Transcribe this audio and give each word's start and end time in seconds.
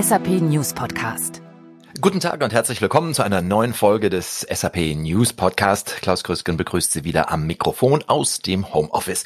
SAP 0.00 0.28
News 0.28 0.72
Podcast. 0.72 1.42
Guten 2.00 2.20
Tag 2.20 2.42
und 2.42 2.54
herzlich 2.54 2.80
willkommen 2.80 3.12
zu 3.12 3.22
einer 3.22 3.42
neuen 3.42 3.74
Folge 3.74 4.08
des 4.08 4.40
SAP 4.40 4.94
News 4.96 5.34
Podcast. 5.34 5.96
Klaus 6.00 6.24
Krüsken 6.24 6.56
begrüßt 6.56 6.92
Sie 6.92 7.04
wieder 7.04 7.30
am 7.30 7.46
Mikrofon 7.46 8.02
aus 8.06 8.38
dem 8.38 8.72
Homeoffice. 8.72 9.24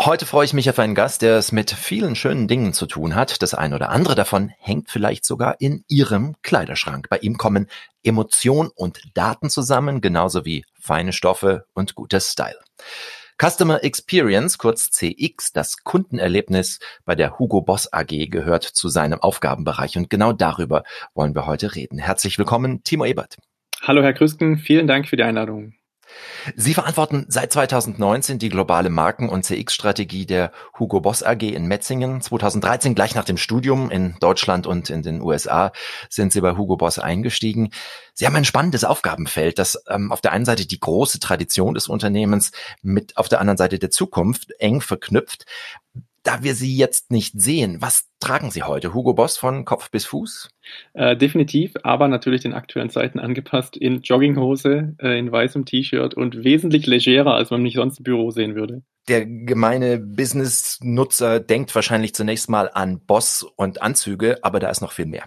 Heute 0.00 0.24
freue 0.24 0.44
ich 0.44 0.52
mich 0.52 0.70
auf 0.70 0.78
einen 0.78 0.94
Gast, 0.94 1.22
der 1.22 1.38
es 1.38 1.50
mit 1.50 1.72
vielen 1.72 2.14
schönen 2.14 2.46
Dingen 2.46 2.72
zu 2.72 2.86
tun 2.86 3.16
hat. 3.16 3.42
Das 3.42 3.54
eine 3.54 3.74
oder 3.74 3.88
andere 3.88 4.14
davon 4.14 4.52
hängt 4.58 4.90
vielleicht 4.90 5.24
sogar 5.24 5.60
in 5.60 5.82
Ihrem 5.88 6.36
Kleiderschrank. 6.42 7.08
Bei 7.08 7.18
ihm 7.18 7.36
kommen 7.36 7.66
Emotion 8.04 8.70
und 8.76 9.00
Daten 9.14 9.50
zusammen, 9.50 10.00
genauso 10.00 10.44
wie 10.44 10.64
feine 10.78 11.12
Stoffe 11.12 11.66
und 11.74 11.96
guter 11.96 12.20
Style. 12.20 12.60
Customer 13.38 13.84
Experience, 13.84 14.56
kurz 14.56 14.90
CX, 14.90 15.52
das 15.52 15.84
Kundenerlebnis 15.84 16.78
bei 17.04 17.14
der 17.14 17.38
Hugo 17.38 17.60
Boss 17.60 17.92
AG 17.92 18.30
gehört 18.30 18.64
zu 18.64 18.88
seinem 18.88 19.20
Aufgabenbereich 19.20 19.98
und 19.98 20.08
genau 20.08 20.32
darüber 20.32 20.84
wollen 21.14 21.34
wir 21.34 21.46
heute 21.46 21.74
reden. 21.74 21.98
Herzlich 21.98 22.38
willkommen, 22.38 22.82
Timo 22.82 23.04
Ebert. 23.04 23.36
Hallo 23.82 24.02
Herr 24.02 24.14
Krüsken, 24.14 24.56
vielen 24.56 24.86
Dank 24.86 25.06
für 25.06 25.16
die 25.16 25.22
Einladung. 25.22 25.74
Sie 26.54 26.74
verantworten 26.74 27.26
seit 27.28 27.52
2019 27.52 28.38
die 28.38 28.48
globale 28.48 28.90
Marken- 28.90 29.28
und 29.28 29.44
CX-Strategie 29.44 30.26
der 30.26 30.52
Hugo 30.78 31.00
Boss 31.00 31.22
AG 31.22 31.42
in 31.42 31.66
Metzingen. 31.66 32.20
2013, 32.20 32.94
gleich 32.94 33.14
nach 33.14 33.24
dem 33.24 33.36
Studium 33.36 33.90
in 33.90 34.16
Deutschland 34.20 34.66
und 34.66 34.90
in 34.90 35.02
den 35.02 35.20
USA, 35.20 35.72
sind 36.08 36.32
Sie 36.32 36.40
bei 36.40 36.56
Hugo 36.56 36.76
Boss 36.76 36.98
eingestiegen. 36.98 37.70
Sie 38.14 38.26
haben 38.26 38.36
ein 38.36 38.44
spannendes 38.44 38.84
Aufgabenfeld, 38.84 39.58
das 39.58 39.82
ähm, 39.88 40.12
auf 40.12 40.20
der 40.20 40.32
einen 40.32 40.44
Seite 40.44 40.66
die 40.66 40.80
große 40.80 41.20
Tradition 41.20 41.74
des 41.74 41.88
Unternehmens 41.88 42.52
mit 42.82 43.16
auf 43.16 43.28
der 43.28 43.40
anderen 43.40 43.58
Seite 43.58 43.78
der 43.78 43.90
Zukunft 43.90 44.52
eng 44.58 44.80
verknüpft. 44.80 45.46
Da 46.26 46.42
wir 46.42 46.56
Sie 46.56 46.76
jetzt 46.76 47.12
nicht 47.12 47.40
sehen, 47.40 47.76
was 47.78 48.08
tragen 48.18 48.50
Sie 48.50 48.64
heute? 48.64 48.94
Hugo 48.94 49.14
Boss 49.14 49.38
von 49.38 49.64
Kopf 49.64 49.92
bis 49.92 50.06
Fuß? 50.06 50.48
Äh, 50.94 51.16
definitiv, 51.16 51.74
aber 51.84 52.08
natürlich 52.08 52.40
den 52.40 52.52
aktuellen 52.52 52.90
Zeiten 52.90 53.20
angepasst 53.20 53.76
in 53.76 54.00
Jogginghose, 54.02 54.96
äh, 55.00 55.20
in 55.20 55.30
weißem 55.30 55.66
T-Shirt 55.66 56.14
und 56.14 56.42
wesentlich 56.42 56.84
legerer, 56.88 57.34
als 57.34 57.50
man 57.50 57.62
mich 57.62 57.74
sonst 57.74 57.98
im 57.98 58.02
Büro 58.02 58.32
sehen 58.32 58.56
würde. 58.56 58.82
Der 59.06 59.24
gemeine 59.24 60.00
Business-Nutzer 60.00 61.38
denkt 61.38 61.72
wahrscheinlich 61.76 62.12
zunächst 62.12 62.50
mal 62.50 62.72
an 62.74 62.98
Boss 63.06 63.44
und 63.44 63.80
Anzüge, 63.80 64.38
aber 64.42 64.58
da 64.58 64.68
ist 64.68 64.80
noch 64.80 64.90
viel 64.90 65.06
mehr. 65.06 65.26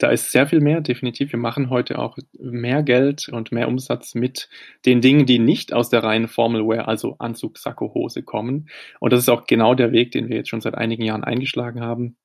Da 0.00 0.08
ist 0.08 0.32
sehr 0.32 0.46
viel 0.46 0.60
mehr, 0.60 0.80
definitiv. 0.80 1.30
Wir 1.32 1.38
machen 1.38 1.68
heute 1.68 1.98
auch 1.98 2.16
mehr 2.38 2.82
Geld 2.82 3.28
und 3.28 3.52
mehr 3.52 3.68
Umsatz 3.68 4.14
mit 4.14 4.48
den 4.86 5.02
Dingen, 5.02 5.26
die 5.26 5.38
nicht 5.38 5.74
aus 5.74 5.90
der 5.90 6.02
reinen 6.02 6.26
Formalwear, 6.26 6.88
also 6.88 7.16
Anzug, 7.18 7.58
Sakko, 7.58 7.92
Hose 7.92 8.22
kommen. 8.22 8.70
Und 8.98 9.12
das 9.12 9.20
ist 9.20 9.28
auch 9.28 9.44
genau 9.46 9.74
der 9.74 9.92
Weg, 9.92 10.12
den 10.12 10.30
wir 10.30 10.36
jetzt 10.36 10.48
schon 10.48 10.62
seit 10.62 10.74
einigen 10.74 11.04
Jahren 11.04 11.22
eingeschlagen 11.22 11.82
haben. 11.82 12.16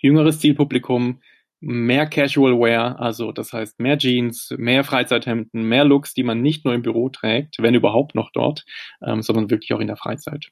Jüngeres 0.00 0.40
Zielpublikum, 0.40 1.20
mehr 1.60 2.06
Casual 2.06 2.58
Wear, 2.58 2.98
also 2.98 3.30
das 3.30 3.52
heißt 3.52 3.78
mehr 3.78 3.96
Jeans, 3.96 4.52
mehr 4.58 4.82
Freizeithemden, 4.82 5.62
mehr 5.62 5.84
Looks, 5.84 6.14
die 6.14 6.24
man 6.24 6.42
nicht 6.42 6.64
nur 6.64 6.74
im 6.74 6.82
Büro 6.82 7.10
trägt, 7.10 7.58
wenn 7.60 7.76
überhaupt 7.76 8.16
noch 8.16 8.30
dort, 8.32 8.64
ähm, 9.06 9.22
sondern 9.22 9.50
wirklich 9.50 9.72
auch 9.72 9.80
in 9.80 9.86
der 9.86 9.96
Freizeit. 9.96 10.48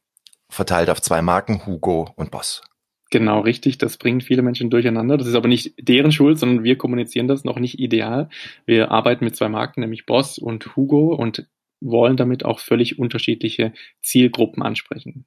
Verteilt 0.48 0.90
auf 0.90 1.02
zwei 1.02 1.22
Marken, 1.22 1.66
Hugo 1.66 2.12
und 2.14 2.30
Boss. 2.30 2.62
Genau, 3.10 3.40
richtig. 3.40 3.78
Das 3.78 3.96
bringt 3.96 4.22
viele 4.22 4.42
Menschen 4.42 4.68
durcheinander. 4.68 5.16
Das 5.16 5.26
ist 5.26 5.34
aber 5.34 5.48
nicht 5.48 5.74
deren 5.80 6.12
Schuld, 6.12 6.38
sondern 6.38 6.64
wir 6.64 6.76
kommunizieren 6.76 7.28
das 7.28 7.44
noch 7.44 7.58
nicht 7.58 7.78
ideal. 7.78 8.28
Wir 8.66 8.90
arbeiten 8.90 9.24
mit 9.24 9.34
zwei 9.34 9.48
Marken, 9.48 9.80
nämlich 9.80 10.04
Boss 10.04 10.38
und 10.38 10.76
Hugo 10.76 11.14
und 11.14 11.46
wollen 11.80 12.16
damit 12.16 12.44
auch 12.44 12.58
völlig 12.58 12.98
unterschiedliche 12.98 13.72
Zielgruppen 14.02 14.62
ansprechen. 14.62 15.24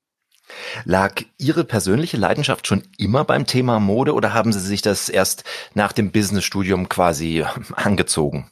Lag 0.83 1.23
Ihre 1.39 1.63
persönliche 1.63 2.17
Leidenschaft 2.17 2.67
schon 2.67 2.83
immer 2.97 3.23
beim 3.23 3.45
Thema 3.47 3.79
Mode 3.79 4.13
oder 4.13 4.33
haben 4.33 4.51
Sie 4.51 4.59
sich 4.59 4.81
das 4.81 5.09
erst 5.09 5.43
nach 5.73 5.93
dem 5.93 6.11
Businessstudium 6.11 6.89
quasi 6.89 7.45
angezogen? 7.73 8.51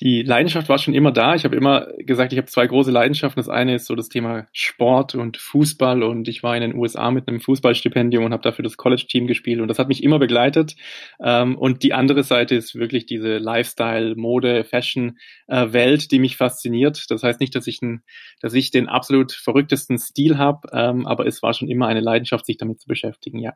Die 0.00 0.22
Leidenschaft 0.22 0.68
war 0.68 0.78
schon 0.78 0.94
immer 0.94 1.10
da. 1.10 1.34
Ich 1.34 1.44
habe 1.44 1.56
immer 1.56 1.88
gesagt, 1.98 2.32
ich 2.32 2.38
habe 2.38 2.48
zwei 2.48 2.66
große 2.66 2.90
Leidenschaften. 2.90 3.40
Das 3.40 3.48
eine 3.48 3.74
ist 3.76 3.86
so 3.86 3.94
das 3.94 4.10
Thema 4.10 4.46
Sport 4.52 5.14
und 5.14 5.38
Fußball 5.38 6.02
und 6.02 6.28
ich 6.28 6.42
war 6.42 6.54
in 6.54 6.60
den 6.60 6.74
USA 6.74 7.10
mit 7.10 7.28
einem 7.28 7.40
Fußballstipendium 7.40 8.24
und 8.24 8.32
habe 8.32 8.42
dafür 8.42 8.62
das 8.62 8.76
College-Team 8.76 9.26
gespielt 9.26 9.60
und 9.60 9.68
das 9.68 9.78
hat 9.78 9.88
mich 9.88 10.02
immer 10.02 10.18
begleitet. 10.18 10.76
Ähm, 11.18 11.56
und 11.56 11.82
die 11.82 11.94
andere 11.94 12.24
Seite 12.24 12.54
ist 12.54 12.74
wirklich 12.74 13.06
diese 13.06 13.38
Lifestyle, 13.38 14.16
Mode, 14.16 14.64
Fashion-Welt, 14.64 16.04
äh, 16.04 16.08
die 16.08 16.18
mich 16.18 16.36
fasziniert. 16.36 17.10
Das 17.10 17.22
heißt 17.22 17.40
nicht, 17.40 17.54
dass 17.54 17.66
ich, 17.66 17.80
ein, 17.80 18.02
dass 18.40 18.52
ich 18.52 18.70
den 18.70 18.88
absolut 18.88 19.32
verrücktesten 19.32 19.98
Stil 19.98 20.36
habe, 20.36 20.68
ähm, 20.72 21.06
aber 21.06 21.26
es 21.26 21.42
war 21.42 21.54
schon 21.54 21.68
immer 21.68 21.86
eine 21.86 22.00
Leidenschaft, 22.00 22.44
sich 22.44 22.58
damit 22.58 22.80
zu 22.80 22.86
beschäftigen, 22.86 23.38
ja. 23.38 23.54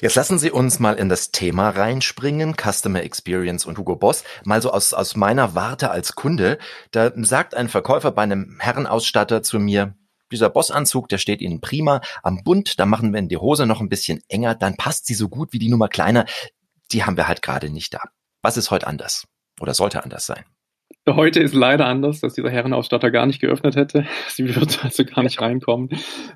Jetzt 0.00 0.14
lassen 0.14 0.38
Sie 0.38 0.50
uns 0.50 0.78
mal 0.78 0.94
in 0.94 1.08
das 1.08 1.32
Thema 1.32 1.70
reinspringen, 1.70 2.54
Customer 2.54 3.02
Experience 3.02 3.66
und 3.66 3.78
Hugo 3.78 3.96
Boss. 3.96 4.22
Mal 4.44 4.62
so 4.62 4.70
aus, 4.70 4.94
aus 4.94 5.16
meiner 5.16 5.54
Warte 5.54 5.90
als 5.90 6.14
Kunde. 6.14 6.58
Da 6.92 7.10
sagt 7.16 7.54
ein 7.54 7.68
Verkäufer 7.68 8.12
bei 8.12 8.22
einem 8.22 8.58
Herrenausstatter 8.60 9.42
zu 9.42 9.58
mir, 9.58 9.94
dieser 10.30 10.50
Bossanzug, 10.50 11.08
der 11.08 11.18
steht 11.18 11.40
Ihnen 11.40 11.60
prima 11.60 12.00
am 12.22 12.44
Bund, 12.44 12.78
da 12.78 12.86
machen 12.86 13.12
wir 13.12 13.18
in 13.18 13.28
die 13.28 13.38
Hose 13.38 13.66
noch 13.66 13.80
ein 13.80 13.88
bisschen 13.88 14.22
enger, 14.28 14.54
dann 14.54 14.76
passt 14.76 15.06
sie 15.06 15.14
so 15.14 15.28
gut 15.28 15.52
wie 15.52 15.58
die 15.58 15.70
Nummer 15.70 15.88
kleiner. 15.88 16.26
Die 16.92 17.04
haben 17.04 17.16
wir 17.16 17.28
halt 17.28 17.42
gerade 17.42 17.70
nicht 17.70 17.94
da. 17.94 18.00
Was 18.42 18.56
ist 18.56 18.70
heute 18.70 18.86
anders? 18.86 19.26
Oder 19.60 19.74
sollte 19.74 20.04
anders 20.04 20.26
sein? 20.26 20.44
Heute 21.14 21.40
ist 21.40 21.54
leider 21.54 21.86
anders, 21.86 22.20
dass 22.20 22.34
dieser 22.34 22.50
Herrenausstatter 22.50 23.10
gar 23.10 23.26
nicht 23.26 23.40
geöffnet 23.40 23.76
hätte. 23.76 24.06
Sie 24.28 24.54
wird 24.54 24.84
also 24.84 25.04
gar 25.04 25.22
nicht 25.22 25.40
reinkommen. 25.40 25.88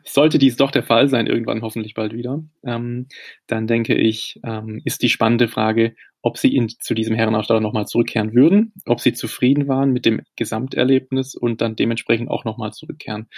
Sollte 0.04 0.38
dies 0.38 0.56
doch 0.56 0.70
der 0.70 0.82
Fall 0.82 1.08
sein, 1.08 1.26
irgendwann 1.26 1.62
hoffentlich 1.62 1.94
bald 1.94 2.12
wieder, 2.12 2.42
ähm, 2.64 3.06
dann 3.46 3.66
denke 3.66 3.94
ich, 3.94 4.40
ähm, 4.44 4.80
ist 4.84 5.02
die 5.02 5.08
spannende 5.08 5.48
Frage, 5.48 5.94
ob 6.22 6.38
Sie 6.38 6.54
in, 6.54 6.68
zu 6.68 6.94
diesem 6.94 7.16
Herrenausstatter 7.16 7.60
nochmal 7.60 7.86
zurückkehren 7.86 8.34
würden, 8.34 8.72
ob 8.86 9.00
Sie 9.00 9.12
zufrieden 9.12 9.68
waren 9.68 9.92
mit 9.92 10.06
dem 10.06 10.22
Gesamterlebnis 10.36 11.34
und 11.34 11.60
dann 11.60 11.76
dementsprechend 11.76 12.30
auch 12.30 12.44
nochmal 12.44 12.72
zurückkehren. 12.72 13.28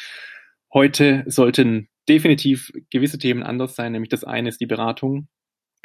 Heute 0.72 1.24
sollten 1.26 1.88
definitiv 2.08 2.72
gewisse 2.90 3.18
Themen 3.18 3.42
anders 3.42 3.74
sein, 3.74 3.92
nämlich 3.92 4.10
das 4.10 4.24
eine 4.24 4.50
ist 4.50 4.60
die 4.60 4.66
Beratung, 4.66 5.28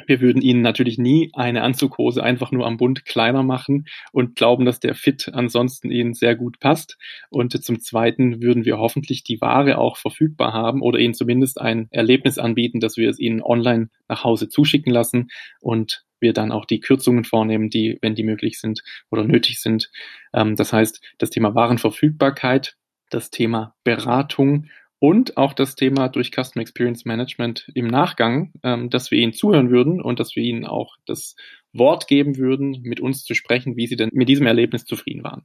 wir 0.06 0.20
würden 0.20 0.42
ihnen 0.42 0.62
natürlich 0.62 0.98
nie 0.98 1.30
eine 1.34 1.62
Anzughose 1.62 2.22
einfach 2.22 2.52
nur 2.52 2.66
am 2.66 2.76
Bund 2.76 3.04
kleiner 3.04 3.42
machen 3.42 3.86
und 4.12 4.36
glauben, 4.36 4.64
dass 4.64 4.80
der 4.80 4.94
Fit 4.94 5.30
ansonsten 5.32 5.90
ihnen 5.90 6.14
sehr 6.14 6.36
gut 6.36 6.60
passt. 6.60 6.98
Und 7.30 7.62
zum 7.62 7.80
Zweiten 7.80 8.42
würden 8.42 8.64
wir 8.64 8.78
hoffentlich 8.78 9.24
die 9.24 9.40
Ware 9.40 9.78
auch 9.78 9.96
verfügbar 9.96 10.52
haben 10.52 10.82
oder 10.82 10.98
ihnen 10.98 11.14
zumindest 11.14 11.60
ein 11.60 11.88
Erlebnis 11.90 12.38
anbieten, 12.38 12.80
dass 12.80 12.96
wir 12.96 13.08
es 13.08 13.18
ihnen 13.18 13.42
online 13.42 13.90
nach 14.08 14.24
Hause 14.24 14.48
zuschicken 14.48 14.92
lassen 14.92 15.28
und 15.60 16.04
wir 16.20 16.32
dann 16.32 16.52
auch 16.52 16.66
die 16.66 16.80
Kürzungen 16.80 17.24
vornehmen, 17.24 17.70
die, 17.70 17.98
wenn 18.02 18.14
die 18.14 18.22
möglich 18.22 18.60
sind 18.60 18.82
oder 19.10 19.24
nötig 19.24 19.60
sind. 19.60 19.90
Ähm, 20.32 20.56
das 20.56 20.72
heißt, 20.72 21.00
das 21.18 21.30
Thema 21.30 21.54
Warenverfügbarkeit, 21.54 22.76
das 23.10 23.30
Thema 23.30 23.74
Beratung 23.84 24.66
und 25.00 25.36
auch 25.36 25.54
das 25.54 25.74
Thema 25.74 26.08
durch 26.08 26.30
Customer 26.30 26.62
Experience 26.62 27.04
Management 27.04 27.70
im 27.74 27.88
Nachgang, 27.88 28.52
ähm, 28.62 28.90
dass 28.90 29.10
wir 29.10 29.18
ihnen 29.18 29.32
zuhören 29.32 29.70
würden 29.70 30.00
und 30.00 30.20
dass 30.20 30.36
wir 30.36 30.44
ihnen 30.44 30.66
auch 30.66 30.96
das 31.06 31.34
Wort 31.72 32.06
geben 32.06 32.36
würden, 32.36 32.82
mit 32.82 33.00
uns 33.00 33.24
zu 33.24 33.34
sprechen, 33.34 33.76
wie 33.76 33.86
sie 33.86 33.96
denn 33.96 34.10
mit 34.12 34.28
diesem 34.28 34.46
Erlebnis 34.46 34.84
zufrieden 34.84 35.24
waren. 35.24 35.44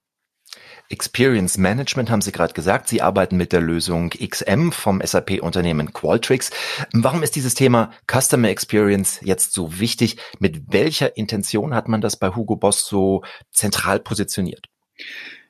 Experience 0.90 1.58
Management 1.58 2.12
haben 2.12 2.22
Sie 2.22 2.32
gerade 2.32 2.54
gesagt. 2.54 2.88
Sie 2.88 3.02
arbeiten 3.02 3.38
mit 3.38 3.52
der 3.52 3.62
Lösung 3.62 4.12
XM 4.12 4.72
vom 4.72 5.02
SAP-Unternehmen 5.04 5.94
Qualtrics. 5.94 6.52
Warum 6.94 7.24
ist 7.24 7.36
dieses 7.36 7.56
Thema 7.56 7.92
Customer 8.12 8.50
Experience 8.50 9.20
jetzt 9.24 9.54
so 9.54 9.80
wichtig? 9.80 10.18
Mit 10.40 10.72
welcher 10.72 11.18
Intention 11.18 11.74
hat 11.74 11.88
man 11.88 12.02
das 12.02 12.18
bei 12.18 12.36
Hugo 12.36 12.56
Boss 12.56 12.86
so 12.86 13.24
zentral 13.52 14.00
positioniert? 14.00 14.68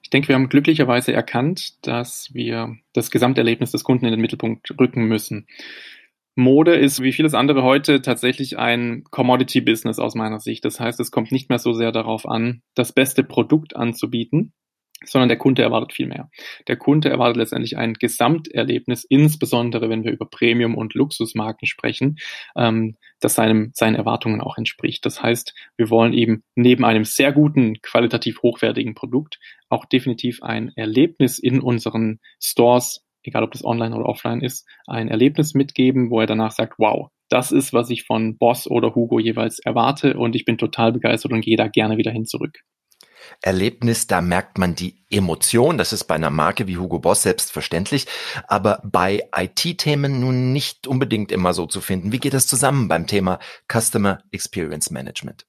Ich 0.05 0.11
denke, 0.11 0.27
wir 0.27 0.35
haben 0.35 0.49
glücklicherweise 0.49 1.13
erkannt, 1.13 1.83
dass 1.87 2.29
wir 2.31 2.77
das 2.93 3.09
Gesamterlebnis 3.09 3.71
des 3.71 3.83
Kunden 3.83 4.05
in 4.05 4.11
den 4.11 4.21
Mittelpunkt 4.21 4.69
rücken 4.79 5.05
müssen. 5.05 5.47
Mode 6.35 6.75
ist 6.75 7.01
wie 7.01 7.11
vieles 7.11 7.33
andere 7.33 7.63
heute 7.63 8.03
tatsächlich 8.03 8.59
ein 8.59 9.03
Commodity-Business 9.09 9.97
aus 9.97 10.13
meiner 10.13 10.39
Sicht. 10.39 10.63
Das 10.63 10.79
heißt, 10.79 10.99
es 10.99 11.09
kommt 11.09 11.31
nicht 11.31 11.49
mehr 11.49 11.57
so 11.57 11.73
sehr 11.73 11.91
darauf 11.91 12.27
an, 12.27 12.61
das 12.75 12.93
beste 12.93 13.23
Produkt 13.23 13.75
anzubieten, 13.75 14.53
sondern 15.03 15.27
der 15.27 15.39
Kunde 15.39 15.63
erwartet 15.63 15.91
viel 15.91 16.05
mehr. 16.05 16.29
Der 16.67 16.77
Kunde 16.77 17.09
erwartet 17.09 17.37
letztendlich 17.37 17.75
ein 17.75 17.95
Gesamterlebnis, 17.95 19.05
insbesondere 19.09 19.89
wenn 19.89 20.03
wir 20.03 20.11
über 20.11 20.27
Premium- 20.27 20.77
und 20.77 20.93
Luxusmarken 20.93 21.67
sprechen, 21.67 22.17
ähm, 22.55 22.95
das 23.19 23.35
seinem, 23.35 23.71
seinen 23.73 23.95
Erwartungen 23.95 24.41
auch 24.41 24.57
entspricht. 24.57 25.05
Das 25.05 25.21
heißt, 25.21 25.53
wir 25.77 25.89
wollen 25.89 26.13
eben 26.13 26.43
neben 26.55 26.85
einem 26.85 27.05
sehr 27.05 27.31
guten, 27.31 27.81
qualitativ 27.81 28.41
hochwertigen 28.41 28.93
Produkt 28.93 29.39
auch 29.69 29.85
definitiv 29.85 30.43
ein 30.43 30.71
Erlebnis 30.75 31.39
in 31.39 31.59
unseren 31.59 32.19
Stores, 32.41 33.03
egal 33.23 33.43
ob 33.43 33.51
das 33.51 33.65
online 33.65 33.95
oder 33.95 34.05
offline 34.05 34.41
ist, 34.41 34.67
ein 34.87 35.07
Erlebnis 35.07 35.53
mitgeben, 35.53 36.09
wo 36.11 36.19
er 36.19 36.27
danach 36.27 36.51
sagt, 36.51 36.75
wow, 36.77 37.09
das 37.29 37.51
ist, 37.51 37.73
was 37.73 37.89
ich 37.89 38.03
von 38.03 38.37
Boss 38.37 38.67
oder 38.69 38.93
Hugo 38.93 39.19
jeweils 39.19 39.59
erwarte 39.59 40.15
und 40.17 40.35
ich 40.35 40.45
bin 40.45 40.57
total 40.57 40.91
begeistert 40.91 41.31
und 41.31 41.41
gehe 41.41 41.57
da 41.57 41.67
gerne 41.67 41.97
wieder 41.97 42.11
hin 42.11 42.25
zurück. 42.25 42.59
Erlebnis, 43.41 44.07
da 44.07 44.21
merkt 44.21 44.57
man 44.57 44.75
die 44.75 45.03
Emotion. 45.09 45.77
Das 45.77 45.93
ist 45.93 46.05
bei 46.05 46.15
einer 46.15 46.29
Marke 46.29 46.67
wie 46.67 46.77
Hugo 46.77 46.99
Boss 46.99 47.23
selbstverständlich, 47.23 48.05
aber 48.47 48.81
bei 48.83 49.27
IT-Themen 49.35 50.19
nun 50.19 50.51
nicht 50.53 50.87
unbedingt 50.87 51.31
immer 51.31 51.53
so 51.53 51.65
zu 51.65 51.81
finden. 51.81 52.11
Wie 52.11 52.19
geht 52.19 52.33
das 52.33 52.47
zusammen 52.47 52.87
beim 52.87 53.07
Thema 53.07 53.39
Customer 53.71 54.19
Experience 54.31 54.91
Management? 54.91 55.45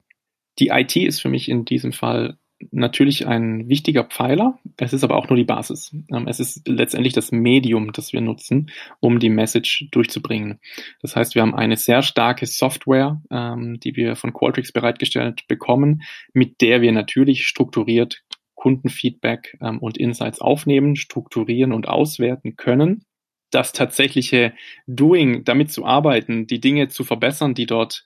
Die 0.59 0.69
IT 0.69 0.97
ist 0.97 1.21
für 1.21 1.29
mich 1.29 1.49
in 1.49 1.65
diesem 1.65 1.93
Fall 1.93 2.39
natürlich 2.71 3.27
ein 3.27 3.69
wichtiger 3.69 4.05
Pfeiler. 4.05 4.59
Es 4.77 4.93
ist 4.93 5.05
aber 5.05 5.17
auch 5.17 5.29
nur 5.29 5.37
die 5.37 5.45
Basis. 5.45 5.95
Ähm, 6.13 6.27
es 6.29 6.41
ist 6.41 6.67
letztendlich 6.67 7.13
das 7.13 7.33
Medium, 7.33 7.93
das 7.93 8.13
wir 8.13 8.21
nutzen, 8.21 8.71
um 9.01 9.19
die 9.19 9.31
Message 9.31 9.89
durchzubringen. 9.91 10.61
Das 11.03 11.17
heißt, 11.17 11.35
wir 11.35 11.43
haben 11.43 11.55
eine 11.55 11.77
sehr 11.77 12.03
starke 12.03 12.47
Software, 12.47 13.21
ähm, 13.31 13.79
die 13.81 13.97
wir 13.97 14.17
von 14.17 14.33
Qualtrics 14.33 14.73
bereitgestellt 14.73 15.47
bekommen, 15.49 16.03
mit 16.33 16.61
der 16.61 16.81
wir 16.81 16.93
natürlich 16.93 17.47
strukturiert 17.47 18.23
Kundenfeedback 18.55 19.59
ähm, 19.61 19.79
und 19.79 19.99
Insights 19.99 20.41
aufnehmen, 20.41 20.97
strukturieren 20.97 21.73
und 21.73 21.89
auswerten 21.89 22.57
können 22.57 23.05
das 23.51 23.73
tatsächliche 23.73 24.53
Doing, 24.87 25.45
damit 25.45 25.71
zu 25.71 25.85
arbeiten, 25.85 26.47
die 26.47 26.61
Dinge 26.61 26.89
zu 26.89 27.05
verbessern, 27.05 27.55
die 27.55 27.67
dort, 27.67 28.05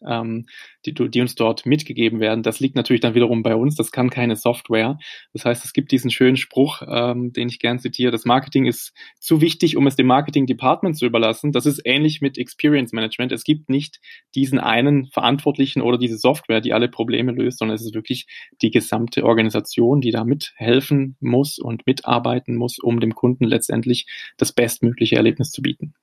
die, 0.86 0.94
die 0.94 1.20
uns 1.20 1.34
dort 1.34 1.66
mitgegeben 1.66 2.20
werden, 2.20 2.42
das 2.42 2.60
liegt 2.60 2.76
natürlich 2.76 3.00
dann 3.00 3.14
wiederum 3.14 3.42
bei 3.42 3.54
uns. 3.54 3.74
Das 3.74 3.90
kann 3.90 4.10
keine 4.10 4.36
Software. 4.36 4.98
Das 5.32 5.44
heißt, 5.44 5.64
es 5.64 5.72
gibt 5.72 5.90
diesen 5.92 6.10
schönen 6.10 6.36
Spruch, 6.36 6.82
ähm, 6.86 7.32
den 7.32 7.48
ich 7.48 7.58
gern 7.58 7.78
zitiere: 7.78 8.12
Das 8.12 8.24
Marketing 8.24 8.66
ist 8.66 8.92
zu 9.18 9.40
wichtig, 9.40 9.76
um 9.76 9.86
es 9.86 9.96
dem 9.96 10.06
Marketing 10.06 10.46
Department 10.46 10.96
zu 10.96 11.06
überlassen. 11.06 11.52
Das 11.52 11.66
ist 11.66 11.80
ähnlich 11.84 12.20
mit 12.20 12.38
Experience 12.38 12.92
Management. 12.92 13.32
Es 13.32 13.44
gibt 13.44 13.68
nicht 13.68 14.00
diesen 14.34 14.58
einen 14.58 15.06
Verantwortlichen 15.06 15.82
oder 15.82 15.98
diese 15.98 16.18
Software, 16.18 16.60
die 16.60 16.72
alle 16.72 16.88
Probleme 16.88 17.32
löst, 17.32 17.58
sondern 17.58 17.76
es 17.76 17.82
ist 17.82 17.94
wirklich 17.94 18.26
die 18.62 18.70
gesamte 18.70 19.24
Organisation, 19.24 20.00
die 20.00 20.10
da 20.10 20.24
mithelfen 20.24 21.16
muss 21.20 21.58
und 21.58 21.86
mitarbeiten 21.86 22.56
muss, 22.56 22.78
um 22.78 23.00
dem 23.00 23.14
Kunden 23.14 23.44
letztendlich 23.44 24.06
das 24.36 24.52
bestmögliche 24.52 25.16
Erlebnis 25.16 25.30
Erlebnis 25.30 25.50
zu 25.50 25.62
bieten. 25.62 25.94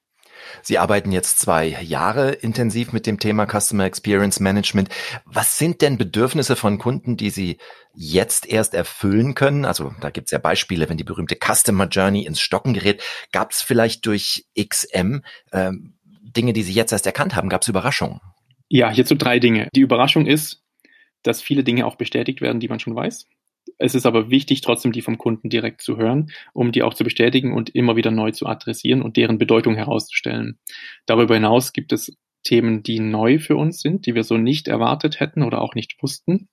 Sie 0.62 0.78
arbeiten 0.78 1.12
jetzt 1.12 1.40
zwei 1.40 1.68
Jahre 1.68 2.32
intensiv 2.32 2.94
mit 2.94 3.06
dem 3.06 3.20
Thema 3.20 3.46
Customer 3.46 3.86
Experience 3.86 4.40
Management. 4.40 4.90
Was 5.26 5.58
sind 5.58 5.82
denn 5.82 5.98
Bedürfnisse 5.98 6.56
von 6.56 6.78
Kunden, 6.78 7.18
die 7.18 7.30
Sie 7.30 7.58
jetzt 7.94 8.48
erst 8.48 8.74
erfüllen 8.74 9.36
können? 9.36 9.66
Also 9.66 9.94
da 10.02 10.10
gibt 10.10 10.28
es 10.28 10.32
ja 10.32 10.40
Beispiele, 10.40 10.90
wenn 10.90 10.98
die 10.98 11.04
berühmte 11.04 11.36
Customer 11.36 11.88
Journey 11.88 12.26
ins 12.26 12.40
Stocken 12.40 12.74
gerät. 12.74 13.04
Gab 13.32 13.52
es 13.52 13.62
vielleicht 13.62 14.06
durch 14.06 14.46
XM 14.60 15.22
ähm, 15.52 15.96
Dinge, 16.22 16.54
die 16.54 16.64
Sie 16.64 16.74
jetzt 16.74 16.92
erst 16.92 17.06
erkannt 17.06 17.36
haben? 17.36 17.50
Gab 17.50 17.62
es 17.62 17.68
Überraschungen? 17.68 18.20
Ja, 18.70 18.90
hierzu 18.90 19.16
drei 19.16 19.40
Dinge. 19.40 19.70
Die 19.76 19.82
Überraschung 19.82 20.26
ist, 20.26 20.64
dass 21.24 21.42
viele 21.42 21.64
Dinge 21.64 21.86
auch 21.86 21.96
bestätigt 21.96 22.42
werden, 22.42 22.60
die 22.60 22.68
man 22.68 22.80
schon 22.80 22.96
weiß. 22.96 23.28
Es 23.78 23.96
ist 23.96 24.06
aber 24.06 24.30
wichtig, 24.30 24.62
trotzdem 24.62 24.92
die 24.92 25.02
vom 25.02 25.18
Kunden 25.18 25.50
direkt 25.50 25.82
zu 25.82 25.98
hören, 25.98 26.32
um 26.54 26.72
die 26.72 26.84
auch 26.84 26.94
zu 26.94 27.04
bestätigen 27.04 27.54
und 27.54 27.70
immer 27.70 27.96
wieder 27.96 28.12
neu 28.12 28.32
zu 28.32 28.46
adressieren 28.46 29.02
und 29.02 29.18
deren 29.18 29.38
Bedeutung 29.38 29.76
herauszustellen. 29.76 30.60
Darüber 31.06 31.36
hinaus 31.36 31.74
gibt 31.74 31.94
es 31.94 32.18
Themen, 32.44 32.84
die 32.84 33.00
neu 33.00 33.40
für 33.40 33.58
uns 33.58 33.82
sind, 33.82 34.06
die 34.06 34.16
wir 34.16 34.24
so 34.24 34.38
nicht 34.38 34.68
erwartet 34.68 35.20
hätten 35.20 35.44
oder 35.44 35.62
auch 35.62 35.76
nicht 35.76 36.02
wussten. 36.02 36.48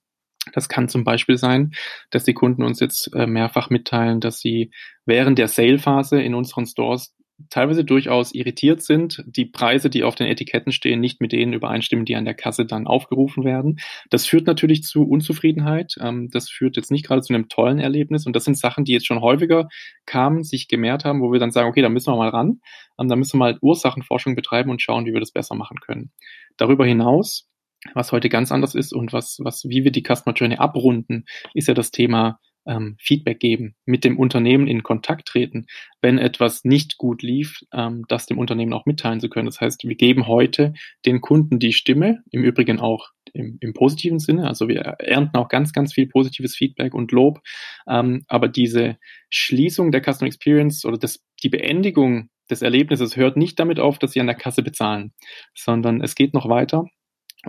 Das 0.53 0.69
kann 0.69 0.89
zum 0.89 1.03
Beispiel 1.03 1.37
sein, 1.37 1.71
dass 2.11 2.23
die 2.23 2.33
Kunden 2.33 2.63
uns 2.63 2.79
jetzt 2.79 3.13
äh, 3.15 3.25
mehrfach 3.25 3.69
mitteilen, 3.69 4.19
dass 4.19 4.39
sie 4.39 4.71
während 5.05 5.39
der 5.39 5.47
Sale-Phase 5.47 6.21
in 6.21 6.35
unseren 6.35 6.65
Stores 6.65 7.15
teilweise 7.49 7.83
durchaus 7.83 8.33
irritiert 8.33 8.81
sind, 8.81 9.23
die 9.27 9.45
Preise, 9.45 9.89
die 9.89 10.03
auf 10.03 10.15
den 10.15 10.27
Etiketten 10.27 10.71
stehen, 10.71 10.99
nicht 10.99 11.21
mit 11.21 11.31
denen 11.31 11.53
übereinstimmen, 11.53 12.05
die 12.05 12.15
an 12.15 12.25
der 12.25 12.33
Kasse 12.33 12.65
dann 12.65 12.87
aufgerufen 12.87 13.43
werden. 13.43 13.79
Das 14.09 14.25
führt 14.25 14.47
natürlich 14.47 14.83
zu 14.83 15.03
Unzufriedenheit. 15.03 15.95
Ähm, 15.99 16.29
das 16.31 16.49
führt 16.49 16.77
jetzt 16.77 16.91
nicht 16.91 17.05
gerade 17.05 17.21
zu 17.21 17.33
einem 17.33 17.49
tollen 17.49 17.79
Erlebnis. 17.79 18.25
Und 18.25 18.35
das 18.35 18.45
sind 18.45 18.57
Sachen, 18.57 18.85
die 18.85 18.93
jetzt 18.93 19.07
schon 19.07 19.21
häufiger 19.21 19.67
kamen, 20.05 20.43
sich 20.43 20.67
gemehrt 20.67 21.05
haben, 21.05 21.21
wo 21.21 21.31
wir 21.31 21.39
dann 21.39 21.51
sagen, 21.51 21.69
okay, 21.69 21.81
da 21.81 21.89
müssen 21.89 22.11
wir 22.11 22.17
mal 22.17 22.29
ran. 22.29 22.61
Ähm, 22.99 23.07
da 23.09 23.15
müssen 23.15 23.33
wir 23.33 23.39
mal 23.39 23.57
Ursachenforschung 23.61 24.35
betreiben 24.35 24.69
und 24.69 24.81
schauen, 24.81 25.05
wie 25.05 25.13
wir 25.13 25.19
das 25.19 25.31
besser 25.31 25.55
machen 25.55 25.79
können. 25.79 26.11
Darüber 26.57 26.85
hinaus 26.85 27.49
was 27.93 28.11
heute 28.11 28.29
ganz 28.29 28.51
anders 28.51 28.73
ist 28.73 28.93
und 28.93 29.13
was, 29.13 29.37
was, 29.43 29.65
wie 29.65 29.83
wir 29.83 29.91
die 29.91 30.01
Customer 30.01 30.33
Journey 30.35 30.55
abrunden, 30.55 31.25
ist 31.53 31.67
ja 31.67 31.75
das 31.75 31.91
Thema 31.91 32.39
ähm, 32.65 32.95
Feedback 32.99 33.39
geben, 33.39 33.75
mit 33.85 34.03
dem 34.03 34.17
Unternehmen 34.17 34.67
in 34.67 34.83
Kontakt 34.83 35.27
treten, 35.27 35.67
wenn 36.01 36.17
etwas 36.17 36.63
nicht 36.63 36.97
gut 36.97 37.21
lief, 37.21 37.61
ähm, 37.73 38.05
das 38.07 38.25
dem 38.25 38.37
Unternehmen 38.37 38.73
auch 38.73 38.85
mitteilen 38.85 39.19
zu 39.19 39.29
können. 39.29 39.45
Das 39.45 39.61
heißt, 39.61 39.83
wir 39.83 39.95
geben 39.95 40.27
heute 40.27 40.73
den 41.05 41.21
Kunden 41.21 41.59
die 41.59 41.73
Stimme, 41.73 42.23
im 42.31 42.43
Übrigen 42.43 42.79
auch 42.79 43.09
im, 43.33 43.57
im 43.61 43.73
positiven 43.73 44.19
Sinne. 44.19 44.47
Also 44.47 44.67
wir 44.67 44.79
ernten 44.81 45.37
auch 45.37 45.49
ganz, 45.49 45.73
ganz 45.73 45.93
viel 45.93 46.07
positives 46.07 46.55
Feedback 46.55 46.93
und 46.93 47.11
Lob. 47.11 47.41
Ähm, 47.87 48.23
aber 48.27 48.47
diese 48.47 48.97
Schließung 49.29 49.91
der 49.91 50.01
Customer 50.01 50.27
Experience 50.27 50.85
oder 50.85 50.97
das, 50.97 51.23
die 51.43 51.49
Beendigung 51.49 52.29
des 52.49 52.61
Erlebnisses 52.61 53.15
hört 53.15 53.37
nicht 53.37 53.59
damit 53.59 53.79
auf, 53.79 53.99
dass 53.99 54.11
sie 54.11 54.21
an 54.21 54.27
der 54.27 54.35
Kasse 54.35 54.61
bezahlen, 54.61 55.13
sondern 55.55 56.01
es 56.01 56.15
geht 56.15 56.33
noch 56.33 56.47
weiter. 56.47 56.85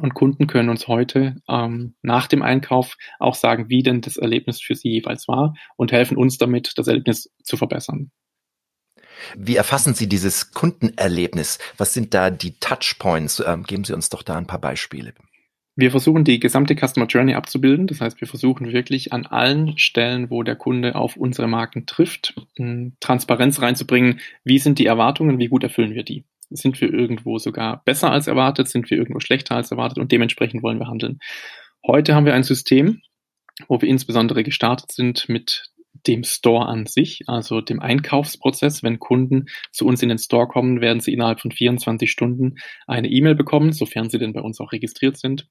Und 0.01 0.15
Kunden 0.15 0.47
können 0.47 0.69
uns 0.69 0.89
heute 0.89 1.37
ähm, 1.49 1.95
nach 2.03 2.27
dem 2.27 2.43
Einkauf 2.43 2.97
auch 3.19 3.35
sagen, 3.35 3.69
wie 3.69 3.83
denn 3.83 4.01
das 4.01 4.17
Erlebnis 4.17 4.61
für 4.61 4.75
sie 4.75 4.91
jeweils 4.91 5.29
war 5.29 5.55
und 5.77 5.93
helfen 5.93 6.17
uns 6.17 6.39
damit, 6.39 6.73
das 6.77 6.89
Erlebnis 6.89 7.33
zu 7.43 7.57
verbessern. 7.57 8.11
Wie 9.37 9.57
erfassen 9.57 9.95
Sie 9.95 10.09
dieses 10.09 10.53
Kundenerlebnis? 10.53 11.59
Was 11.79 11.95
sind 11.95 12.15
da 12.15 12.31
die 12.31 12.59
Touchpoints? 12.59 13.43
Ähm, 13.47 13.65
geben 13.65 13.85
Sie 13.85 13.95
uns 13.95 14.09
doch 14.09 14.23
da 14.23 14.37
ein 14.37 14.47
paar 14.47 14.61
Beispiele. 14.61 15.15
Wir 15.79 15.91
versuchen 15.91 16.25
die 16.25 16.41
gesamte 16.41 16.75
Customer 16.75 17.07
Journey 17.07 17.35
abzubilden. 17.35 17.87
Das 17.87 18.01
heißt, 18.01 18.21
wir 18.21 18.29
versuchen 18.29 18.73
wirklich 18.73 19.13
an 19.13 19.27
allen 19.27 19.77
Stellen, 19.77 20.31
wo 20.31 20.43
der 20.43 20.57
Kunde 20.57 20.95
auf 20.95 21.17
unsere 21.17 21.49
Marken 21.49 21.85
trifft, 21.85 22.35
Transparenz 23.01 23.61
reinzubringen. 23.61 24.21
Wie 24.43 24.59
sind 24.59 24.79
die 24.79 24.87
Erwartungen? 24.87 25.39
Wie 25.39 25.49
gut 25.49 25.63
erfüllen 25.63 25.95
wir 25.95 26.03
die? 26.03 26.25
Sind 26.51 26.81
wir 26.81 26.93
irgendwo 26.93 27.39
sogar 27.39 27.83
besser 27.85 28.11
als 28.11 28.27
erwartet? 28.27 28.69
Sind 28.69 28.91
wir 28.91 28.99
irgendwo 28.99 29.21
schlechter 29.21 29.57
als 29.57 29.71
erwartet? 29.71 29.99
Und 29.99 30.13
dementsprechend 30.13 30.63
wollen 30.63 30.79
wir 30.79 30.89
handeln. 30.89 31.19
Heute 31.87 32.15
haben 32.15 32.27
wir 32.27 32.35
ein 32.35 32.43
System, 32.43 33.01
wo 33.69 33.81
wir 33.81 33.89
insbesondere 33.89 34.43
gestartet 34.45 34.93
sind 34.93 35.29
mit 35.29 35.71
dem 36.07 36.25
Store 36.25 36.67
an 36.67 36.87
sich, 36.87 37.23
also 37.27 37.61
dem 37.61 37.81
Einkaufsprozess. 37.81 38.83
Wenn 38.83 38.99
Kunden 38.99 39.47
zu 39.73 39.87
uns 39.87 40.03
in 40.03 40.09
den 40.09 40.19
Store 40.19 40.47
kommen, 40.47 40.81
werden 40.81 41.01
sie 41.01 41.13
innerhalb 41.13 41.41
von 41.41 41.51
24 41.51 42.11
Stunden 42.11 42.57
eine 42.87 43.09
E-Mail 43.09 43.35
bekommen, 43.35 43.73
sofern 43.73 44.11
sie 44.11 44.19
denn 44.19 44.33
bei 44.33 44.41
uns 44.41 44.61
auch 44.61 44.73
registriert 44.73 45.17
sind, 45.17 45.49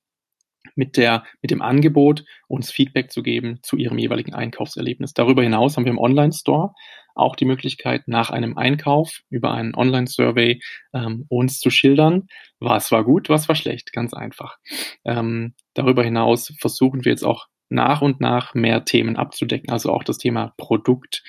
mit 0.76 0.98
der, 0.98 1.24
mit 1.42 1.52
dem 1.52 1.62
Angebot, 1.62 2.24
uns 2.48 2.72
Feedback 2.72 3.12
zu 3.12 3.24
geben 3.24 3.60
zu 3.62 3.78
ihrem 3.78 3.98
jeweiligen 3.98 4.34
Einkaufserlebnis. 4.34 5.14
Darüber 5.14 5.44
hinaus 5.44 5.78
haben 5.78 5.86
wir 5.86 5.92
im 5.92 6.00
Online-Store 6.00 6.74
auch 7.16 7.36
die 7.36 7.46
Möglichkeit, 7.46 8.08
nach 8.08 8.30
einem 8.30 8.58
Einkauf 8.58 9.22
über 9.30 9.54
einen 9.54 9.74
Online-Survey 9.74 10.62
ähm, 10.94 11.26
uns 11.30 11.60
zu 11.60 11.70
schildern, 11.70 12.28
was 12.60 12.92
war 12.92 13.04
gut, 13.04 13.30
was 13.30 13.48
war 13.48 13.56
schlecht, 13.56 13.94
ganz 13.94 14.14
einfach. 14.14 14.58
Ähm, 15.06 15.56
darüber 15.74 16.04
hinaus 16.04 16.54
versuchen 16.60 17.06
wir 17.06 17.12
jetzt 17.12 17.24
auch 17.24 17.48
nach 17.70 18.02
und 18.02 18.22
nach 18.22 18.54
mehr 18.54 18.86
Themen 18.86 19.16
abzudecken, 19.16 19.72
also 19.72 19.92
auch 19.92 20.04
das 20.04 20.18
Thema 20.18 20.54
Produkt, 20.58 21.24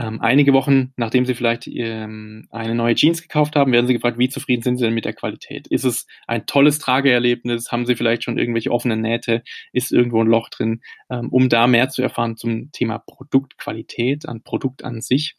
ähm, 0.00 0.22
einige 0.22 0.54
Wochen, 0.54 0.94
nachdem 0.96 1.26
Sie 1.26 1.34
vielleicht 1.34 1.66
ähm, 1.66 2.48
eine 2.50 2.74
neue 2.74 2.94
Jeans 2.94 3.20
gekauft 3.20 3.54
haben, 3.54 3.70
werden 3.70 3.86
Sie 3.86 3.92
gefragt, 3.92 4.18
wie 4.18 4.30
zufrieden 4.30 4.62
sind 4.62 4.78
Sie 4.78 4.84
denn 4.84 4.94
mit 4.94 5.04
der 5.04 5.12
Qualität? 5.12 5.66
Ist 5.66 5.84
es 5.84 6.06
ein 6.26 6.46
tolles 6.46 6.78
Trageerlebnis? 6.78 7.70
Haben 7.70 7.84
Sie 7.84 7.96
vielleicht 7.96 8.24
schon 8.24 8.38
irgendwelche 8.38 8.70
offenen 8.70 9.02
Nähte? 9.02 9.42
Ist 9.74 9.92
irgendwo 9.92 10.22
ein 10.22 10.26
Loch 10.26 10.48
drin? 10.48 10.80
Ähm, 11.10 11.28
um 11.28 11.50
da 11.50 11.66
mehr 11.66 11.90
zu 11.90 12.00
erfahren 12.00 12.38
zum 12.38 12.72
Thema 12.72 12.98
Produktqualität, 12.98 14.26
an 14.26 14.42
Produkt 14.42 14.84
an 14.84 15.02
sich. 15.02 15.36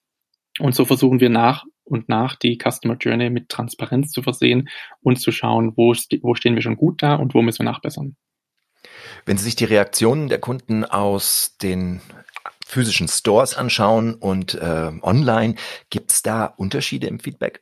Und 0.59 0.75
so 0.75 0.85
versuchen 0.85 1.19
wir 1.19 1.29
nach 1.29 1.65
und 1.83 2.07
nach 2.07 2.35
die 2.35 2.59
Customer 2.61 2.97
Journey 2.97 3.31
mit 3.31 3.49
Transparenz 3.49 4.11
zu 4.11 4.21
versehen 4.21 4.69
und 5.01 5.19
zu 5.19 5.31
schauen, 5.31 5.73
wo, 5.75 5.95
wo 6.21 6.35
stehen 6.35 6.53
wir 6.53 6.61
schon 6.61 6.77
gut 6.77 7.01
da 7.01 7.15
und 7.15 7.33
wo 7.33 7.41
müssen 7.41 7.65
wir 7.65 7.71
nachbessern. 7.71 8.15
Wenn 9.25 9.37
Sie 9.37 9.45
sich 9.45 9.55
die 9.55 9.65
Reaktionen 9.65 10.29
der 10.29 10.39
Kunden 10.39 10.85
aus 10.85 11.57
den 11.61 12.01
physischen 12.71 13.09
Stores 13.09 13.53
anschauen 13.55 14.15
und 14.15 14.55
äh, 14.55 14.91
online, 15.01 15.55
gibt 15.89 16.11
es 16.11 16.21
da 16.21 16.45
Unterschiede 16.45 17.07
im 17.07 17.19
Feedback? 17.19 17.61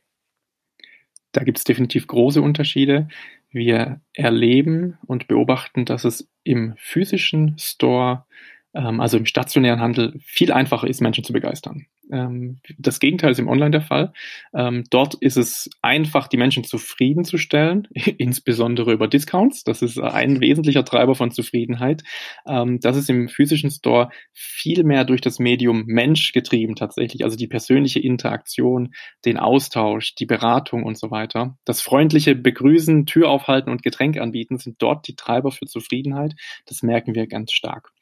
Da 1.32 1.42
gibt 1.42 1.58
es 1.58 1.64
definitiv 1.64 2.06
große 2.06 2.40
Unterschiede. 2.40 3.08
Wir 3.50 4.00
erleben 4.12 4.98
und 5.06 5.26
beobachten, 5.26 5.84
dass 5.84 6.04
es 6.04 6.28
im 6.44 6.74
physischen 6.76 7.58
Store, 7.58 8.24
ähm, 8.72 9.00
also 9.00 9.16
im 9.16 9.26
stationären 9.26 9.80
Handel, 9.80 10.14
viel 10.24 10.52
einfacher 10.52 10.86
ist, 10.86 11.00
Menschen 11.00 11.24
zu 11.24 11.32
begeistern. 11.32 11.86
Ähm, 12.12 12.58
das 12.78 13.00
Gegenteil 13.00 13.32
ist 13.32 13.38
im 13.38 13.48
Online 13.48 13.70
der 13.70 13.82
Fall. 13.82 14.12
Ähm, 14.54 14.84
dort 14.90 15.14
ist 15.14 15.36
es 15.36 15.70
einfach, 15.82 16.28
die 16.28 16.36
Menschen 16.36 16.64
zufriedenzustellen, 16.64 17.88
insbesondere 18.18 18.92
über 18.92 19.08
Discounts. 19.08 19.64
Das 19.64 19.82
ist 19.82 19.98
ein 19.98 20.40
wesentlicher 20.40 20.84
Treiber 20.84 21.14
von 21.14 21.30
Zufriedenheit. 21.30 22.02
Ähm, 22.46 22.80
das 22.80 22.96
ist 22.96 23.10
im 23.10 23.28
physischen 23.28 23.70
Store 23.70 24.10
viel 24.32 24.84
mehr 24.84 25.04
durch 25.04 25.20
das 25.20 25.38
Medium 25.38 25.84
Mensch 25.86 26.32
getrieben 26.32 26.74
tatsächlich. 26.74 27.24
Also 27.24 27.36
die 27.36 27.48
persönliche 27.48 28.00
Interaktion, 28.00 28.92
den 29.24 29.38
Austausch, 29.38 30.14
die 30.14 30.26
Beratung 30.26 30.84
und 30.84 30.98
so 30.98 31.10
weiter. 31.10 31.56
Das 31.64 31.80
freundliche 31.80 32.34
Begrüßen, 32.34 33.06
Tür 33.06 33.28
aufhalten 33.30 33.70
und 33.70 33.82
Getränk 33.82 34.18
anbieten 34.18 34.58
sind 34.58 34.82
dort 34.82 35.06
die 35.08 35.16
Treiber 35.16 35.50
für 35.50 35.66
Zufriedenheit. 35.66 36.34
Das 36.66 36.82
merken 36.82 37.14
wir 37.14 37.26
ganz 37.26 37.52
stark. 37.52 37.92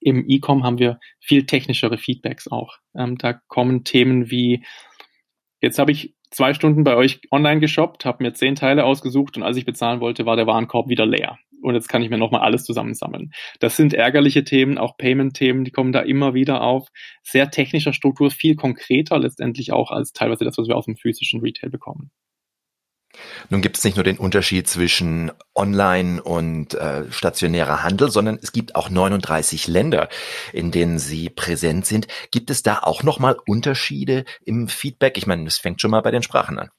Im 0.00 0.24
E-Com 0.28 0.64
haben 0.64 0.78
wir 0.78 0.98
viel 1.20 1.46
technischere 1.46 1.98
Feedbacks 1.98 2.48
auch. 2.48 2.78
Ähm, 2.96 3.18
da 3.18 3.34
kommen 3.48 3.84
Themen 3.84 4.30
wie, 4.30 4.64
jetzt 5.60 5.78
habe 5.78 5.92
ich 5.92 6.14
zwei 6.30 6.54
Stunden 6.54 6.84
bei 6.84 6.96
euch 6.96 7.20
online 7.30 7.60
geshoppt, 7.60 8.04
habe 8.04 8.22
mir 8.22 8.34
zehn 8.34 8.54
Teile 8.54 8.84
ausgesucht 8.84 9.36
und 9.36 9.42
als 9.42 9.56
ich 9.56 9.64
bezahlen 9.64 10.00
wollte, 10.00 10.26
war 10.26 10.36
der 10.36 10.46
Warenkorb 10.46 10.88
wieder 10.88 11.06
leer. 11.06 11.38
Und 11.62 11.74
jetzt 11.74 11.88
kann 11.88 12.02
ich 12.02 12.10
mir 12.10 12.18
nochmal 12.18 12.42
alles 12.42 12.64
zusammensammeln. 12.64 13.30
Das 13.58 13.76
sind 13.76 13.94
ärgerliche 13.94 14.44
Themen, 14.44 14.76
auch 14.76 14.98
Payment-Themen, 14.98 15.64
die 15.64 15.70
kommen 15.70 15.92
da 15.92 16.00
immer 16.00 16.34
wieder 16.34 16.60
auf. 16.60 16.88
Sehr 17.22 17.50
technischer 17.50 17.94
Struktur, 17.94 18.30
viel 18.30 18.54
konkreter 18.54 19.18
letztendlich 19.18 19.72
auch 19.72 19.90
als 19.90 20.12
teilweise 20.12 20.44
das, 20.44 20.58
was 20.58 20.68
wir 20.68 20.76
aus 20.76 20.84
dem 20.84 20.96
physischen 20.96 21.40
Retail 21.40 21.70
bekommen. 21.70 22.10
Nun 23.50 23.62
gibt 23.62 23.78
es 23.78 23.84
nicht 23.84 23.96
nur 23.96 24.04
den 24.04 24.18
Unterschied 24.18 24.68
zwischen 24.68 25.32
Online 25.54 26.22
und 26.22 26.74
äh, 26.74 27.10
stationärer 27.10 27.82
Handel, 27.82 28.10
sondern 28.10 28.38
es 28.42 28.52
gibt 28.52 28.76
auch 28.76 28.90
39 28.90 29.68
Länder, 29.68 30.08
in 30.52 30.70
denen 30.70 30.98
Sie 30.98 31.28
präsent 31.30 31.86
sind. 31.86 32.08
Gibt 32.30 32.50
es 32.50 32.62
da 32.62 32.80
auch 32.82 33.02
nochmal 33.02 33.36
Unterschiede 33.46 34.24
im 34.44 34.68
Feedback? 34.68 35.16
Ich 35.16 35.26
meine, 35.26 35.46
es 35.46 35.58
fängt 35.58 35.80
schon 35.80 35.90
mal 35.90 36.02
bei 36.02 36.10
den 36.10 36.22
Sprachen 36.22 36.58
an. 36.58 36.70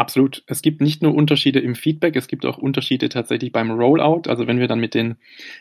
Absolut. 0.00 0.42
Es 0.46 0.62
gibt 0.62 0.80
nicht 0.80 1.02
nur 1.02 1.14
Unterschiede 1.14 1.60
im 1.60 1.74
Feedback, 1.74 2.16
es 2.16 2.26
gibt 2.26 2.46
auch 2.46 2.56
Unterschiede 2.56 3.10
tatsächlich 3.10 3.52
beim 3.52 3.70
Rollout. 3.70 4.30
Also 4.30 4.46
wenn 4.46 4.58
wir 4.58 4.66
dann 4.66 4.80
mit 4.80 4.94
den 4.94 5.16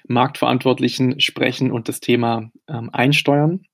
Marktverantwortlichen 0.08 1.20
sprechen 1.20 1.72
und 1.72 1.90
das 1.90 2.00
Thema 2.00 2.50
ähm, 2.70 2.90
einsteuern. 2.94 3.66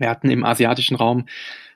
Wir 0.00 0.10
hatten 0.10 0.30
im 0.30 0.44
asiatischen 0.44 0.96
Raum 0.96 1.26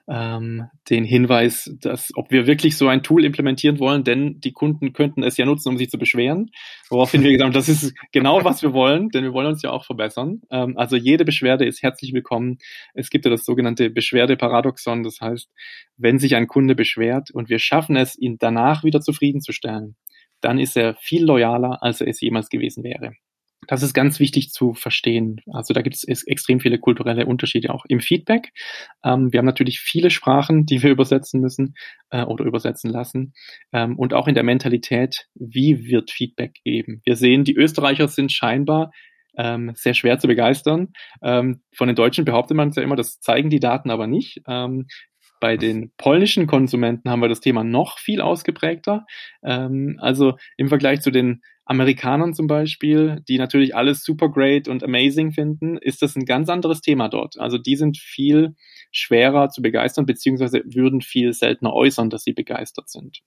ähm, 0.08 0.68
den 0.90 1.04
Hinweis, 1.04 1.70
dass 1.80 2.10
ob 2.14 2.30
wir 2.30 2.46
wirklich 2.46 2.76
so 2.76 2.88
ein 2.88 3.02
Tool 3.02 3.24
implementieren 3.24 3.78
wollen, 3.78 4.04
denn 4.04 4.40
die 4.40 4.52
Kunden 4.52 4.92
könnten 4.92 5.22
es 5.22 5.36
ja 5.36 5.46
nutzen, 5.46 5.70
um 5.70 5.78
sich 5.78 5.88
zu 5.88 5.98
beschweren. 5.98 6.50
Woraufhin 6.90 7.22
wir 7.22 7.30
gesagt 7.30 7.46
haben, 7.46 7.54
das 7.54 7.68
ist 7.68 7.94
genau, 8.12 8.44
was 8.44 8.62
wir 8.62 8.72
wollen, 8.72 9.08
denn 9.08 9.24
wir 9.24 9.32
wollen 9.32 9.46
uns 9.46 9.62
ja 9.62 9.70
auch 9.70 9.84
verbessern. 9.84 10.42
Ähm, 10.50 10.76
also 10.76 10.96
jede 10.96 11.24
Beschwerde 11.24 11.64
ist 11.64 11.82
herzlich 11.82 12.12
willkommen. 12.12 12.58
Es 12.92 13.08
gibt 13.08 13.24
ja 13.24 13.30
das 13.30 13.44
sogenannte 13.44 13.88
Beschwerdeparadoxon, 13.90 15.02
das 15.02 15.20
heißt, 15.20 15.50
wenn 15.96 16.18
sich 16.18 16.36
ein 16.36 16.48
Kunde 16.48 16.74
beschwert 16.74 17.30
und 17.32 17.48
wir 17.48 17.58
schaffen 17.58 17.96
es, 17.96 18.18
ihn 18.18 18.36
danach 18.38 18.84
wieder 18.84 19.00
zufriedenzustellen, 19.00 19.96
dann 20.40 20.58
ist 20.58 20.76
er 20.76 20.94
viel 20.96 21.24
loyaler, 21.24 21.82
als 21.82 22.02
er 22.02 22.08
es 22.08 22.20
jemals 22.20 22.50
gewesen 22.50 22.84
wäre. 22.84 23.14
Das 23.66 23.82
ist 23.82 23.94
ganz 23.94 24.20
wichtig 24.20 24.50
zu 24.50 24.74
verstehen. 24.74 25.40
Also 25.52 25.74
da 25.74 25.82
gibt 25.82 25.96
es 25.96 26.04
extrem 26.26 26.60
viele 26.60 26.78
kulturelle 26.78 27.26
Unterschiede 27.26 27.72
auch 27.72 27.84
im 27.88 28.00
Feedback. 28.00 28.52
Ähm, 29.04 29.32
wir 29.32 29.38
haben 29.38 29.46
natürlich 29.46 29.80
viele 29.80 30.10
Sprachen, 30.10 30.66
die 30.66 30.82
wir 30.82 30.90
übersetzen 30.92 31.40
müssen 31.40 31.74
äh, 32.10 32.22
oder 32.22 32.44
übersetzen 32.44 32.90
lassen. 32.90 33.34
Ähm, 33.72 33.98
und 33.98 34.14
auch 34.14 34.28
in 34.28 34.34
der 34.34 34.44
Mentalität, 34.44 35.26
wie 35.34 35.86
wird 35.86 36.10
Feedback 36.10 36.54
geben? 36.64 37.00
Wir 37.04 37.16
sehen, 37.16 37.44
die 37.44 37.56
Österreicher 37.56 38.08
sind 38.08 38.32
scheinbar 38.32 38.90
ähm, 39.36 39.72
sehr 39.74 39.94
schwer 39.94 40.18
zu 40.18 40.28
begeistern. 40.28 40.92
Ähm, 41.22 41.62
von 41.74 41.88
den 41.88 41.96
Deutschen 41.96 42.24
behauptet 42.24 42.56
man 42.56 42.68
es 42.68 42.76
ja 42.76 42.82
immer, 42.82 42.96
das 42.96 43.20
zeigen 43.20 43.50
die 43.50 43.60
Daten 43.60 43.90
aber 43.90 44.06
nicht. 44.06 44.40
Bei 45.44 45.58
den 45.58 45.92
polnischen 45.98 46.46
Konsumenten 46.46 47.10
haben 47.10 47.20
wir 47.20 47.28
das 47.28 47.40
Thema 47.40 47.64
noch 47.64 47.98
viel 47.98 48.22
ausgeprägter. 48.22 49.04
Ähm, 49.42 49.98
also 50.00 50.38
im 50.56 50.70
Vergleich 50.70 51.02
zu 51.02 51.10
den 51.10 51.42
Amerikanern 51.66 52.32
zum 52.32 52.46
Beispiel, 52.46 53.20
die 53.28 53.36
natürlich 53.36 53.76
alles 53.76 54.02
super 54.04 54.30
great 54.30 54.68
und 54.68 54.82
amazing 54.82 55.32
finden, 55.32 55.76
ist 55.76 56.00
das 56.00 56.16
ein 56.16 56.24
ganz 56.24 56.48
anderes 56.48 56.80
Thema 56.80 57.10
dort. 57.10 57.38
Also 57.38 57.58
die 57.58 57.76
sind 57.76 57.98
viel 57.98 58.54
schwerer 58.90 59.50
zu 59.50 59.60
begeistern, 59.60 60.06
beziehungsweise 60.06 60.62
würden 60.64 61.02
viel 61.02 61.34
seltener 61.34 61.74
äußern, 61.74 62.08
dass 62.08 62.24
sie 62.24 62.32
begeistert 62.32 62.88
sind. 62.88 63.20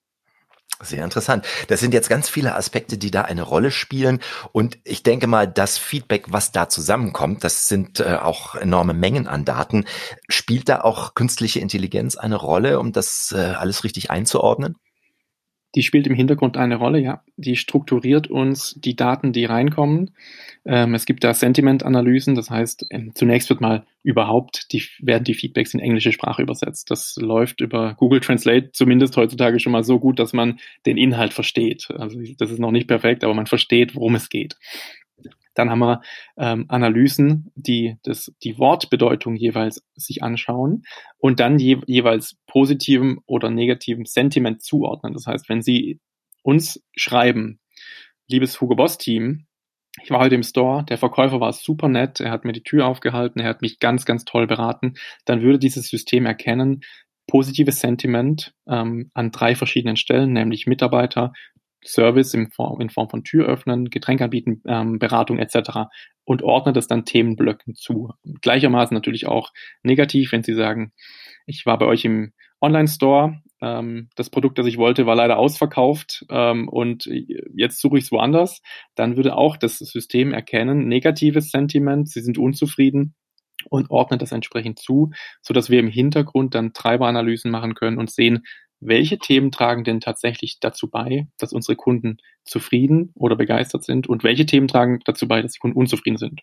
Sehr 0.79 1.03
interessant. 1.03 1.45
Das 1.69 1.79
sind 1.79 1.93
jetzt 1.93 2.07
ganz 2.07 2.29
viele 2.29 2.53
Aspekte, 2.53 2.99
die 2.99 3.09
da 3.09 3.23
eine 3.23 3.41
Rolle 3.41 3.71
spielen. 3.71 4.19
Und 4.51 4.77
ich 4.83 5.01
denke 5.01 5.25
mal, 5.25 5.47
das 5.47 5.79
Feedback, 5.79 6.25
was 6.29 6.51
da 6.51 6.69
zusammenkommt, 6.69 7.43
das 7.43 7.67
sind 7.67 7.99
äh, 7.99 8.17
auch 8.21 8.53
enorme 8.53 8.93
Mengen 8.93 9.27
an 9.27 9.43
Daten. 9.43 9.85
Spielt 10.29 10.69
da 10.69 10.81
auch 10.81 11.15
künstliche 11.15 11.59
Intelligenz 11.59 12.15
eine 12.15 12.35
Rolle, 12.35 12.79
um 12.79 12.91
das 12.91 13.33
äh, 13.35 13.39
alles 13.39 13.83
richtig 13.83 14.11
einzuordnen? 14.11 14.75
Die 15.75 15.83
spielt 15.83 16.07
im 16.07 16.15
Hintergrund 16.15 16.57
eine 16.57 16.77
Rolle, 16.77 16.99
ja. 16.99 17.23
Die 17.35 17.55
strukturiert 17.55 18.27
uns 18.27 18.75
die 18.77 18.95
Daten, 18.95 19.33
die 19.33 19.45
reinkommen. 19.45 20.11
Ähm, 20.65 20.95
es 20.95 21.05
gibt 21.05 21.23
da 21.23 21.33
Sentiment-Analysen, 21.33 22.35
das 22.35 22.49
heißt, 22.49 22.87
ähm, 22.89 23.11
zunächst 23.13 23.49
wird 23.49 23.61
mal 23.61 23.85
überhaupt, 24.01 24.71
die, 24.71 24.83
werden 24.99 25.25
die 25.25 25.33
Feedbacks 25.33 25.73
in 25.73 25.79
englische 25.79 26.11
Sprache 26.11 26.41
übersetzt. 26.41 26.89
Das 26.89 27.17
läuft 27.17 27.61
über 27.61 27.95
Google 27.95 28.21
Translate 28.21 28.71
zumindest 28.71 29.17
heutzutage 29.17 29.59
schon 29.59 29.73
mal 29.73 29.83
so 29.83 29.99
gut, 29.99 30.19
dass 30.19 30.33
man 30.33 30.59
den 30.85 30.97
Inhalt 30.97 31.33
versteht. 31.33 31.89
Also 31.97 32.19
das 32.37 32.49
ist 32.49 32.59
noch 32.59 32.71
nicht 32.71 32.87
perfekt, 32.87 33.23
aber 33.23 33.33
man 33.33 33.47
versteht, 33.47 33.95
worum 33.95 34.15
es 34.15 34.29
geht. 34.29 34.55
Dann 35.57 35.69
haben 35.69 35.79
wir 35.79 36.01
ähm, 36.37 36.65
Analysen, 36.67 37.51
die 37.55 37.97
das, 38.03 38.31
die 38.43 38.57
Wortbedeutung 38.59 39.35
jeweils 39.35 39.83
sich 39.95 40.21
anschauen 40.21 40.83
und 41.17 41.39
dann 41.39 41.57
je, 41.57 41.81
jeweils 41.87 42.37
positivem 42.45 43.21
oder 43.25 43.49
negativem 43.49 44.05
Sentiment 44.05 44.61
zuordnen. 44.61 45.13
Das 45.13 45.25
heißt, 45.25 45.49
wenn 45.49 45.61
Sie 45.61 45.99
uns 46.43 46.83
schreiben, 46.95 47.59
liebes 48.27 48.61
Hugo 48.61 48.75
Boss 48.75 48.97
Team, 48.97 49.47
ich 50.03 50.11
war 50.11 50.19
heute 50.19 50.35
im 50.35 50.43
Store, 50.43 50.85
der 50.85 50.99
Verkäufer 50.99 51.39
war 51.39 51.51
super 51.53 51.87
nett, 51.87 52.19
er 52.19 52.31
hat 52.31 52.45
mir 52.45 52.53
die 52.53 52.61
Tür 52.61 52.85
aufgehalten, 52.85 53.39
er 53.39 53.49
hat 53.49 53.63
mich 53.63 53.79
ganz, 53.79 54.05
ganz 54.05 54.25
toll 54.25 54.45
beraten, 54.45 54.93
dann 55.25 55.41
würde 55.41 55.57
dieses 55.57 55.89
System 55.89 56.27
erkennen, 56.27 56.81
positives 57.25 57.79
Sentiment 57.79 58.53
ähm, 58.67 59.11
an 59.13 59.31
drei 59.31 59.55
verschiedenen 59.55 59.97
Stellen, 59.97 60.33
nämlich 60.33 60.67
Mitarbeiter, 60.67 61.33
Service 61.85 62.33
in 62.33 62.49
Form, 62.51 62.81
in 62.81 62.89
Form 62.89 63.09
von 63.09 63.23
Tür 63.23 63.47
öffnen, 63.47 63.89
Getränk 63.89 64.21
anbieten, 64.21 64.61
ähm, 64.65 64.99
Beratung 64.99 65.39
etc. 65.39 65.89
und 66.23 66.41
ordnet 66.41 66.75
das 66.75 66.87
dann 66.87 67.05
Themenblöcken 67.05 67.75
zu. 67.75 68.11
Gleichermaßen 68.41 68.93
natürlich 68.93 69.27
auch 69.27 69.51
negativ, 69.83 70.31
wenn 70.31 70.43
Sie 70.43 70.53
sagen, 70.53 70.91
ich 71.45 71.65
war 71.65 71.77
bei 71.77 71.85
euch 71.85 72.03
im 72.05 72.33
Online-Store, 72.61 73.41
ähm, 73.61 74.09
das 74.15 74.29
Produkt, 74.29 74.57
das 74.57 74.67
ich 74.67 74.77
wollte, 74.77 75.05
war 75.05 75.15
leider 75.15 75.37
ausverkauft 75.37 76.25
ähm, 76.29 76.67
und 76.67 77.09
jetzt 77.55 77.79
suche 77.79 77.97
ich 77.97 78.05
es 78.05 78.11
woanders, 78.11 78.61
dann 78.95 79.15
würde 79.15 79.35
auch 79.35 79.57
das 79.57 79.77
System 79.77 80.33
erkennen, 80.33 80.87
negatives 80.87 81.51
Sentiment, 81.51 82.09
Sie 82.09 82.21
sind 82.21 82.37
unzufrieden 82.37 83.15
und 83.69 83.89
ordnet 83.89 84.21
das 84.21 84.31
entsprechend 84.31 84.79
zu, 84.79 85.11
so 85.41 85.53
dass 85.53 85.69
wir 85.69 85.79
im 85.79 85.87
Hintergrund 85.87 86.55
dann 86.55 86.73
Treiberanalysen 86.73 87.51
machen 87.51 87.73
können 87.73 87.97
und 87.97 88.11
sehen, 88.11 88.43
welche 88.79 89.17
Themen 89.17 89.51
tragen 89.51 89.83
denn 89.83 89.99
tatsächlich 89.99 90.59
dazu 90.59 90.89
bei, 90.89 91.27
dass 91.37 91.53
unsere 91.53 91.75
Kunden 91.75 92.17
zufrieden 92.43 93.11
oder 93.15 93.35
begeistert 93.35 93.83
sind 93.83 94.07
und 94.07 94.23
welche 94.23 94.45
Themen 94.45 94.67
tragen 94.67 94.99
dazu 95.05 95.27
bei, 95.27 95.41
dass 95.41 95.53
die 95.53 95.59
Kunden 95.59 95.77
unzufrieden 95.77 96.17
sind. 96.17 96.41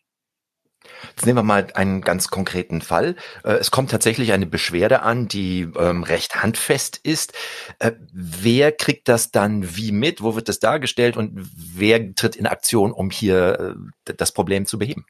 Jetzt 1.09 1.27
nehmen 1.27 1.39
wir 1.39 1.43
mal 1.43 1.67
einen 1.75 2.01
ganz 2.01 2.29
konkreten 2.29 2.81
Fall. 2.81 3.17
Äh, 3.43 3.55
es 3.55 3.71
kommt 3.71 3.91
tatsächlich 3.91 4.33
eine 4.33 4.47
Beschwerde 4.47 5.03
an, 5.03 5.29
die 5.29 5.69
ähm, 5.79 6.03
recht 6.03 6.43
handfest 6.43 6.99
ist. 7.03 7.33
Äh, 7.79 7.93
wer 8.13 8.73
kriegt 8.73 9.09
das 9.09 9.31
dann 9.31 9.77
wie 9.77 9.93
mit? 9.93 10.23
Wo 10.23 10.35
wird 10.35 10.49
das 10.49 10.59
dargestellt 10.59 11.17
und 11.17 11.33
wer 11.57 12.15
tritt 12.15 12.37
in 12.37 12.47
Aktion, 12.47 12.93
um 12.93 13.11
hier 13.11 13.77
äh, 14.07 14.15
das 14.17 14.33
Problem 14.33 14.67
zu 14.67 14.79
beheben? 14.79 15.07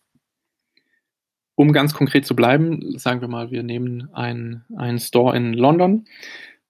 Um 1.57 1.73
ganz 1.73 1.95
konkret 1.95 2.27
zu 2.27 2.35
bleiben, 2.35 2.99
sagen 2.99 3.21
wir 3.21 3.29
mal, 3.29 3.53
wir 3.53 3.63
nehmen 3.63 4.13
einen, 4.13 4.65
einen 4.77 4.99
Store 4.99 5.37
in 5.37 5.53
London. 5.53 6.05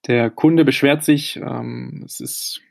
Der 0.07 0.29
Kunde 0.29 0.65
beschwert 0.65 1.03
sich, 1.03 1.37
ähm, 1.37 2.03
es 2.05 2.19
ist, 2.19 2.61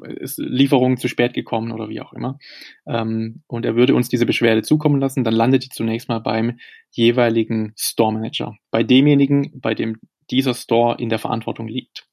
ist 0.00 0.38
Lieferung 0.38 0.96
zu 0.96 1.08
spät 1.08 1.34
gekommen 1.34 1.72
oder 1.72 1.88
wie 1.88 2.00
auch 2.00 2.12
immer. 2.12 2.38
Ähm, 2.86 3.42
und 3.46 3.66
er 3.66 3.76
würde 3.76 3.94
uns 3.94 4.08
diese 4.08 4.26
Beschwerde 4.26 4.62
zukommen 4.62 5.00
lassen, 5.00 5.24
dann 5.24 5.34
landet 5.34 5.64
die 5.64 5.70
zunächst 5.70 6.08
mal 6.08 6.20
beim 6.20 6.58
jeweiligen 6.90 7.72
Store 7.76 8.12
Manager, 8.12 8.56
bei 8.70 8.82
demjenigen, 8.82 9.60
bei 9.60 9.74
dem 9.74 9.98
dieser 10.30 10.54
Store 10.54 10.96
in 10.98 11.08
der 11.08 11.18
Verantwortung 11.18 11.68
liegt. 11.68 12.07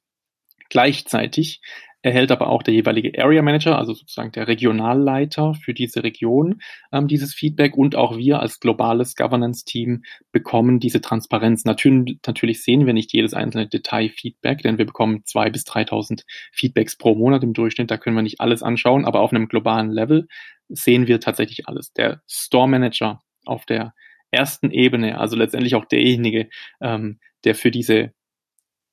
Gleichzeitig 0.76 1.62
erhält 2.02 2.30
aber 2.30 2.50
auch 2.50 2.62
der 2.62 2.74
jeweilige 2.74 3.18
Area 3.18 3.40
Manager, 3.40 3.78
also 3.78 3.94
sozusagen 3.94 4.32
der 4.32 4.46
Regionalleiter 4.46 5.54
für 5.54 5.72
diese 5.72 6.04
Region, 6.04 6.60
ähm, 6.92 7.08
dieses 7.08 7.32
Feedback 7.32 7.78
und 7.78 7.96
auch 7.96 8.18
wir 8.18 8.40
als 8.40 8.60
globales 8.60 9.16
Governance-Team 9.16 10.02
bekommen 10.32 10.78
diese 10.78 11.00
Transparenz. 11.00 11.64
Natürlich, 11.64 12.18
natürlich 12.26 12.62
sehen 12.62 12.84
wir 12.84 12.92
nicht 12.92 13.14
jedes 13.14 13.32
einzelne 13.32 13.66
Detail-Feedback, 13.66 14.58
denn 14.58 14.76
wir 14.76 14.84
bekommen 14.84 15.22
zwei 15.24 15.48
bis 15.48 15.64
3.000 15.64 16.24
Feedbacks 16.52 16.98
pro 16.98 17.14
Monat 17.14 17.42
im 17.42 17.54
Durchschnitt. 17.54 17.90
Da 17.90 17.96
können 17.96 18.16
wir 18.16 18.22
nicht 18.22 18.42
alles 18.42 18.62
anschauen, 18.62 19.06
aber 19.06 19.20
auf 19.20 19.32
einem 19.32 19.48
globalen 19.48 19.90
Level 19.90 20.28
sehen 20.68 21.06
wir 21.06 21.20
tatsächlich 21.20 21.68
alles. 21.68 21.94
Der 21.94 22.20
Store 22.28 22.68
Manager 22.68 23.22
auf 23.46 23.64
der 23.64 23.94
ersten 24.30 24.70
Ebene, 24.70 25.18
also 25.18 25.36
letztendlich 25.36 25.74
auch 25.74 25.86
derjenige, 25.86 26.50
ähm, 26.82 27.18
der 27.44 27.54
für 27.54 27.70
diese 27.70 28.12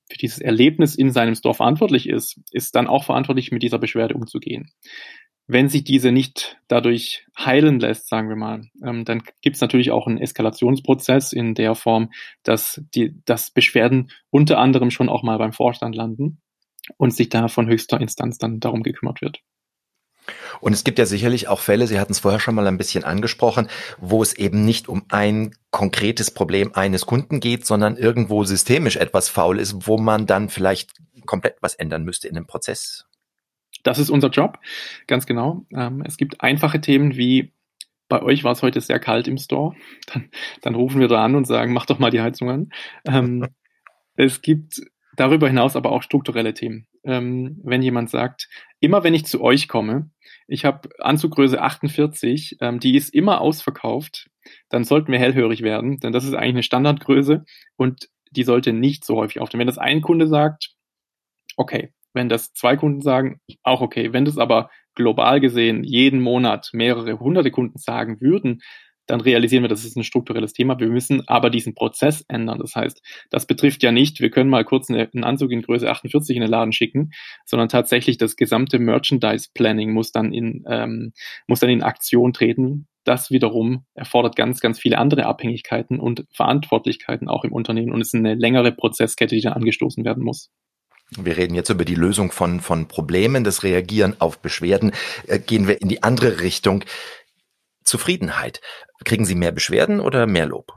für 0.09 0.17
dieses 0.17 0.39
Erlebnis 0.39 0.95
in 0.95 1.11
seinem 1.11 1.35
Store 1.35 1.53
verantwortlich 1.53 2.07
ist, 2.07 2.39
ist 2.51 2.75
dann 2.75 2.87
auch 2.87 3.03
verantwortlich, 3.03 3.51
mit 3.51 3.63
dieser 3.63 3.79
Beschwerde 3.79 4.15
umzugehen. 4.15 4.71
Wenn 5.45 5.67
sich 5.67 5.83
diese 5.83 6.11
nicht 6.11 6.57
dadurch 6.69 7.25
heilen 7.37 7.79
lässt, 7.79 8.07
sagen 8.07 8.29
wir 8.29 8.37
mal, 8.37 8.69
ähm, 8.83 9.03
dann 9.03 9.23
gibt 9.41 9.57
es 9.57 9.61
natürlich 9.61 9.91
auch 9.91 10.07
einen 10.07 10.17
Eskalationsprozess 10.17 11.33
in 11.33 11.53
der 11.53 11.75
Form, 11.75 12.11
dass 12.43 12.81
die, 12.95 13.21
dass 13.25 13.51
Beschwerden 13.51 14.09
unter 14.29 14.57
anderem 14.57 14.89
schon 14.89 15.09
auch 15.09 15.23
mal 15.23 15.37
beim 15.37 15.51
Vorstand 15.51 15.95
landen 15.95 16.41
und 16.97 17.13
sich 17.13 17.29
da 17.29 17.49
von 17.49 17.67
höchster 17.67 17.99
Instanz 17.99 18.37
dann 18.37 18.59
darum 18.59 18.83
gekümmert 18.83 19.21
wird. 19.21 19.41
Und 20.61 20.73
es 20.73 20.83
gibt 20.83 20.99
ja 20.99 21.05
sicherlich 21.05 21.47
auch 21.47 21.59
Fälle, 21.59 21.87
Sie 21.87 21.99
hatten 21.99 22.13
es 22.13 22.19
vorher 22.19 22.39
schon 22.39 22.55
mal 22.55 22.67
ein 22.67 22.77
bisschen 22.77 23.03
angesprochen, 23.03 23.67
wo 23.99 24.21
es 24.21 24.33
eben 24.33 24.63
nicht 24.65 24.87
um 24.87 25.03
ein 25.09 25.55
konkretes 25.71 26.31
Problem 26.31 26.73
eines 26.73 27.05
Kunden 27.05 27.39
geht, 27.39 27.65
sondern 27.65 27.97
irgendwo 27.97 28.43
systemisch 28.43 28.95
etwas 28.95 29.29
faul 29.29 29.59
ist, 29.59 29.87
wo 29.87 29.97
man 29.97 30.25
dann 30.25 30.49
vielleicht 30.49 30.91
komplett 31.25 31.57
was 31.61 31.75
ändern 31.75 32.03
müsste 32.03 32.27
in 32.27 32.35
dem 32.35 32.47
Prozess. 32.47 33.05
Das 33.83 33.99
ist 33.99 34.09
unser 34.09 34.29
Job, 34.29 34.59
ganz 35.07 35.25
genau. 35.25 35.65
Ähm, 35.75 36.03
es 36.05 36.17
gibt 36.17 36.41
einfache 36.41 36.79
Themen 36.79 37.17
wie 37.17 37.51
bei 38.09 38.21
euch 38.21 38.43
war 38.43 38.51
es 38.51 38.61
heute 38.61 38.79
sehr 38.79 38.99
kalt 38.99 39.27
im 39.27 39.37
Store. 39.37 39.75
Dann, 40.13 40.29
dann 40.61 40.75
rufen 40.75 40.99
wir 40.99 41.07
da 41.07 41.23
an 41.23 41.35
und 41.35 41.47
sagen, 41.47 41.73
mach 41.73 41.87
doch 41.87 41.99
mal 41.99 42.11
die 42.11 42.21
Heizung 42.21 42.49
an. 42.49 42.69
Ähm, 43.05 43.47
es 44.15 44.41
gibt 44.41 44.81
darüber 45.15 45.47
hinaus 45.47 45.75
aber 45.75 45.91
auch 45.91 46.03
strukturelle 46.03 46.53
Themen. 46.53 46.87
Ähm, 47.03 47.59
wenn 47.63 47.81
jemand 47.81 48.09
sagt, 48.09 48.49
immer 48.79 49.03
wenn 49.03 49.13
ich 49.13 49.25
zu 49.25 49.41
euch 49.41 49.67
komme, 49.67 50.09
ich 50.47 50.65
habe 50.65 50.89
Anzuggröße 50.99 51.61
48, 51.61 52.57
ähm, 52.61 52.79
die 52.79 52.95
ist 52.95 53.13
immer 53.13 53.41
ausverkauft, 53.41 54.29
dann 54.69 54.83
sollten 54.83 55.11
wir 55.11 55.19
hellhörig 55.19 55.61
werden, 55.61 55.99
denn 55.99 56.11
das 56.11 56.25
ist 56.25 56.33
eigentlich 56.33 56.55
eine 56.55 56.63
Standardgröße 56.63 57.45
und 57.77 58.09
die 58.31 58.43
sollte 58.43 58.73
nicht 58.73 59.05
so 59.05 59.15
häufig 59.15 59.39
auftauchen. 59.39 59.59
Wenn 59.59 59.67
das 59.67 59.77
ein 59.77 60.01
Kunde 60.01 60.27
sagt, 60.27 60.73
okay, 61.55 61.93
wenn 62.13 62.29
das 62.29 62.53
zwei 62.53 62.77
Kunden 62.77 63.01
sagen, 63.01 63.39
auch 63.63 63.81
okay. 63.81 64.13
Wenn 64.13 64.25
das 64.25 64.37
aber 64.37 64.69
global 64.95 65.39
gesehen 65.39 65.83
jeden 65.83 66.21
Monat 66.21 66.69
mehrere 66.73 67.19
hunderte 67.19 67.51
Kunden 67.51 67.77
sagen 67.77 68.21
würden, 68.21 68.61
dann 69.05 69.21
realisieren 69.21 69.63
wir, 69.63 69.67
das 69.67 69.85
ist 69.85 69.97
ein 69.97 70.03
strukturelles 70.03 70.53
Thema. 70.53 70.79
Wir 70.79 70.87
müssen 70.87 71.27
aber 71.27 71.49
diesen 71.49 71.75
Prozess 71.75 72.23
ändern. 72.27 72.59
Das 72.59 72.75
heißt, 72.75 73.01
das 73.29 73.45
betrifft 73.45 73.83
ja 73.83 73.91
nicht, 73.91 74.21
wir 74.21 74.29
können 74.29 74.49
mal 74.49 74.63
kurz 74.63 74.89
einen 74.89 75.23
Anzug 75.23 75.51
in 75.51 75.61
Größe 75.61 75.89
48 75.89 76.35
in 76.35 76.41
den 76.41 76.49
Laden 76.49 76.73
schicken, 76.73 77.11
sondern 77.45 77.69
tatsächlich 77.69 78.17
das 78.17 78.35
gesamte 78.35 78.79
Merchandise 78.79 79.49
Planning 79.53 79.91
muss 79.91 80.11
dann 80.11 80.33
in, 80.33 80.63
ähm, 80.67 81.13
muss 81.47 81.59
dann 81.59 81.69
in 81.69 81.83
Aktion 81.83 82.33
treten. 82.33 82.87
Das 83.03 83.31
wiederum 83.31 83.85
erfordert 83.95 84.37
ganz, 84.37 84.61
ganz 84.61 84.79
viele 84.79 84.97
andere 84.97 85.25
Abhängigkeiten 85.25 85.99
und 85.99 86.25
Verantwortlichkeiten 86.31 87.27
auch 87.27 87.43
im 87.43 87.51
Unternehmen 87.51 87.91
und 87.91 87.99
ist 87.99 88.15
eine 88.15 88.35
längere 88.35 88.71
Prozesskette, 88.71 89.35
die 89.35 89.41
dann 89.41 89.53
angestoßen 89.53 90.05
werden 90.05 90.23
muss. 90.23 90.51
Wir 91.17 91.35
reden 91.35 91.53
jetzt 91.53 91.69
über 91.69 91.85
die 91.85 91.95
Lösung 91.95 92.31
von, 92.31 92.61
von 92.61 92.87
Problemen, 92.87 93.43
das 93.43 93.63
Reagieren 93.63 94.15
auf 94.19 94.39
Beschwerden. 94.39 94.93
Äh, 95.27 95.39
gehen 95.39 95.67
wir 95.67 95.81
in 95.81 95.89
die 95.89 96.01
andere 96.01 96.39
Richtung. 96.39 96.85
Zufriedenheit. 97.83 98.61
Kriegen 99.03 99.25
Sie 99.25 99.35
mehr 99.35 99.51
Beschwerden 99.51 99.99
oder 99.99 100.27
mehr 100.27 100.45
Lob? 100.45 100.73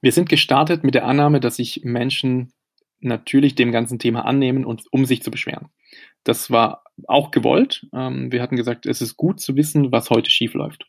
Wir 0.00 0.12
sind 0.12 0.28
gestartet 0.28 0.84
mit 0.84 0.94
der 0.94 1.06
Annahme, 1.06 1.40
dass 1.40 1.56
sich 1.56 1.80
Menschen 1.84 2.52
natürlich 3.00 3.54
dem 3.54 3.72
ganzen 3.72 3.98
Thema 3.98 4.24
annehmen 4.24 4.64
und 4.64 4.82
um 4.90 5.04
sich 5.04 5.22
zu 5.22 5.30
beschweren. 5.30 5.68
Das 6.24 6.50
war 6.50 6.84
auch 7.06 7.30
gewollt. 7.30 7.86
Ähm, 7.94 8.32
wir 8.32 8.42
hatten 8.42 8.56
gesagt, 8.56 8.86
es 8.86 9.00
ist 9.00 9.16
gut 9.16 9.40
zu 9.40 9.56
wissen, 9.56 9.92
was 9.92 10.10
heute 10.10 10.30
schief 10.30 10.54
läuft. 10.54 10.86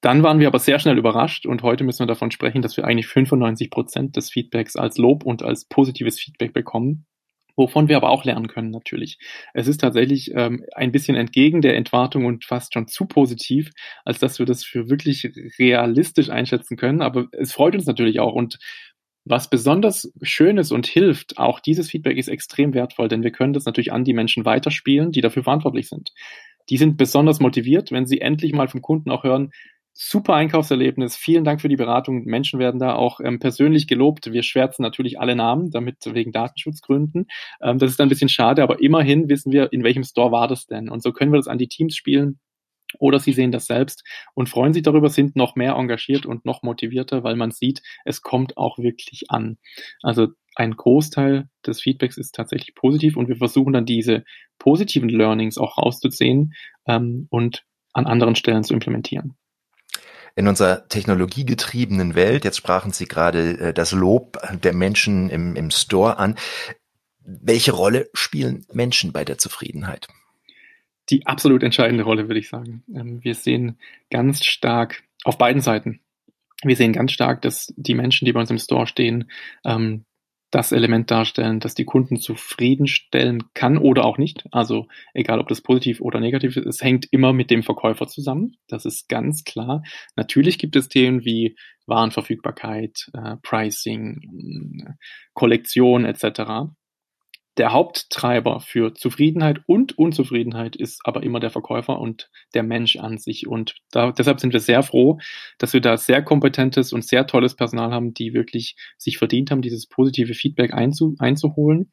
Dann 0.00 0.22
waren 0.22 0.38
wir 0.40 0.46
aber 0.46 0.58
sehr 0.58 0.78
schnell 0.78 0.98
überrascht 0.98 1.46
und 1.46 1.62
heute 1.62 1.84
müssen 1.84 2.00
wir 2.00 2.06
davon 2.06 2.30
sprechen, 2.30 2.62
dass 2.62 2.76
wir 2.76 2.84
eigentlich 2.84 3.06
95 3.06 3.70
Prozent 3.70 4.16
des 4.16 4.30
Feedbacks 4.30 4.76
als 4.76 4.98
Lob 4.98 5.24
und 5.24 5.42
als 5.42 5.64
positives 5.64 6.20
Feedback 6.20 6.52
bekommen 6.52 7.06
wovon 7.56 7.88
wir 7.88 7.96
aber 7.96 8.10
auch 8.10 8.24
lernen 8.24 8.48
können 8.48 8.70
natürlich. 8.70 9.18
Es 9.54 9.66
ist 9.66 9.80
tatsächlich 9.80 10.32
ähm, 10.34 10.64
ein 10.74 10.92
bisschen 10.92 11.16
entgegen 11.16 11.62
der 11.62 11.76
Entwartung 11.76 12.26
und 12.26 12.44
fast 12.44 12.74
schon 12.74 12.86
zu 12.86 13.06
positiv, 13.06 13.70
als 14.04 14.18
dass 14.18 14.38
wir 14.38 14.46
das 14.46 14.64
für 14.64 14.88
wirklich 14.88 15.30
realistisch 15.58 16.30
einschätzen 16.30 16.76
können. 16.76 17.02
Aber 17.02 17.26
es 17.32 17.52
freut 17.52 17.74
uns 17.74 17.86
natürlich 17.86 18.20
auch 18.20 18.34
und 18.34 18.58
was 19.28 19.50
besonders 19.50 20.12
schön 20.22 20.56
ist 20.56 20.70
und 20.70 20.86
hilft, 20.86 21.36
auch 21.36 21.58
dieses 21.58 21.90
Feedback 21.90 22.16
ist 22.16 22.28
extrem 22.28 22.74
wertvoll, 22.74 23.08
denn 23.08 23.24
wir 23.24 23.32
können 23.32 23.54
das 23.54 23.64
natürlich 23.64 23.92
an 23.92 24.04
die 24.04 24.12
Menschen 24.12 24.44
weiterspielen, 24.44 25.10
die 25.10 25.20
dafür 25.20 25.42
verantwortlich 25.42 25.88
sind. 25.88 26.12
Die 26.70 26.76
sind 26.76 26.96
besonders 26.96 27.40
motiviert, 27.40 27.90
wenn 27.90 28.06
sie 28.06 28.20
endlich 28.20 28.52
mal 28.52 28.68
vom 28.68 28.82
Kunden 28.82 29.10
auch 29.10 29.24
hören, 29.24 29.50
super 29.98 30.34
Einkaufserlebnis. 30.34 31.16
Vielen 31.16 31.44
Dank 31.44 31.62
für 31.62 31.68
die 31.68 31.76
Beratung. 31.76 32.24
Menschen 32.24 32.60
werden 32.60 32.78
da 32.78 32.94
auch 32.94 33.18
ähm, 33.20 33.38
persönlich 33.38 33.86
gelobt. 33.86 34.30
Wir 34.30 34.42
schwärzen 34.42 34.82
natürlich 34.82 35.18
alle 35.18 35.34
Namen, 35.34 35.70
damit 35.70 35.96
wegen 36.04 36.32
Datenschutzgründen. 36.32 37.28
Ähm, 37.62 37.78
das 37.78 37.92
ist 37.92 38.00
ein 38.00 38.10
bisschen 38.10 38.28
schade, 38.28 38.62
aber 38.62 38.80
immerhin 38.82 39.30
wissen 39.30 39.52
wir, 39.52 39.72
in 39.72 39.82
welchem 39.84 40.04
Store 40.04 40.30
war 40.30 40.48
das 40.48 40.66
denn. 40.66 40.90
Und 40.90 41.02
so 41.02 41.12
können 41.12 41.32
wir 41.32 41.38
das 41.38 41.48
an 41.48 41.58
die 41.58 41.68
Teams 41.68 41.96
spielen. 41.96 42.38
Oder 42.98 43.18
sie 43.18 43.32
sehen 43.32 43.50
das 43.50 43.66
selbst 43.66 44.04
und 44.34 44.48
freuen 44.48 44.72
sich 44.72 44.82
darüber, 44.82 45.08
sind 45.08 45.34
noch 45.34 45.56
mehr 45.56 45.72
engagiert 45.72 46.24
und 46.24 46.44
noch 46.44 46.62
motivierter, 46.62 47.24
weil 47.24 47.34
man 47.34 47.50
sieht, 47.50 47.82
es 48.04 48.22
kommt 48.22 48.56
auch 48.56 48.78
wirklich 48.78 49.24
an. 49.28 49.58
Also 50.02 50.28
ein 50.54 50.76
Großteil 50.76 51.48
des 51.66 51.80
Feedbacks 51.80 52.16
ist 52.16 52.34
tatsächlich 52.34 52.74
positiv 52.74 53.16
und 53.16 53.28
wir 53.28 53.36
versuchen 53.36 53.72
dann 53.72 53.86
diese 53.86 54.24
positiven 54.58 55.08
Learnings 55.08 55.58
auch 55.58 55.78
rauszuziehen 55.78 56.54
ähm, 56.86 57.26
und 57.30 57.64
an 57.92 58.06
anderen 58.06 58.36
Stellen 58.36 58.62
zu 58.62 58.72
implementieren 58.72 59.36
in 60.36 60.48
unserer 60.48 60.86
technologiegetriebenen 60.88 62.14
Welt, 62.14 62.44
jetzt 62.44 62.58
sprachen 62.58 62.92
Sie 62.92 63.06
gerade 63.06 63.58
äh, 63.58 63.74
das 63.74 63.92
Lob 63.92 64.38
der 64.62 64.74
Menschen 64.74 65.30
im, 65.30 65.56
im 65.56 65.70
Store 65.70 66.18
an, 66.18 66.36
welche 67.26 67.72
Rolle 67.72 68.08
spielen 68.14 68.64
Menschen 68.72 69.12
bei 69.12 69.24
der 69.24 69.38
Zufriedenheit? 69.38 70.06
Die 71.10 71.26
absolut 71.26 71.62
entscheidende 71.62 72.04
Rolle, 72.04 72.28
würde 72.28 72.40
ich 72.40 72.48
sagen. 72.48 72.84
Ähm, 72.94 73.22
wir 73.22 73.34
sehen 73.34 73.78
ganz 74.10 74.44
stark 74.44 75.02
auf 75.24 75.38
beiden 75.38 75.62
Seiten. 75.62 76.00
Wir 76.62 76.76
sehen 76.76 76.92
ganz 76.92 77.12
stark, 77.12 77.42
dass 77.42 77.72
die 77.76 77.94
Menschen, 77.94 78.24
die 78.24 78.32
bei 78.32 78.40
uns 78.40 78.50
im 78.50 78.58
Store 78.58 78.86
stehen, 78.86 79.30
ähm, 79.64 80.04
das 80.50 80.72
Element 80.72 81.10
darstellen, 81.10 81.60
das 81.60 81.74
die 81.74 81.84
Kunden 81.84 82.20
zufriedenstellen 82.20 83.44
kann 83.54 83.78
oder 83.78 84.04
auch 84.04 84.16
nicht. 84.16 84.46
Also 84.52 84.86
egal, 85.12 85.40
ob 85.40 85.48
das 85.48 85.60
positiv 85.60 86.00
oder 86.00 86.20
negativ 86.20 86.56
ist, 86.56 86.66
es 86.66 86.82
hängt 86.82 87.06
immer 87.10 87.32
mit 87.32 87.50
dem 87.50 87.62
Verkäufer 87.62 88.06
zusammen. 88.06 88.56
Das 88.68 88.84
ist 88.84 89.08
ganz 89.08 89.44
klar. 89.44 89.82
Natürlich 90.14 90.58
gibt 90.58 90.76
es 90.76 90.88
Themen 90.88 91.24
wie 91.24 91.56
Warenverfügbarkeit, 91.86 93.10
äh, 93.12 93.36
Pricing, 93.42 94.86
äh, 94.86 94.92
Kollektion 95.34 96.04
etc. 96.04 96.70
Der 97.56 97.72
Haupttreiber 97.72 98.60
für 98.60 98.92
Zufriedenheit 98.92 99.60
und 99.66 99.96
Unzufriedenheit 99.96 100.76
ist 100.76 101.00
aber 101.04 101.22
immer 101.22 101.40
der 101.40 101.50
Verkäufer 101.50 101.98
und 101.98 102.28
der 102.54 102.62
Mensch 102.62 102.96
an 102.96 103.16
sich. 103.16 103.46
Und 103.46 103.76
da, 103.90 104.12
deshalb 104.12 104.40
sind 104.40 104.52
wir 104.52 104.60
sehr 104.60 104.82
froh, 104.82 105.18
dass 105.58 105.72
wir 105.72 105.80
da 105.80 105.96
sehr 105.96 106.22
kompetentes 106.22 106.92
und 106.92 107.06
sehr 107.06 107.26
tolles 107.26 107.56
Personal 107.56 107.92
haben, 107.92 108.12
die 108.12 108.34
wirklich 108.34 108.76
sich 108.98 109.16
verdient 109.16 109.50
haben, 109.50 109.62
dieses 109.62 109.86
positive 109.86 110.34
Feedback 110.34 110.74
einzu, 110.74 111.14
einzuholen. 111.18 111.90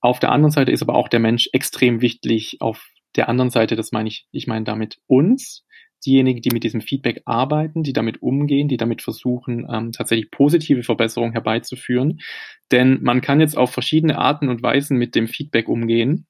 Auf 0.00 0.20
der 0.20 0.30
anderen 0.30 0.52
Seite 0.52 0.72
ist 0.72 0.82
aber 0.82 0.94
auch 0.94 1.08
der 1.08 1.20
Mensch 1.20 1.48
extrem 1.52 2.02
wichtig. 2.02 2.58
Auf 2.60 2.86
der 3.16 3.28
anderen 3.28 3.50
Seite, 3.50 3.76
das 3.76 3.92
meine 3.92 4.08
ich, 4.08 4.26
ich 4.30 4.46
meine 4.46 4.64
damit 4.64 4.98
uns, 5.06 5.64
diejenigen, 6.04 6.42
die 6.42 6.50
mit 6.50 6.64
diesem 6.64 6.80
Feedback 6.80 7.22
arbeiten, 7.24 7.82
die 7.82 7.92
damit 7.92 8.22
umgehen, 8.22 8.68
die 8.68 8.76
damit 8.76 9.02
versuchen, 9.02 9.66
ähm, 9.70 9.92
tatsächlich 9.92 10.30
positive 10.30 10.82
Verbesserungen 10.82 11.32
herbeizuführen. 11.32 12.20
Denn 12.70 13.02
man 13.02 13.20
kann 13.20 13.40
jetzt 13.40 13.56
auf 13.56 13.70
verschiedene 13.70 14.18
Arten 14.18 14.48
und 14.48 14.62
Weisen 14.62 14.96
mit 14.98 15.14
dem 15.14 15.28
Feedback 15.28 15.68
umgehen 15.68 16.26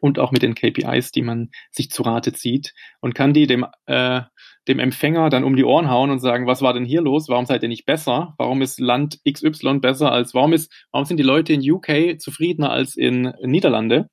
und 0.00 0.18
auch 0.18 0.32
mit 0.32 0.42
den 0.42 0.54
KPIs, 0.54 1.12
die 1.12 1.22
man 1.22 1.50
sich 1.70 1.90
zu 1.90 2.02
Rate 2.02 2.32
zieht 2.32 2.74
und 3.00 3.14
kann 3.14 3.32
die 3.32 3.46
dem, 3.46 3.66
äh, 3.86 4.22
dem 4.68 4.80
Empfänger 4.80 5.30
dann 5.30 5.44
um 5.44 5.56
die 5.56 5.64
Ohren 5.64 5.88
hauen 5.88 6.10
und 6.10 6.18
sagen, 6.18 6.46
was 6.46 6.62
war 6.62 6.74
denn 6.74 6.84
hier 6.84 7.00
los? 7.00 7.28
Warum 7.28 7.46
seid 7.46 7.62
ihr 7.62 7.68
nicht 7.68 7.86
besser? 7.86 8.34
Warum 8.38 8.62
ist 8.62 8.80
Land 8.80 9.20
XY 9.28 9.78
besser 9.78 10.10
als, 10.10 10.34
warum 10.34 10.52
ist, 10.52 10.72
warum 10.90 11.04
sind 11.04 11.18
die 11.18 11.22
Leute 11.22 11.52
in 11.52 11.70
UK 11.70 12.20
zufriedener 12.20 12.70
als 12.70 12.96
in 12.96 13.32
Niederlande? 13.42 14.08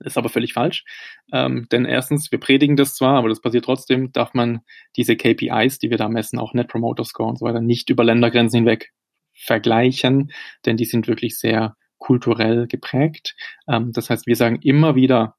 Ist 0.00 0.18
aber 0.18 0.28
völlig 0.28 0.52
falsch. 0.52 0.84
Ähm, 1.32 1.66
denn 1.70 1.84
erstens, 1.84 2.30
wir 2.30 2.38
predigen 2.38 2.76
das 2.76 2.94
zwar, 2.94 3.16
aber 3.16 3.28
das 3.28 3.40
passiert 3.40 3.64
trotzdem, 3.64 4.12
darf 4.12 4.34
man 4.34 4.60
diese 4.96 5.16
KPIs, 5.16 5.78
die 5.78 5.90
wir 5.90 5.98
da 5.98 6.08
messen, 6.08 6.38
auch 6.38 6.54
Net 6.54 6.68
Promoter 6.68 7.04
Score 7.04 7.28
und 7.28 7.38
so 7.38 7.46
weiter, 7.46 7.60
nicht 7.60 7.90
über 7.90 8.04
Ländergrenzen 8.04 8.58
hinweg 8.58 8.92
vergleichen, 9.32 10.32
denn 10.64 10.76
die 10.76 10.84
sind 10.84 11.08
wirklich 11.08 11.38
sehr 11.38 11.76
kulturell 11.98 12.66
geprägt. 12.66 13.34
Ähm, 13.68 13.92
das 13.92 14.10
heißt, 14.10 14.26
wir 14.26 14.36
sagen 14.36 14.60
immer 14.62 14.94
wieder, 14.94 15.36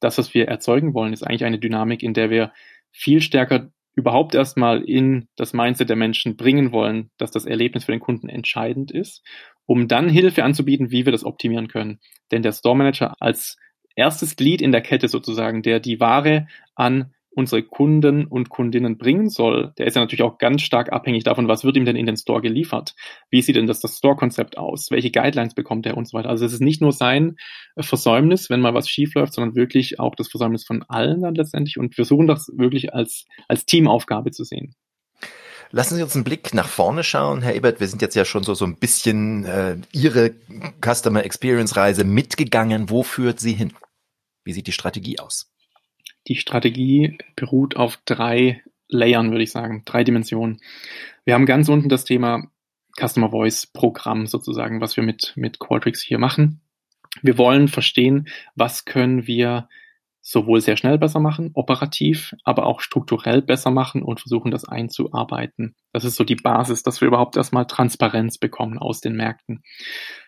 das, 0.00 0.18
was 0.18 0.34
wir 0.34 0.48
erzeugen 0.48 0.94
wollen, 0.94 1.12
ist 1.12 1.22
eigentlich 1.22 1.44
eine 1.44 1.58
Dynamik, 1.58 2.02
in 2.02 2.14
der 2.14 2.30
wir 2.30 2.52
viel 2.90 3.20
stärker 3.22 3.70
überhaupt 3.96 4.34
erstmal 4.34 4.82
in 4.82 5.26
das 5.36 5.52
Mindset 5.52 5.88
der 5.88 5.96
Menschen 5.96 6.36
bringen 6.36 6.70
wollen, 6.70 7.10
dass 7.16 7.32
das 7.32 7.46
Erlebnis 7.46 7.84
für 7.84 7.92
den 7.92 8.00
Kunden 8.00 8.28
entscheidend 8.28 8.92
ist, 8.92 9.24
um 9.64 9.88
dann 9.88 10.08
Hilfe 10.08 10.44
anzubieten, 10.44 10.90
wie 10.90 11.06
wir 11.06 11.12
das 11.12 11.24
optimieren 11.24 11.66
können. 11.66 11.98
Denn 12.30 12.42
der 12.42 12.52
Store 12.52 12.76
Manager 12.76 13.16
als 13.20 13.56
erstes 13.96 14.36
Glied 14.36 14.60
in 14.60 14.70
der 14.70 14.82
Kette 14.82 15.08
sozusagen, 15.08 15.62
der 15.62 15.80
die 15.80 15.98
Ware 15.98 16.46
an 16.74 17.14
unsere 17.36 17.62
Kunden 17.62 18.24
und 18.24 18.48
Kundinnen 18.48 18.96
bringen 18.96 19.28
soll, 19.28 19.74
der 19.76 19.86
ist 19.86 19.94
ja 19.94 20.00
natürlich 20.00 20.22
auch 20.22 20.38
ganz 20.38 20.62
stark 20.62 20.90
abhängig 20.90 21.22
davon, 21.22 21.48
was 21.48 21.64
wird 21.64 21.76
ihm 21.76 21.84
denn 21.84 21.94
in 21.94 22.06
den 22.06 22.16
Store 22.16 22.40
geliefert? 22.40 22.94
Wie 23.30 23.42
sieht 23.42 23.56
denn 23.56 23.66
das, 23.66 23.80
das 23.80 23.98
Store-Konzept 23.98 24.56
aus? 24.56 24.90
Welche 24.90 25.10
Guidelines 25.10 25.54
bekommt 25.54 25.84
er 25.84 25.98
und 25.98 26.08
so 26.08 26.16
weiter? 26.16 26.30
Also 26.30 26.46
es 26.46 26.54
ist 26.54 26.62
nicht 26.62 26.80
nur 26.80 26.92
sein 26.92 27.36
Versäumnis, 27.78 28.48
wenn 28.48 28.60
mal 28.60 28.72
was 28.72 28.88
schief 28.88 29.14
läuft, 29.14 29.34
sondern 29.34 29.54
wirklich 29.54 30.00
auch 30.00 30.14
das 30.14 30.28
Versäumnis 30.28 30.64
von 30.64 30.82
allen 30.88 31.20
dann 31.20 31.34
letztendlich 31.34 31.78
und 31.78 31.90
wir 31.90 32.06
versuchen 32.06 32.26
das 32.26 32.50
wirklich 32.56 32.94
als, 32.94 33.26
als 33.48 33.66
Teamaufgabe 33.66 34.30
zu 34.30 34.42
sehen. 34.42 34.74
Lassen 35.72 35.96
Sie 35.96 36.02
uns 36.02 36.14
einen 36.14 36.24
Blick 36.24 36.54
nach 36.54 36.68
vorne 36.68 37.04
schauen, 37.04 37.42
Herr 37.42 37.54
Ebert. 37.54 37.80
Wir 37.80 37.88
sind 37.88 38.00
jetzt 38.00 38.14
ja 38.14 38.24
schon 38.24 38.44
so, 38.44 38.54
so 38.54 38.64
ein 38.64 38.76
bisschen 38.76 39.44
äh, 39.44 39.76
Ihre 39.92 40.32
Customer 40.82 41.22
Experience 41.24 41.76
Reise 41.76 42.04
mitgegangen. 42.04 42.88
Wo 42.88 43.02
führt 43.02 43.40
sie 43.40 43.52
hin? 43.52 43.74
Wie 44.44 44.52
sieht 44.52 44.68
die 44.68 44.72
Strategie 44.72 45.18
aus? 45.18 45.52
Die 46.28 46.36
Strategie 46.36 47.18
beruht 47.36 47.76
auf 47.76 47.98
drei 48.04 48.62
Layern, 48.88 49.30
würde 49.30 49.44
ich 49.44 49.52
sagen, 49.52 49.82
drei 49.84 50.04
Dimensionen. 50.04 50.60
Wir 51.24 51.34
haben 51.34 51.46
ganz 51.46 51.68
unten 51.68 51.88
das 51.88 52.04
Thema 52.04 52.50
Customer 52.98 53.30
Voice 53.30 53.66
Programm 53.66 54.26
sozusagen, 54.26 54.80
was 54.80 54.96
wir 54.96 55.04
mit, 55.04 55.32
mit 55.36 55.58
Qualtrics 55.58 56.02
hier 56.02 56.18
machen. 56.18 56.60
Wir 57.22 57.38
wollen 57.38 57.68
verstehen, 57.68 58.28
was 58.54 58.84
können 58.84 59.26
wir 59.26 59.68
sowohl 60.20 60.60
sehr 60.60 60.76
schnell 60.76 60.98
besser 60.98 61.20
machen, 61.20 61.52
operativ, 61.54 62.34
aber 62.42 62.66
auch 62.66 62.80
strukturell 62.80 63.42
besser 63.42 63.70
machen 63.70 64.02
und 64.02 64.18
versuchen, 64.18 64.50
das 64.50 64.64
einzuarbeiten. 64.64 65.76
Das 65.92 66.04
ist 66.04 66.16
so 66.16 66.24
die 66.24 66.34
Basis, 66.34 66.82
dass 66.82 67.00
wir 67.00 67.06
überhaupt 67.06 67.36
erstmal 67.36 67.66
Transparenz 67.66 68.36
bekommen 68.36 68.76
aus 68.76 69.00
den 69.00 69.14
Märkten. 69.14 69.62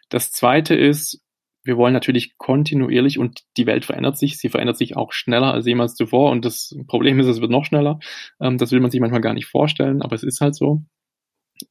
Das 0.08 0.30
zweite 0.30 0.76
ist, 0.76 1.20
wir 1.68 1.76
wollen 1.76 1.92
natürlich 1.92 2.38
kontinuierlich 2.38 3.18
und 3.18 3.42
die 3.58 3.66
Welt 3.66 3.84
verändert 3.84 4.16
sich, 4.16 4.38
sie 4.38 4.48
verändert 4.48 4.78
sich 4.78 4.96
auch 4.96 5.12
schneller 5.12 5.52
als 5.52 5.66
jemals 5.66 5.94
zuvor 5.94 6.30
und 6.30 6.46
das 6.46 6.74
Problem 6.86 7.20
ist, 7.20 7.26
es 7.26 7.42
wird 7.42 7.50
noch 7.50 7.66
schneller. 7.66 8.00
Ähm, 8.40 8.56
das 8.56 8.72
will 8.72 8.80
man 8.80 8.90
sich 8.90 9.00
manchmal 9.00 9.20
gar 9.20 9.34
nicht 9.34 9.46
vorstellen, 9.46 10.00
aber 10.00 10.16
es 10.16 10.22
ist 10.22 10.40
halt 10.40 10.56
so. 10.56 10.82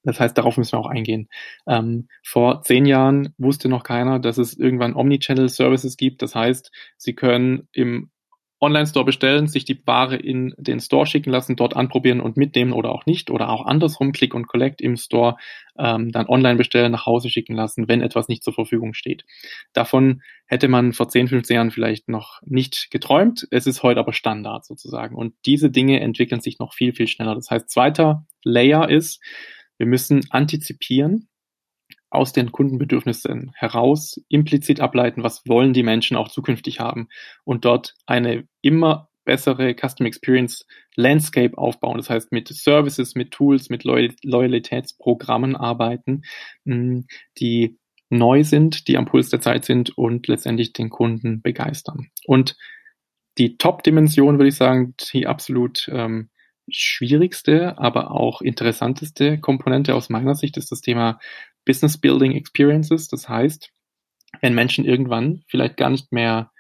Das 0.04 0.20
heißt, 0.20 0.38
darauf 0.38 0.56
müssen 0.58 0.74
wir 0.74 0.80
auch 0.80 0.86
eingehen. 0.90 1.30
Ähm, 1.68 2.10
vor 2.24 2.62
zehn 2.62 2.86
Jahren 2.86 3.34
wusste 3.40 3.70
noch 3.70 3.84
keiner, 3.84 4.20
dass 4.20 4.38
es 4.38 4.56
irgendwann 4.56 4.96
Omnichannel-Services 4.96 5.98
gibt. 5.98 6.22
Das 6.22 6.36
heißt, 6.36 6.72
Sie 6.98 7.16
können 7.16 7.68
im 7.72 8.12
Online-Store 8.60 9.06
bestellen, 9.06 9.48
sich 9.48 9.66
die 9.66 9.80
Ware 9.86 10.16
in 10.16 10.54
den 10.58 10.80
Store 10.80 11.06
schicken 11.06 11.30
lassen, 11.30 11.56
dort 11.56 11.76
anprobieren 11.76 12.20
und 12.20 12.38
mitnehmen 12.38 12.74
oder 12.74 12.92
auch 12.92 13.06
nicht 13.06 13.30
oder 13.30 13.50
auch 13.50 13.66
andersrum 13.66 14.12
Click 14.12 14.34
und 14.34 14.48
Collect 14.48 14.82
im 14.82 14.98
Store 14.98 15.38
ähm, 15.78 16.12
dann 16.12 16.28
online 16.28 16.58
bestellen, 16.58 16.92
nach 16.92 17.06
Hause 17.06 17.30
schicken 17.30 17.54
lassen, 17.54 17.88
wenn 17.88 18.02
etwas 18.02 18.28
nicht 18.28 18.44
zur 18.44 18.54
Verfügung 18.54 18.94
steht. 18.94 19.26
Davon 19.74 20.22
hätte 20.48 20.68
man 20.68 20.94
vor 20.94 21.08
10, 21.08 21.28
15 21.28 21.56
Jahren 21.56 21.72
vielleicht 21.72 22.10
noch 22.10 22.42
nicht 22.46 22.88
geträumt. 22.90 23.48
Es 23.52 23.68
ist 23.68 23.84
heute 23.84 24.00
aber 24.00 24.14
Standard 24.14 24.66
sozusagen. 24.66 25.16
Und 25.16 25.36
diese 25.46 25.70
Dinge 25.70 26.00
entwickeln 26.00 26.42
sich 26.42 26.58
noch 26.58 26.74
viel, 26.74 26.94
viel 26.94 27.08
schneller. 27.08 27.36
Das 27.36 27.52
heißt, 27.52 27.70
zweiter 27.70 28.26
Layer 28.44 28.90
ist, 28.90 29.22
wir 29.78 29.86
müssen 29.86 30.26
antizipieren, 30.32 31.30
aus 32.10 32.34
den 32.34 32.52
Kundenbedürfnissen 32.52 33.52
heraus 33.56 34.22
implizit 34.30 34.80
ableiten, 34.80 35.24
was 35.24 35.46
wollen 35.46 35.74
die 35.74 35.84
Menschen 35.84 36.18
auch 36.18 36.30
zukünftig 36.30 36.80
haben 36.80 37.10
und 37.44 37.66
dort 37.66 37.96
eine 38.06 38.48
immer 38.62 39.10
bessere 39.26 39.76
Custom 39.76 40.06
Experience 40.06 40.66
Landscape 40.96 41.58
aufbauen. 41.58 41.98
Das 41.98 42.10
heißt, 42.10 42.32
mit 42.32 42.48
Services, 42.48 43.14
mit 43.14 43.32
Tools, 43.32 43.70
mit 43.70 43.84
Loyalitätsprogrammen 43.84 45.56
arbeiten, 45.56 46.24
hm, 46.66 47.06
die 47.38 47.78
neu 48.10 48.46
sind, 48.46 48.88
die 48.88 48.98
am 48.98 49.06
Puls 49.06 49.30
der 49.30 49.42
Zeit 49.42 49.66
sind 49.66 49.98
und 49.98 50.28
letztendlich 50.28 50.72
den 50.72 50.90
Kunden 50.90 51.42
begeistern. 51.42 52.10
Und 52.26 52.56
die 53.38 53.58
Top-Dimension, 53.58 54.38
würde 54.38 54.48
ich 54.48 54.56
sagen, 54.56 54.96
die 55.12 55.28
absolut 55.28 55.90
ähm, 55.92 56.30
schwierigste, 56.70 57.78
aber 57.78 58.12
auch 58.12 58.42
interessanteste 58.42 59.40
Komponente 59.40 59.94
aus 59.94 60.10
meiner 60.10 60.36
Sicht 60.36 60.58
ist 60.58 60.72
das 60.72 60.82
Thema 60.82 61.20
Business 61.68 62.00
Building 62.00 62.32
Experiences. 62.32 63.08
Das 63.08 63.30
heißt, 63.30 63.70
wenn 64.42 64.56
Menschen 64.56 64.86
irgendwann 64.86 65.44
vielleicht 65.48 65.78
gar 65.78 65.92
nicht 65.92 66.12
mehr 66.12 66.52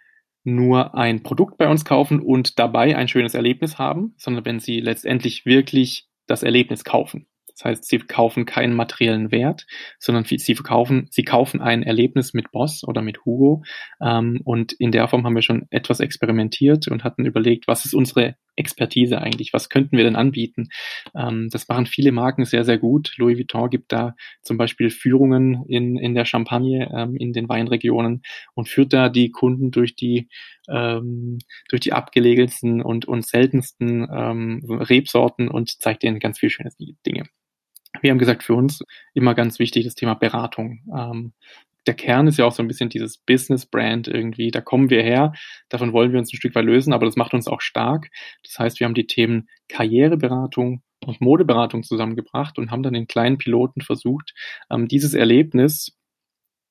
nur 0.43 0.95
ein 0.95 1.23
Produkt 1.23 1.57
bei 1.57 1.67
uns 1.67 1.83
kaufen 1.83 2.21
und 2.21 2.59
dabei 2.59 2.95
ein 2.95 3.07
schönes 3.07 3.33
Erlebnis 3.33 3.77
haben, 3.77 4.13
sondern 4.17 4.45
wenn 4.45 4.59
sie 4.59 4.79
letztendlich 4.79 5.45
wirklich 5.45 6.07
das 6.27 6.43
Erlebnis 6.43 6.83
kaufen. 6.83 7.27
Das 7.57 7.65
heißt, 7.65 7.85
sie 7.85 7.97
kaufen 7.97 8.45
keinen 8.45 8.75
materiellen 8.75 9.31
Wert, 9.31 9.65
sondern 9.97 10.25
sie 10.25 10.55
verkaufen, 10.55 11.07
sie 11.09 11.23
kaufen 11.23 11.59
ein 11.59 11.81
Erlebnis 11.81 12.33
mit 12.33 12.51
Boss 12.51 12.83
oder 12.83 13.01
mit 13.01 13.25
Hugo. 13.25 13.63
Ähm, 13.99 14.41
und 14.43 14.73
in 14.73 14.91
der 14.91 15.07
Form 15.07 15.25
haben 15.25 15.35
wir 15.35 15.41
schon 15.41 15.65
etwas 15.71 15.99
experimentiert 15.99 16.87
und 16.87 17.03
hatten 17.03 17.25
überlegt, 17.25 17.67
was 17.67 17.85
ist 17.85 17.95
unsere 17.95 18.35
Expertise 18.57 19.21
eigentlich? 19.21 19.53
Was 19.53 19.69
könnten 19.69 19.95
wir 19.95 20.03
denn 20.03 20.15
anbieten? 20.15 20.69
Ähm, 21.15 21.49
das 21.51 21.67
machen 21.67 21.85
viele 21.85 22.11
Marken 22.11 22.45
sehr, 22.45 22.65
sehr 22.65 22.77
gut. 22.77 23.13
Louis 23.17 23.37
Vuitton 23.37 23.69
gibt 23.69 23.91
da 23.91 24.15
zum 24.41 24.57
Beispiel 24.57 24.89
Führungen 24.89 25.63
in, 25.67 25.97
in 25.97 26.15
der 26.15 26.25
Champagne, 26.25 26.89
ähm, 26.93 27.15
in 27.15 27.33
den 27.33 27.47
Weinregionen 27.47 28.23
und 28.53 28.67
führt 28.67 28.93
da 28.93 29.09
die 29.09 29.31
Kunden 29.31 29.71
durch 29.71 29.95
die, 29.95 30.27
ähm, 30.67 31.39
durch 31.69 31.81
die 31.81 31.93
abgelegelsten 31.93 32.81
und, 32.81 33.05
und 33.05 33.25
seltensten 33.25 34.07
ähm, 34.11 34.61
Rebsorten 34.67 35.47
und 35.47 35.81
zeigt 35.81 36.03
ihnen 36.03 36.19
ganz 36.19 36.39
viel 36.39 36.49
schöne 36.49 36.71
Dinge. 37.05 37.25
Wir 38.01 38.11
haben 38.11 38.19
gesagt, 38.19 38.43
für 38.43 38.53
uns 38.53 38.83
immer 39.13 39.33
ganz 39.33 39.59
wichtig 39.59 39.85
das 39.85 39.95
Thema 39.95 40.13
Beratung. 40.13 40.81
Ähm, 40.95 41.33
der 41.87 41.95
Kern 41.95 42.27
ist 42.27 42.37
ja 42.37 42.45
auch 42.45 42.51
so 42.51 42.61
ein 42.61 42.67
bisschen 42.67 42.89
dieses 42.89 43.17
Business 43.17 43.65
Brand 43.65 44.07
irgendwie. 44.07 44.51
Da 44.51 44.61
kommen 44.61 44.89
wir 44.89 45.01
her. 45.03 45.33
Davon 45.69 45.93
wollen 45.93 46.11
wir 46.11 46.19
uns 46.19 46.31
ein 46.31 46.37
Stück 46.37 46.55
weit 46.55 46.65
lösen, 46.65 46.93
aber 46.93 47.05
das 47.05 47.15
macht 47.15 47.33
uns 47.33 47.47
auch 47.47 47.61
stark. 47.61 48.09
Das 48.43 48.59
heißt, 48.59 48.79
wir 48.79 48.85
haben 48.85 48.93
die 48.93 49.07
Themen 49.07 49.47
Karriereberatung 49.69 50.83
und 51.05 51.21
Modeberatung 51.21 51.83
zusammengebracht 51.83 52.57
und 52.57 52.71
haben 52.71 52.83
dann 52.83 52.95
in 52.95 53.07
kleinen 53.07 53.37
Piloten 53.37 53.81
versucht, 53.81 54.33
ähm, 54.69 54.87
dieses 54.87 55.13
Erlebnis 55.13 55.97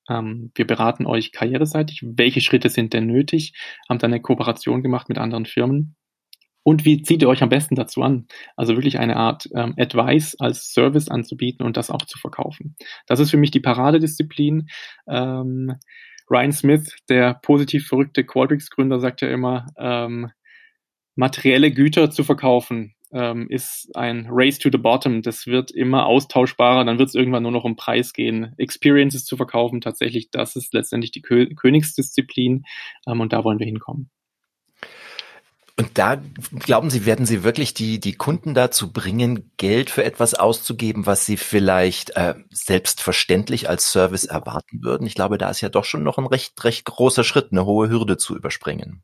ähm, 0.09 0.51
wir 0.55 0.65
beraten 0.65 1.05
euch 1.05 1.31
karriereseitig. 1.31 2.01
Welche 2.03 2.39
Schritte 2.39 2.69
sind 2.69 2.93
denn 2.93 3.07
nötig? 3.07 3.53
Haben 3.89 3.99
dann 3.99 4.13
eine 4.13 4.21
Kooperation 4.21 4.81
gemacht 4.81 5.09
mit 5.09 5.17
anderen 5.17 5.45
Firmen 5.45 5.97
und 6.67 6.83
wie 6.83 7.01
zieht 7.01 7.21
ihr 7.21 7.29
euch 7.29 7.41
am 7.43 7.47
besten 7.47 7.75
dazu 7.75 8.01
an? 8.01 8.27
Also 8.57 8.75
wirklich 8.75 8.99
eine 8.99 9.15
Art 9.15 9.47
ähm, 9.55 9.73
Advice 9.77 10.35
als 10.37 10.73
Service 10.73 11.07
anzubieten 11.07 11.65
und 11.65 11.77
das 11.77 11.89
auch 11.89 12.01
zu 12.01 12.19
verkaufen. 12.19 12.75
Das 13.05 13.21
ist 13.21 13.31
für 13.31 13.37
mich 13.37 13.51
die 13.51 13.61
Paradedisziplin. 13.61 14.67
Ähm, 15.07 15.77
Ryan 16.29 16.51
Smith, 16.51 16.93
der 17.07 17.35
positiv 17.35 17.87
verrückte 17.87 18.25
Qualtrics-Gründer, 18.25 18.99
sagt 18.99 19.21
ja 19.21 19.29
immer, 19.29 19.67
ähm, 19.79 20.29
materielle 21.15 21.71
Güter 21.71 22.11
zu 22.11 22.25
verkaufen 22.25 22.95
ähm, 23.13 23.47
ist 23.49 23.89
ein 23.95 24.27
Race 24.29 24.59
to 24.59 24.67
the 24.69 24.77
Bottom. 24.77 25.21
Das 25.21 25.47
wird 25.47 25.71
immer 25.71 26.05
austauschbarer, 26.05 26.83
dann 26.83 26.99
wird 26.99 27.07
es 27.07 27.15
irgendwann 27.15 27.43
nur 27.43 27.53
noch 27.53 27.63
um 27.63 27.77
Preis 27.77 28.11
gehen. 28.11 28.53
Experiences 28.57 29.23
zu 29.23 29.37
verkaufen, 29.37 29.79
tatsächlich, 29.79 30.31
das 30.31 30.57
ist 30.57 30.73
letztendlich 30.73 31.11
die 31.11 31.21
Kö 31.21 31.47
Königsdisziplin 31.55 32.65
ähm, 33.07 33.21
und 33.21 33.31
da 33.31 33.45
wollen 33.45 33.59
wir 33.59 33.65
hinkommen. 33.65 34.09
Und 35.79 35.99
da 35.99 36.19
glauben 36.59 36.89
Sie, 36.89 37.05
werden 37.05 37.27
Sie 37.27 37.43
wirklich 37.43 37.75
die, 37.75 37.99
die 37.99 38.13
Kunden 38.13 38.55
dazu 38.55 38.91
bringen, 38.91 39.51
Geld 39.57 39.91
für 39.91 40.03
etwas 40.03 40.33
auszugeben, 40.33 41.05
was 41.05 41.27
sie 41.27 41.37
vielleicht 41.37 42.15
äh, 42.15 42.33
selbstverständlich 42.49 43.69
als 43.69 43.91
Service 43.91 44.25
erwarten 44.25 44.81
würden? 44.81 45.05
Ich 45.05 45.13
glaube, 45.13 45.37
da 45.37 45.51
ist 45.51 45.61
ja 45.61 45.69
doch 45.69 45.85
schon 45.85 46.01
noch 46.01 46.17
ein 46.17 46.25
recht, 46.25 46.63
recht 46.63 46.85
großer 46.85 47.23
Schritt, 47.23 47.51
eine 47.51 47.65
hohe 47.65 47.89
Hürde 47.89 48.17
zu 48.17 48.35
überspringen. 48.35 49.03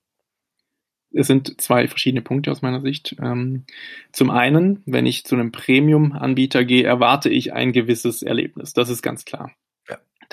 Es 1.12 1.28
sind 1.28 1.62
zwei 1.62 1.88
verschiedene 1.88 2.24
Punkte 2.24 2.52
aus 2.52 2.64
meiner 2.64 2.82
Sicht. 2.82 3.18
Ähm, 3.22 3.66
zum 4.12 4.32
einen, 4.32 4.82
wenn 4.88 5.06
ich 5.06 5.26
zu 5.26 5.36
einem 5.36 5.52
Premium-Anbieter 5.52 6.66
gehe, 6.66 6.86
erwarte 6.86 7.30
ich 7.30 7.54
ein 7.54 7.72
gewisses 7.72 8.24
Erlebnis. 8.24 8.74
Das 8.74 8.90
ist 8.90 9.04
ganz 9.04 9.26
klar 9.26 9.52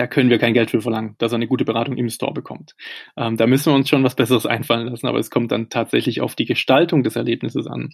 da 0.01 0.07
können 0.07 0.31
wir 0.31 0.39
kein 0.39 0.55
Geld 0.55 0.71
für 0.71 0.81
verlangen, 0.81 1.15
dass 1.19 1.33
er 1.33 1.37
eine 1.37 1.47
gute 1.47 1.67
Beratung 1.67 1.99
im 1.99 2.09
Store 2.09 2.33
bekommt. 2.33 2.75
Ähm, 3.19 3.37
da 3.37 3.47
müssen 3.47 3.71
wir 3.71 3.77
uns 3.77 3.91
schon 3.91 4.03
was 4.03 4.15
Besseres 4.15 4.47
einfallen 4.47 4.89
lassen, 4.89 5.07
aber 5.07 5.19
es 5.19 5.29
kommt 5.29 5.53
dann 5.53 5.69
tatsächlich 5.69 6.23
auf 6.23 6.35
die 6.35 6.47
Gestaltung 6.47 7.03
des 7.03 7.17
Erlebnisses 7.17 7.67
an. 7.67 7.91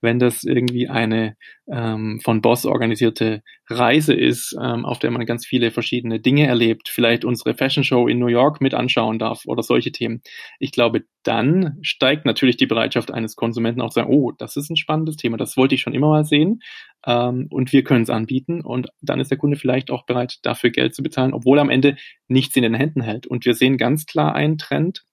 Wenn 0.00 0.18
das 0.18 0.44
irgendwie 0.44 0.88
eine 0.88 1.36
ähm, 1.70 2.20
von 2.24 2.40
Boss 2.40 2.64
organisierte 2.64 3.42
Reise 3.68 4.14
ist, 4.14 4.56
ähm, 4.58 4.86
auf 4.86 4.98
der 4.98 5.10
man 5.10 5.26
ganz 5.26 5.44
viele 5.44 5.70
verschiedene 5.70 6.20
Dinge 6.20 6.46
erlebt, 6.46 6.88
vielleicht 6.88 7.22
unsere 7.26 7.54
Fashion 7.54 7.84
Show 7.84 8.08
in 8.08 8.18
New 8.18 8.28
York 8.28 8.62
mit 8.62 8.72
anschauen 8.72 9.18
darf 9.18 9.42
oder 9.44 9.62
solche 9.62 9.92
Themen. 9.92 10.22
Ich 10.58 10.72
glaube, 10.72 11.02
dann 11.22 11.78
steigt 11.82 12.24
natürlich 12.24 12.56
die 12.56 12.66
Bereitschaft 12.66 13.12
eines 13.12 13.36
Konsumenten 13.36 13.82
auch 13.82 13.90
zu 13.90 14.00
sagen, 14.00 14.10
oh, 14.10 14.32
das 14.32 14.56
ist 14.56 14.70
ein 14.70 14.76
spannendes 14.76 15.16
Thema, 15.16 15.36
das 15.36 15.58
wollte 15.58 15.74
ich 15.74 15.82
schon 15.82 15.92
immer 15.92 16.08
mal 16.08 16.24
sehen 16.24 16.60
ähm, 17.06 17.48
und 17.50 17.72
wir 17.72 17.84
können 17.84 18.02
es 18.02 18.10
anbieten 18.10 18.60
und 18.60 18.88
dann 19.00 19.20
ist 19.20 19.30
der 19.30 19.38
Kunde 19.38 19.56
vielleicht 19.56 19.90
auch 19.90 20.04
bereit, 20.04 20.38
dafür 20.42 20.70
Geld 20.70 20.94
zu 20.94 21.02
bezahlen, 21.02 21.34
obwohl 21.34 21.58
er 21.58 21.62
am 21.62 21.70
Ende 21.70 21.96
nichts 22.28 22.56
in 22.56 22.62
den 22.62 22.74
Händen 22.74 23.02
hält. 23.02 23.26
Und 23.26 23.44
wir 23.44 23.54
sehen 23.54 23.76
ganz 23.76 24.06
klar 24.06 24.34
einen 24.34 24.58
Trend 24.58 25.04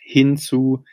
hin 0.00 0.36
zu 0.36 0.84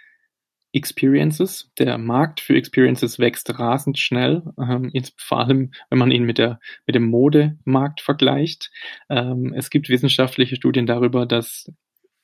Experiences. 0.76 1.72
Der 1.80 1.98
Markt 1.98 2.42
für 2.42 2.56
Experiences 2.56 3.18
wächst 3.18 3.58
rasend 3.58 3.98
schnell, 3.98 4.44
ähm, 4.60 4.92
vor 5.18 5.40
allem 5.40 5.72
wenn 5.90 6.00
man 6.00 6.12
ihn 6.12 6.24
mit, 6.24 6.38
der, 6.38 6.60
mit 6.86 6.96
dem 6.96 7.06
Modemarkt 7.06 8.02
vergleicht. 8.02 8.72
Ähm, 9.10 9.54
es 9.56 9.70
gibt 9.70 9.90
wissenschaftliche 9.90 10.58
Studien 10.58 10.86
darüber, 10.86 11.26
dass 11.26 11.72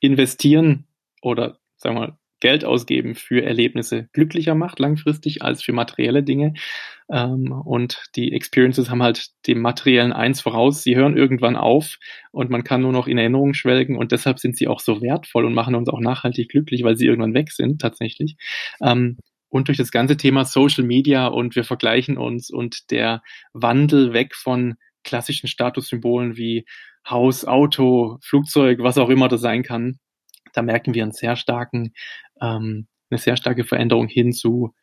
investieren 0.01 0.85
oder 1.21 1.59
sagen 1.77 1.95
wir 1.95 1.99
mal 2.01 2.17
Geld 2.41 2.65
ausgeben 2.65 3.15
für 3.15 3.43
Erlebnisse 3.43 4.09
glücklicher 4.11 4.55
macht 4.55 4.79
langfristig 4.79 5.41
als 5.41 5.63
für 5.63 5.71
materielle 5.71 6.23
Dinge. 6.23 6.55
Ähm, 7.09 7.51
und 7.51 8.03
die 8.15 8.33
Experiences 8.33 8.89
haben 8.89 9.01
halt 9.01 9.29
dem 9.47 9.61
materiellen 9.61 10.11
eins 10.11 10.41
voraus. 10.41 10.83
Sie 10.83 10.95
hören 10.95 11.15
irgendwann 11.15 11.55
auf 11.55 11.97
und 12.31 12.49
man 12.49 12.63
kann 12.63 12.81
nur 12.81 12.91
noch 12.91 13.07
in 13.07 13.17
Erinnerungen 13.17 13.53
schwelgen 13.53 13.97
und 13.97 14.11
deshalb 14.11 14.39
sind 14.39 14.57
sie 14.57 14.67
auch 14.67 14.81
so 14.81 15.01
wertvoll 15.01 15.45
und 15.45 15.53
machen 15.53 15.75
uns 15.75 15.87
auch 15.87 16.01
nachhaltig 16.01 16.49
glücklich, 16.49 16.83
weil 16.83 16.97
sie 16.97 17.05
irgendwann 17.05 17.33
weg 17.33 17.51
sind 17.51 17.79
tatsächlich. 17.79 18.35
Ähm, 18.81 19.17
und 19.49 19.67
durch 19.67 19.77
das 19.77 19.91
ganze 19.91 20.17
Thema 20.17 20.45
Social 20.45 20.83
Media 20.83 21.27
und 21.27 21.55
wir 21.55 21.63
vergleichen 21.63 22.17
uns 22.17 22.49
und 22.49 22.89
der 22.89 23.21
Wandel 23.53 24.13
weg 24.13 24.35
von 24.35 24.75
klassischen 25.03 25.47
Statussymbolen 25.47 26.37
wie 26.37 26.65
Haus, 27.07 27.45
Auto, 27.45 28.17
Flugzeug, 28.21 28.79
was 28.81 28.97
auch 28.97 29.09
immer 29.09 29.27
das 29.27 29.41
sein 29.41 29.63
kann, 29.63 29.97
da 30.53 30.61
merken 30.61 30.93
wir 30.93 31.03
einen 31.03 31.11
sehr 31.11 31.35
starken 31.35 31.93
ähm, 32.41 32.87
eine 33.09 33.17
sehr 33.19 33.37
starke 33.37 33.63
Veränderung 33.63 34.07
hin 34.07 34.33
zu 34.33 34.73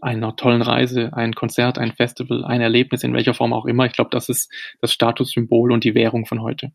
einer 0.00 0.36
tollen 0.36 0.62
Reise, 0.62 1.12
ein 1.14 1.34
Konzert, 1.34 1.78
ein 1.78 1.92
Festival, 1.92 2.44
ein 2.44 2.60
Erlebnis, 2.60 3.02
in 3.02 3.14
welcher 3.14 3.34
Form 3.34 3.52
auch 3.52 3.66
immer. 3.66 3.86
Ich 3.86 3.92
glaube, 3.92 4.10
das 4.12 4.28
ist 4.28 4.52
das 4.80 4.92
Statussymbol 4.92 5.72
und 5.72 5.84
die 5.84 5.94
Währung 5.94 6.26
von 6.26 6.42
heute. 6.42 6.72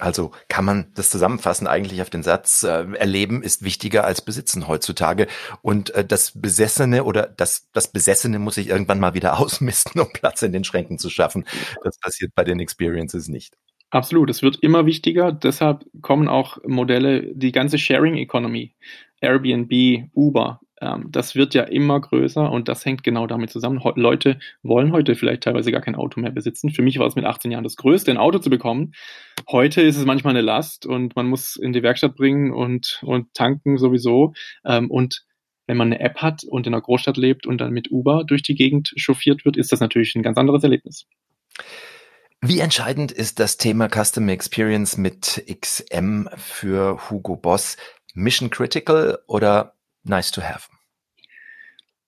Also 0.00 0.32
kann 0.48 0.64
man 0.64 0.90
das 0.94 1.10
zusammenfassen 1.10 1.66
eigentlich 1.66 2.00
auf 2.00 2.08
den 2.08 2.22
Satz, 2.22 2.62
äh, 2.62 2.86
Erleben 2.94 3.42
ist 3.42 3.62
wichtiger 3.62 4.04
als 4.04 4.22
Besitzen 4.22 4.66
heutzutage. 4.66 5.26
Und 5.60 5.90
äh, 5.90 6.04
das 6.04 6.32
Besessene 6.34 7.04
oder 7.04 7.26
das, 7.26 7.68
das 7.72 7.92
Besessene 7.92 8.38
muss 8.38 8.54
sich 8.54 8.68
irgendwann 8.68 8.98
mal 8.98 9.12
wieder 9.12 9.38
ausmisten, 9.38 10.00
um 10.00 10.10
Platz 10.12 10.40
in 10.42 10.52
den 10.52 10.64
Schränken 10.64 10.98
zu 10.98 11.10
schaffen. 11.10 11.46
Das 11.84 11.98
passiert 11.98 12.32
bei 12.34 12.44
den 12.44 12.60
Experiences 12.60 13.28
nicht. 13.28 13.56
Absolut, 13.90 14.30
es 14.30 14.42
wird 14.42 14.58
immer 14.62 14.86
wichtiger. 14.86 15.32
Deshalb 15.32 15.84
kommen 16.00 16.28
auch 16.28 16.58
Modelle, 16.66 17.34
die 17.34 17.52
ganze 17.52 17.78
Sharing 17.78 18.16
Economy, 18.16 18.74
Airbnb, 19.20 20.10
Uber, 20.14 20.60
ähm, 20.80 21.08
das 21.10 21.34
wird 21.34 21.54
ja 21.54 21.64
immer 21.64 22.00
größer 22.00 22.50
und 22.50 22.68
das 22.68 22.84
hängt 22.84 23.04
genau 23.04 23.26
damit 23.26 23.50
zusammen. 23.50 23.80
Leute 23.96 24.38
wollen 24.62 24.92
heute 24.92 25.14
vielleicht 25.14 25.42
teilweise 25.42 25.70
gar 25.72 25.82
kein 25.82 25.94
Auto 25.94 26.20
mehr 26.20 26.30
besitzen. 26.30 26.70
Für 26.70 26.82
mich 26.82 26.98
war 26.98 27.06
es 27.06 27.16
mit 27.16 27.24
18 27.24 27.50
Jahren 27.50 27.64
das 27.64 27.76
Größte, 27.76 28.10
ein 28.10 28.16
Auto 28.16 28.38
zu 28.38 28.50
bekommen. 28.50 28.92
Heute 29.48 29.82
ist 29.82 29.96
es 29.96 30.06
manchmal 30.06 30.32
eine 30.32 30.40
Last 30.40 30.86
und 30.86 31.16
man 31.16 31.26
muss 31.26 31.56
in 31.56 31.72
die 31.72 31.82
Werkstatt 31.82 32.16
bringen 32.16 32.50
und, 32.52 33.00
und 33.02 33.34
tanken 33.34 33.76
sowieso. 33.78 34.32
Ähm, 34.64 34.90
und 34.90 35.24
wenn 35.66 35.76
man 35.76 35.88
eine 35.88 36.00
App 36.00 36.16
hat 36.16 36.44
und 36.44 36.66
in 36.66 36.74
einer 36.74 36.82
Großstadt 36.82 37.16
lebt 37.16 37.46
und 37.46 37.60
dann 37.60 37.72
mit 37.72 37.90
Uber 37.90 38.24
durch 38.24 38.42
die 38.42 38.54
Gegend 38.54 38.92
chauffiert 38.96 39.44
wird, 39.44 39.56
ist 39.56 39.72
das 39.72 39.80
natürlich 39.80 40.14
ein 40.16 40.22
ganz 40.22 40.38
anderes 40.38 40.64
Erlebnis. 40.64 41.06
Wie 42.42 42.60
entscheidend 42.60 43.12
ist 43.12 43.38
das 43.38 43.58
Thema 43.58 43.88
Customer 43.88 44.32
Experience 44.32 44.96
mit 44.96 45.44
XM 45.60 46.26
für 46.36 47.10
Hugo 47.10 47.36
Boss? 47.36 47.76
Mission 48.14 48.48
critical 48.48 49.18
oder 49.26 49.74
nice 50.04 50.30
to 50.30 50.40
have? 50.40 50.70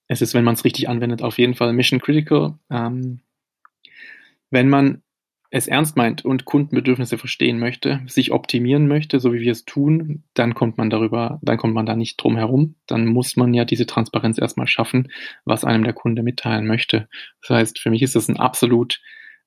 Es 0.09 0.23
ist, 0.23 0.33
wenn 0.33 0.45
man 0.45 0.55
es 0.55 0.65
richtig 0.65 0.89
anwendet, 0.89 1.21
auf 1.21 1.37
jeden 1.37 1.55
Fall 1.55 1.75
mission 1.75 2.01
critical. 2.01 2.59
Ähm, 2.71 3.21
wenn 4.51 4.71
man 4.71 5.03
es 5.51 5.69
ernst 5.69 5.99
meint 5.99 6.25
und 6.25 6.47
Kundenbedürfnisse 6.47 7.19
verstehen 7.19 7.59
möchte, 7.59 8.01
sich 8.07 8.33
optimieren 8.33 8.89
möchte, 8.89 9.21
so 9.21 9.35
wie 9.35 9.41
wir 9.41 9.53
es 9.53 9.67
tun, 9.67 10.25
dann 10.33 10.55
kommt 10.55 10.79
man 10.79 10.89
darüber, 10.89 11.41
dann 11.43 11.59
kommt 11.59 11.75
man 11.75 11.85
da 11.85 11.95
nicht 11.95 12.17
drum 12.17 12.39
herum. 12.39 12.77
Dann 12.87 13.05
muss 13.05 13.37
man 13.37 13.53
ja 13.53 13.67
diese 13.67 13.85
Transparenz 13.85 14.39
erstmal 14.39 14.67
schaffen, 14.67 15.13
was 15.45 15.63
einem 15.63 15.85
der 15.85 15.93
Kunde 15.93 16.23
mitteilen 16.23 16.67
möchte. 16.67 17.07
Das 17.43 17.51
heißt, 17.51 17.79
für 17.81 17.91
mich 17.91 18.01
ist 18.01 18.17
das 18.17 18.29
ein 18.29 18.39
absolut 18.39 18.99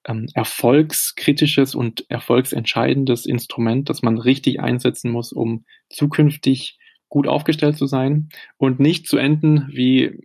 ähm, 0.06 0.28
erfolgskritisches 0.34 1.76
und 1.76 2.10
erfolgsentscheidendes 2.10 3.26
Instrument, 3.26 3.90
das 3.90 4.02
man 4.02 4.18
richtig 4.18 4.60
einsetzen 4.60 5.12
muss, 5.12 5.32
um 5.32 5.66
zukünftig 5.90 6.78
gut 7.10 7.28
aufgestellt 7.28 7.78
zu 7.78 7.86
sein 7.86 8.30
und 8.58 8.80
nicht 8.80 9.08
zu 9.08 9.18
enden 9.18 9.68
wie 9.72 10.20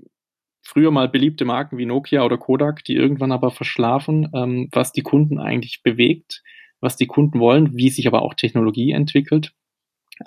früher 0.62 0.90
mal 0.90 1.08
beliebte 1.08 1.44
Marken 1.44 1.78
wie 1.78 1.86
Nokia 1.86 2.24
oder 2.24 2.38
Kodak, 2.38 2.84
die 2.84 2.94
irgendwann 2.94 3.32
aber 3.32 3.50
verschlafen, 3.50 4.28
ähm, 4.34 4.68
was 4.72 4.92
die 4.92 5.02
Kunden 5.02 5.38
eigentlich 5.38 5.82
bewegt, 5.82 6.42
was 6.80 6.96
die 6.96 7.06
Kunden 7.06 7.40
wollen, 7.40 7.76
wie 7.76 7.90
sich 7.90 8.06
aber 8.06 8.22
auch 8.22 8.34
Technologie 8.34 8.92
entwickelt. 8.92 9.52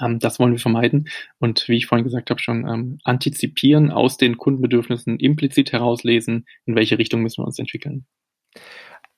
Ähm, 0.02 0.20
das 0.20 0.39
wollen 0.39 0.52
wir 0.54 0.60
vermeiden 0.60 1.10
und 1.39 1.68
wie 1.68 1.78
ich 1.78 1.86
vorhin 1.86 2.04
gesagt 2.04 2.30
habe, 2.30 2.42
schon 2.42 2.68
ähm, 2.68 2.98
antizipieren, 3.04 3.92
aus 3.92 4.18
den 4.18 4.38
Kundenbedürfnissen 4.38 5.20
implizit 5.20 5.72
herauslesen, 5.72 6.46
in 6.66 6.76
welche 6.76 6.98
Richtung 6.98 7.22
müssen 7.22 7.42
wir 7.42 7.48
uns 7.48 7.60
entwickeln. 7.60 8.06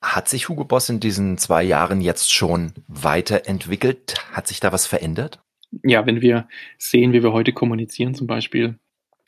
Hat 0.06 0.30
sich 0.30 0.50
Hugo 0.50 0.64
Boss 0.64 0.90
in 0.90 1.00
diesen 1.00 1.38
zwei 1.38 1.64
Jahren 1.64 2.00
jetzt 2.00 2.34
schon 2.34 2.74
weiterentwickelt? 2.88 4.16
Hat 4.32 4.48
sich 4.48 4.60
da 4.60 4.72
was 4.72 4.88
verändert? 4.88 5.40
ja, 5.84 6.06
wenn 6.06 6.22
wir 6.22 6.48
sehen, 6.78 7.14
wie 7.14 7.24
wir 7.24 7.34
heute 7.34 7.54
kommunizieren 7.54 8.14
zum 8.14 8.28
Beispiel, 8.28 8.80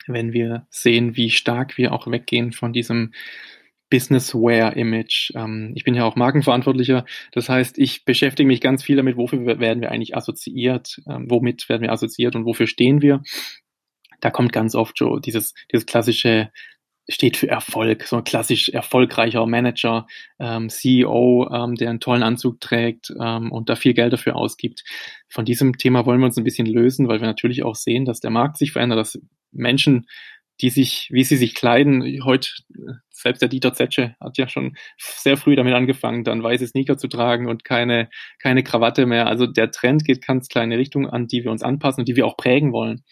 wenn 0.06 0.32
wir 0.32 0.66
sehen, 0.70 1.16
wie 1.16 1.30
stark 1.30 1.76
wir 1.76 1.92
auch 1.92 2.06
weggehen 2.10 2.52
von 2.52 2.72
diesem 2.72 3.12
Businessware-Image. 3.90 5.32
Ähm, 5.34 5.72
ich 5.74 5.84
bin 5.84 5.94
ja 5.94 6.04
auch 6.04 6.16
Markenverantwortlicher. 6.16 7.04
Das 7.32 7.48
heißt, 7.48 7.78
ich 7.78 8.04
beschäftige 8.04 8.46
mich 8.46 8.60
ganz 8.60 8.82
viel 8.82 8.96
damit, 8.96 9.16
wofür 9.16 9.46
werden 9.46 9.80
wir 9.80 9.90
eigentlich 9.90 10.16
assoziiert, 10.16 11.00
ähm, 11.08 11.30
womit 11.30 11.68
werden 11.68 11.82
wir 11.82 11.92
assoziiert 11.92 12.36
und 12.36 12.44
wofür 12.44 12.66
stehen 12.66 13.02
wir. 13.02 13.22
Da 14.20 14.30
kommt 14.30 14.52
ganz 14.52 14.74
oft 14.74 14.98
so 14.98 15.18
dieses, 15.18 15.54
dieses 15.72 15.86
klassische 15.86 16.50
steht 17.08 17.36
für 17.36 17.48
Erfolg, 17.48 18.04
so 18.04 18.16
ein 18.16 18.24
klassisch 18.24 18.68
erfolgreicher 18.68 19.46
Manager, 19.46 20.06
ähm, 20.38 20.68
CEO, 20.68 21.48
ähm, 21.52 21.74
der 21.74 21.90
einen 21.90 22.00
tollen 22.00 22.22
Anzug 22.22 22.60
trägt 22.60 23.12
ähm, 23.18 23.50
und 23.50 23.68
da 23.68 23.76
viel 23.76 23.94
Geld 23.94 24.12
dafür 24.12 24.36
ausgibt. 24.36 24.84
Von 25.28 25.44
diesem 25.44 25.78
Thema 25.78 26.04
wollen 26.04 26.20
wir 26.20 26.26
uns 26.26 26.36
ein 26.36 26.44
bisschen 26.44 26.66
lösen, 26.66 27.08
weil 27.08 27.20
wir 27.20 27.26
natürlich 27.26 27.62
auch 27.62 27.76
sehen, 27.76 28.04
dass 28.04 28.20
der 28.20 28.30
Markt 28.30 28.58
sich 28.58 28.72
verändert, 28.72 28.98
dass 28.98 29.18
Menschen, 29.52 30.06
die 30.60 30.70
sich, 30.70 31.08
wie 31.10 31.24
sie 31.24 31.36
sich 31.36 31.54
kleiden, 31.54 32.02
heute, 32.24 32.50
selbst 33.10 33.40
der 33.40 33.48
Dieter 33.48 33.72
Zetsche 33.72 34.14
hat 34.20 34.36
ja 34.36 34.48
schon 34.48 34.76
sehr 34.98 35.36
früh 35.36 35.56
damit 35.56 35.74
angefangen, 35.74 36.24
dann 36.24 36.42
weiße 36.42 36.66
Sneaker 36.66 36.98
zu 36.98 37.08
tragen 37.08 37.48
und 37.48 37.64
keine, 37.64 38.10
keine 38.38 38.62
Krawatte 38.62 39.06
mehr. 39.06 39.26
Also 39.26 39.46
der 39.46 39.70
Trend 39.70 40.04
geht 40.04 40.26
ganz 40.26 40.48
kleine 40.48 40.76
Richtung 40.76 41.08
an, 41.08 41.26
die 41.26 41.44
wir 41.44 41.50
uns 41.50 41.62
anpassen 41.62 42.02
und 42.02 42.08
die 42.08 42.16
wir 42.16 42.26
auch 42.26 42.36
prägen 42.36 42.72
wollen. 42.72 43.02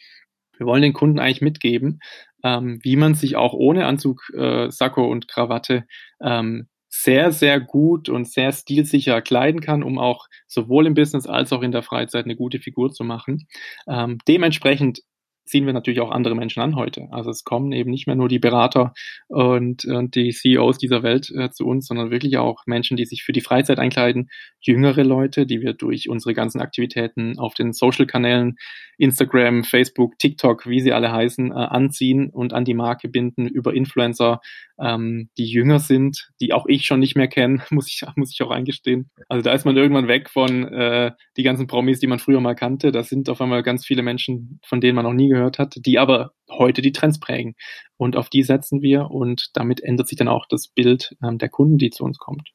Wir 0.59 0.67
wollen 0.67 0.83
den 0.83 0.93
Kunden 0.93 1.19
eigentlich 1.19 1.43
mitgeben, 1.43 2.01
ähm, 2.45 2.79
wie 2.83 2.97
man 2.97 3.15
sich 3.15 3.37
auch 3.37 3.53
ohne 3.53 3.87
Anzug, 3.87 4.31
äh, 4.35 4.71
Sakko 4.71 5.07
und 5.11 5.29
Krawatte 5.29 5.85
ähm, 6.21 6.69
sehr, 6.89 7.33
sehr 7.33 7.61
gut 7.61 8.09
und 8.09 8.29
sehr 8.29 8.53
stilsicher 8.53 9.21
kleiden 9.21 9.61
kann, 9.61 9.83
um 9.83 9.99
auch 9.99 10.29
sowohl 10.47 10.87
im 10.87 10.95
Business 10.95 11.27
als 11.27 11.53
auch 11.53 11.63
in 11.63 11.73
der 11.73 11.83
Freizeit 11.83 12.25
eine 12.25 12.37
gute 12.37 12.59
Figur 12.59 12.93
zu 12.93 13.05
machen. 13.05 13.47
Ähm, 13.89 14.19
dementsprechend 14.27 15.01
ziehen 15.47 15.65
wir 15.65 15.73
natürlich 15.73 16.01
auch 16.01 16.11
andere 16.11 16.35
Menschen 16.35 16.61
an 16.61 16.77
heute. 16.77 17.09
Also 17.11 17.31
es 17.31 17.45
kommen 17.45 17.73
eben 17.73 17.91
nicht 17.91 18.07
mehr 18.07 18.17
nur 18.17 18.29
die 18.29 18.39
Berater 18.39 18.93
und, 19.29 19.85
und 19.85 20.15
die 20.15 20.31
CEOs 20.31 20.79
dieser 20.79 21.03
Welt 21.03 21.31
äh, 21.35 21.51
zu 21.51 21.67
uns, 21.67 21.87
sondern 21.87 22.11
wirklich 22.11 22.37
auch 22.39 22.67
Menschen, 22.67 22.97
die 22.97 23.05
sich 23.05 23.23
für 23.23 23.33
die 23.33 23.41
Freizeit 23.41 23.79
einkleiden, 23.79 24.29
jüngere 24.61 25.05
Leute, 25.05 25.47
die 25.47 25.61
wir 25.61 25.73
durch 25.73 26.09
unsere 26.09 26.35
ganzen 26.35 26.61
Aktivitäten 26.61 27.39
auf 27.39 27.55
den 27.55 27.73
Social-Kanälen, 27.73 28.57
Instagram, 28.99 29.65
Facebook, 29.65 30.19
TikTok, 30.19 30.67
wie 30.67 30.81
sie 30.81 30.93
alle 30.93 31.13
heißen, 31.13 31.51
äh, 31.51 31.55
anziehen 31.55 32.31
und 32.31 32.53
an 32.53 32.65
die 32.65 32.75
Marke 32.75 33.09
binden 33.09 33.47
über 33.47 33.75
Influencer, 33.75 34.41
ähm, 34.79 35.29
die 35.39 35.47
jünger 35.47 35.79
sind, 35.79 36.31
die 36.41 36.53
auch 36.53 36.67
ich 36.67 36.87
schon 36.87 37.01
nicht 37.01 37.17
mehr 37.17 37.29
kenne, 37.29 37.63
muss 37.71 37.89
ich, 37.89 38.03
muss 38.17 38.33
ich 38.33 38.43
auch 38.43 38.51
eingestehen. 38.51 39.11
Also 39.29 39.43
da 39.43 39.53
ist 39.53 39.65
man 39.65 39.77
irgendwann 39.77 40.09
weg 40.09 40.31
von 40.31 40.65
äh, 40.67 41.13
die 41.37 41.43
ganzen 41.43 41.67
Promis, 41.67 42.01
die 42.01 42.07
man 42.07 42.19
früher 42.19 42.41
mal 42.41 42.55
kannte. 42.55 42.93
Das 42.93 43.09
sind 43.09 43.29
auf 43.29 43.41
einmal 43.41 43.63
ganz 43.63 43.87
viele 43.87 44.03
Menschen, 44.03 44.61
von 44.65 44.81
denen 44.81 44.97
man 44.97 45.05
noch 45.05 45.13
nie 45.13 45.31
gehört 45.37 45.59
hat, 45.59 45.75
die 45.77 45.99
aber 45.99 46.33
heute 46.51 46.83
die 46.83 46.93
Trends 46.93 47.21
prägen. 47.21 47.55
Und 47.97 48.17
auf 48.17 48.29
die 48.29 48.43
setzen 48.43 48.83
wir 48.83 49.11
und 49.11 49.51
damit 49.55 49.83
ändert 49.83 50.09
sich 50.09 50.19
dann 50.19 50.29
auch 50.29 50.47
das 50.49 50.69
Bild 50.69 51.17
ähm, 51.23 51.39
der 51.39 51.49
Kunden, 51.49 51.79
die 51.79 51.91
zu 51.91 52.05
uns 52.05 52.19
kommt. 52.19 52.51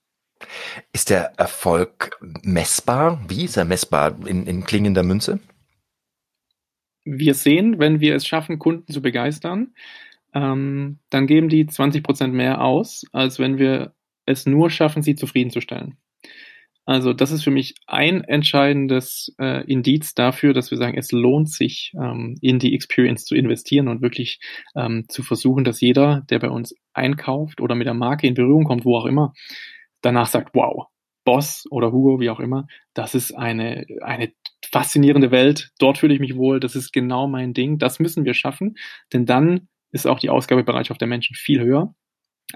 Ist 0.92 1.10
der 1.10 1.34
Erfolg 1.38 2.18
messbar? 2.42 3.24
Wie 3.28 3.46
ist 3.46 3.58
er 3.58 3.66
messbar 3.66 4.16
in, 4.26 4.48
in 4.48 4.64
klingender 4.64 5.04
Münze? 5.04 5.40
Wir 7.04 7.34
sehen, 7.34 7.80
wenn 7.80 8.00
wir 8.00 8.16
es 8.16 8.28
schaffen, 8.28 8.60
Kunden 8.60 8.92
zu 8.92 9.02
begeistern, 9.02 9.74
ähm, 10.34 11.00
dann 11.10 11.28
geben 11.28 11.50
die 11.50 11.66
20 11.66 12.04
Prozent 12.04 12.34
mehr 12.34 12.62
aus, 12.62 13.06
als 13.12 13.40
wenn 13.40 13.58
wir 13.58 13.94
es 14.26 14.46
nur 14.46 14.70
schaffen, 14.70 15.02
sie 15.02 15.16
zufriedenzustellen. 15.16 15.98
Also 16.92 17.14
das 17.14 17.32
ist 17.32 17.46
für 17.46 17.52
mich 17.52 17.76
ein 17.88 18.22
entscheidendes 18.22 19.34
äh, 19.40 19.64
Indiz 19.64 20.14
dafür, 20.14 20.54
dass 20.54 20.72
wir 20.72 20.78
sagen, 20.78 20.98
es 20.98 21.14
lohnt 21.14 21.50
sich, 21.50 21.94
ähm, 21.96 22.36
in 22.42 22.60
die 22.60 22.76
Experience 22.76 23.24
zu 23.24 23.34
investieren 23.34 23.88
und 23.88 24.02
wirklich 24.02 24.42
ähm, 24.76 25.06
zu 25.08 25.24
versuchen, 25.24 25.64
dass 25.64 25.80
jeder, 25.80 26.26
der 26.30 26.40
bei 26.40 26.50
uns 26.50 26.76
einkauft 26.92 27.62
oder 27.62 27.76
mit 27.76 27.88
der 27.88 27.94
Marke 27.94 28.28
in 28.28 28.34
Berührung 28.34 28.66
kommt, 28.66 28.84
wo 28.84 28.98
auch 28.98 29.06
immer, 29.06 29.32
danach 30.02 30.28
sagt, 30.28 30.54
wow, 30.54 30.88
Boss 31.24 31.64
oder 31.72 31.94
Hugo, 31.94 32.20
wie 32.20 32.30
auch 32.30 32.42
immer, 32.42 32.68
das 32.94 33.16
ist 33.16 33.32
eine, 33.32 33.86
eine 34.02 34.34
faszinierende 34.70 35.32
Welt, 35.32 35.70
dort 35.80 35.98
fühle 35.98 36.14
ich 36.14 36.20
mich 36.20 36.36
wohl, 36.36 36.60
das 36.60 36.76
ist 36.76 36.92
genau 36.92 37.26
mein 37.26 37.54
Ding, 37.54 37.78
das 37.78 38.02
müssen 38.02 38.26
wir 38.26 38.34
schaffen, 38.34 38.76
denn 39.14 39.26
dann 39.26 39.70
ist 39.94 40.08
auch 40.08 40.20
die 40.20 40.30
Ausgabebereitschaft 40.30 41.00
der 41.00 41.08
Menschen 41.08 41.38
viel 41.38 41.62
höher, 41.62 41.96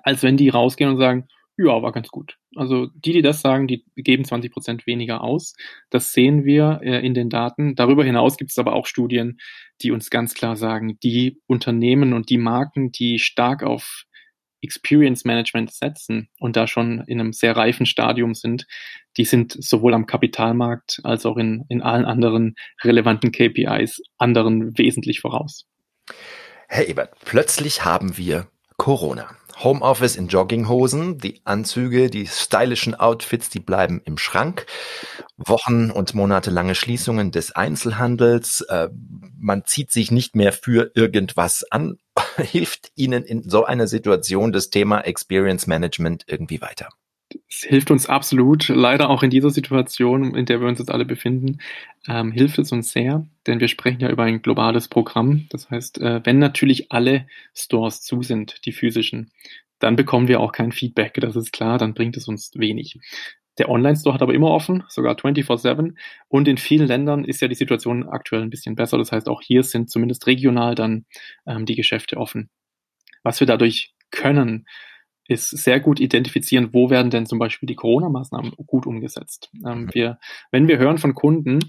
als 0.03 0.23
wenn 0.23 0.35
die 0.35 0.49
rausgehen 0.49 0.89
und 0.89 0.97
sagen, 0.97 1.29
ja, 1.57 1.81
war 1.81 1.91
ganz 1.91 2.09
gut. 2.09 2.37
Also 2.55 2.87
die, 2.87 3.13
die 3.13 3.21
das 3.21 3.41
sagen, 3.41 3.67
die 3.67 3.85
geben 3.95 4.25
20 4.25 4.51
Prozent 4.51 4.85
weniger 4.87 5.21
aus. 5.21 5.53
Das 5.89 6.11
sehen 6.11 6.43
wir 6.43 6.81
äh, 6.83 7.05
in 7.05 7.13
den 7.13 7.29
Daten. 7.29 7.75
Darüber 7.75 8.03
hinaus 8.03 8.37
gibt 8.37 8.51
es 8.51 8.57
aber 8.57 8.73
auch 8.73 8.85
Studien, 8.85 9.37
die 9.81 9.91
uns 9.91 10.09
ganz 10.09 10.33
klar 10.33 10.57
sagen, 10.57 10.99
die 11.01 11.41
Unternehmen 11.47 12.13
und 12.13 12.29
die 12.29 12.37
Marken, 12.37 12.91
die 12.91 13.19
stark 13.19 13.63
auf 13.63 14.03
Experience 14.61 15.23
Management 15.25 15.71
setzen 15.71 16.29
und 16.39 16.55
da 16.55 16.67
schon 16.67 17.03
in 17.07 17.19
einem 17.19 17.33
sehr 17.33 17.55
reifen 17.55 17.85
Stadium 17.85 18.33
sind, 18.33 18.65
die 19.15 19.25
sind 19.25 19.55
sowohl 19.59 19.93
am 19.93 20.07
Kapitalmarkt 20.07 21.01
als 21.03 21.25
auch 21.25 21.37
in, 21.37 21.65
in 21.69 21.81
allen 21.81 22.05
anderen 22.05 22.55
relevanten 22.83 23.31
KPIs 23.31 24.01
anderen 24.17 24.77
wesentlich 24.77 25.21
voraus. 25.21 25.65
Herr 26.67 26.89
Ebert, 26.89 27.13
plötzlich 27.23 27.85
haben 27.85 28.17
wir 28.17 28.47
Corona. 28.77 29.29
Homeoffice 29.63 30.15
in 30.15 30.27
Jogginghosen, 30.27 31.17
die 31.17 31.41
Anzüge, 31.45 32.09
die 32.09 32.27
stylischen 32.27 32.95
Outfits, 32.95 33.49
die 33.49 33.59
bleiben 33.59 34.01
im 34.03 34.17
Schrank. 34.17 34.65
Wochen 35.37 35.91
und 35.91 36.13
monatelange 36.13 36.75
Schließungen 36.75 37.31
des 37.31 37.51
Einzelhandels. 37.51 38.61
Äh, 38.61 38.89
man 39.37 39.65
zieht 39.65 39.91
sich 39.91 40.11
nicht 40.11 40.35
mehr 40.35 40.53
für 40.53 40.91
irgendwas 40.95 41.65
an. 41.69 41.97
Hilft 42.37 42.91
Ihnen 42.95 43.23
in 43.23 43.49
so 43.49 43.65
einer 43.65 43.87
Situation 43.87 44.51
das 44.51 44.69
Thema 44.69 45.01
Experience 45.01 45.67
Management 45.67 46.23
irgendwie 46.27 46.61
weiter? 46.61 46.89
Es 47.49 47.63
hilft 47.63 47.91
uns 47.91 48.07
absolut, 48.07 48.67
leider 48.69 49.09
auch 49.09 49.23
in 49.23 49.29
dieser 49.29 49.49
Situation, 49.49 50.35
in 50.35 50.45
der 50.45 50.61
wir 50.61 50.67
uns 50.67 50.79
jetzt 50.79 50.91
alle 50.91 51.05
befinden, 51.05 51.59
ähm, 52.07 52.31
hilft 52.31 52.59
es 52.59 52.71
uns 52.71 52.91
sehr, 52.91 53.25
denn 53.47 53.59
wir 53.59 53.67
sprechen 53.67 54.01
ja 54.01 54.09
über 54.09 54.23
ein 54.23 54.41
globales 54.41 54.87
Programm. 54.87 55.47
Das 55.49 55.69
heißt, 55.69 55.99
äh, 55.99 56.21
wenn 56.23 56.39
natürlich 56.39 56.91
alle 56.91 57.27
Stores 57.53 58.01
zu 58.01 58.21
sind, 58.21 58.65
die 58.65 58.71
physischen, 58.71 59.31
dann 59.79 59.95
bekommen 59.95 60.27
wir 60.27 60.39
auch 60.39 60.51
kein 60.51 60.71
Feedback, 60.71 61.15
das 61.15 61.35
ist 61.35 61.51
klar, 61.51 61.77
dann 61.77 61.93
bringt 61.93 62.17
es 62.17 62.27
uns 62.27 62.51
wenig. 62.55 62.97
Der 63.57 63.69
Online-Store 63.69 64.13
hat 64.13 64.21
aber 64.21 64.33
immer 64.33 64.51
offen, 64.51 64.83
sogar 64.89 65.15
24-7. 65.15 65.95
Und 66.27 66.47
in 66.47 66.57
vielen 66.57 66.87
Ländern 66.87 67.23
ist 67.23 67.41
ja 67.41 67.47
die 67.47 67.55
Situation 67.55 68.07
aktuell 68.07 68.41
ein 68.41 68.49
bisschen 68.49 68.75
besser. 68.75 68.97
Das 68.97 69.11
heißt, 69.11 69.29
auch 69.29 69.41
hier 69.41 69.63
sind 69.63 69.89
zumindest 69.89 70.27
regional 70.27 70.75
dann 70.75 71.05
ähm, 71.45 71.65
die 71.65 71.75
Geschäfte 71.75 72.17
offen. 72.17 72.49
Was 73.23 73.39
wir 73.39 73.47
dadurch 73.47 73.93
können, 74.11 74.65
ist 75.27 75.49
sehr 75.49 75.79
gut 75.79 75.99
identifizieren, 75.99 76.69
wo 76.73 76.89
werden 76.89 77.09
denn 77.09 77.25
zum 77.25 77.39
Beispiel 77.39 77.67
die 77.67 77.75
Corona-Maßnahmen 77.75 78.53
gut 78.67 78.85
umgesetzt. 78.85 79.49
Ähm, 79.65 79.83
mhm. 79.83 79.89
wir, 79.93 80.19
wenn 80.51 80.67
wir 80.67 80.77
hören 80.77 80.97
von 80.97 81.15
Kunden, 81.15 81.59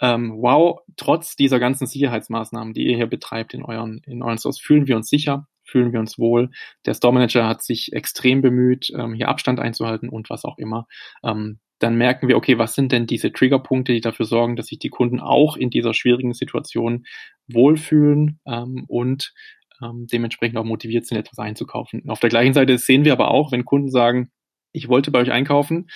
ähm, 0.00 0.36
wow, 0.38 0.80
trotz 0.96 1.36
dieser 1.36 1.60
ganzen 1.60 1.86
Sicherheitsmaßnahmen, 1.86 2.72
die 2.72 2.86
ihr 2.86 2.96
hier 2.96 3.06
betreibt 3.06 3.52
in 3.52 3.64
euren, 3.64 4.00
in 4.06 4.22
euren 4.22 4.38
Stores, 4.38 4.58
fühlen 4.58 4.86
wir 4.86 4.96
uns 4.96 5.08
sicher, 5.08 5.46
fühlen 5.64 5.92
wir 5.92 6.00
uns 6.00 6.18
wohl. 6.18 6.50
Der 6.86 6.94
Store 6.94 7.12
Manager 7.12 7.46
hat 7.46 7.62
sich 7.62 7.92
extrem 7.92 8.40
bemüht, 8.40 8.90
ähm, 8.96 9.14
hier 9.14 9.28
Abstand 9.28 9.60
einzuhalten 9.60 10.08
und 10.08 10.30
was 10.30 10.44
auch 10.44 10.56
immer. 10.58 10.86
Ähm, 11.22 11.60
dann 11.80 11.96
merken 11.96 12.28
wir, 12.28 12.36
okay, 12.36 12.58
was 12.58 12.74
sind 12.74 12.92
denn 12.92 13.06
diese 13.06 13.32
Triggerpunkte, 13.32 13.92
die 13.92 14.02
dafür 14.02 14.26
sorgen, 14.26 14.56
dass 14.56 14.66
sich 14.66 14.78
die 14.78 14.90
Kunden 14.90 15.18
auch 15.18 15.56
in 15.56 15.70
dieser 15.70 15.94
schwierigen 15.94 16.34
Situation 16.34 17.06
wohlfühlen 17.48 18.38
ähm, 18.46 18.84
und 18.86 19.32
ähm, 19.82 20.06
dementsprechend 20.10 20.58
auch 20.58 20.64
motiviert 20.64 21.06
sind, 21.06 21.18
etwas 21.18 21.38
einzukaufen. 21.38 22.08
Auf 22.08 22.20
der 22.20 22.30
gleichen 22.30 22.54
Seite 22.54 22.78
sehen 22.78 23.04
wir 23.04 23.12
aber 23.12 23.30
auch, 23.30 23.52
wenn 23.52 23.64
Kunden 23.64 23.90
sagen, 23.90 24.30
ich 24.72 24.88
wollte 24.88 25.10
bei 25.10 25.20
euch 25.20 25.32
einkaufen, 25.32 25.88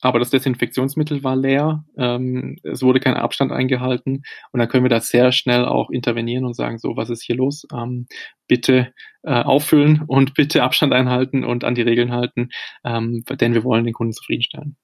aber 0.00 0.18
das 0.18 0.30
Desinfektionsmittel 0.30 1.24
war 1.24 1.34
leer, 1.34 1.84
ähm, 1.96 2.58
es 2.62 2.82
wurde 2.82 3.00
kein 3.00 3.14
Abstand 3.14 3.52
eingehalten 3.52 4.22
und 4.52 4.60
dann 4.60 4.68
können 4.68 4.84
wir 4.84 4.90
da 4.90 5.00
sehr 5.00 5.32
schnell 5.32 5.64
auch 5.64 5.88
intervenieren 5.88 6.44
und 6.44 6.54
sagen, 6.54 6.78
so, 6.78 6.96
was 6.96 7.08
ist 7.08 7.22
hier 7.22 7.36
los? 7.36 7.66
Ähm, 7.72 8.06
bitte 8.46 8.92
äh, 9.22 9.32
auffüllen 9.32 10.02
und 10.06 10.34
bitte 10.34 10.62
Abstand 10.62 10.92
einhalten 10.92 11.42
und 11.42 11.64
an 11.64 11.74
die 11.74 11.82
Regeln 11.82 12.12
halten, 12.12 12.50
ähm, 12.84 13.24
denn 13.40 13.54
wir 13.54 13.64
wollen 13.64 13.84
den 13.84 13.94
Kunden 13.94 14.12
zufriedenstellen. 14.12 14.76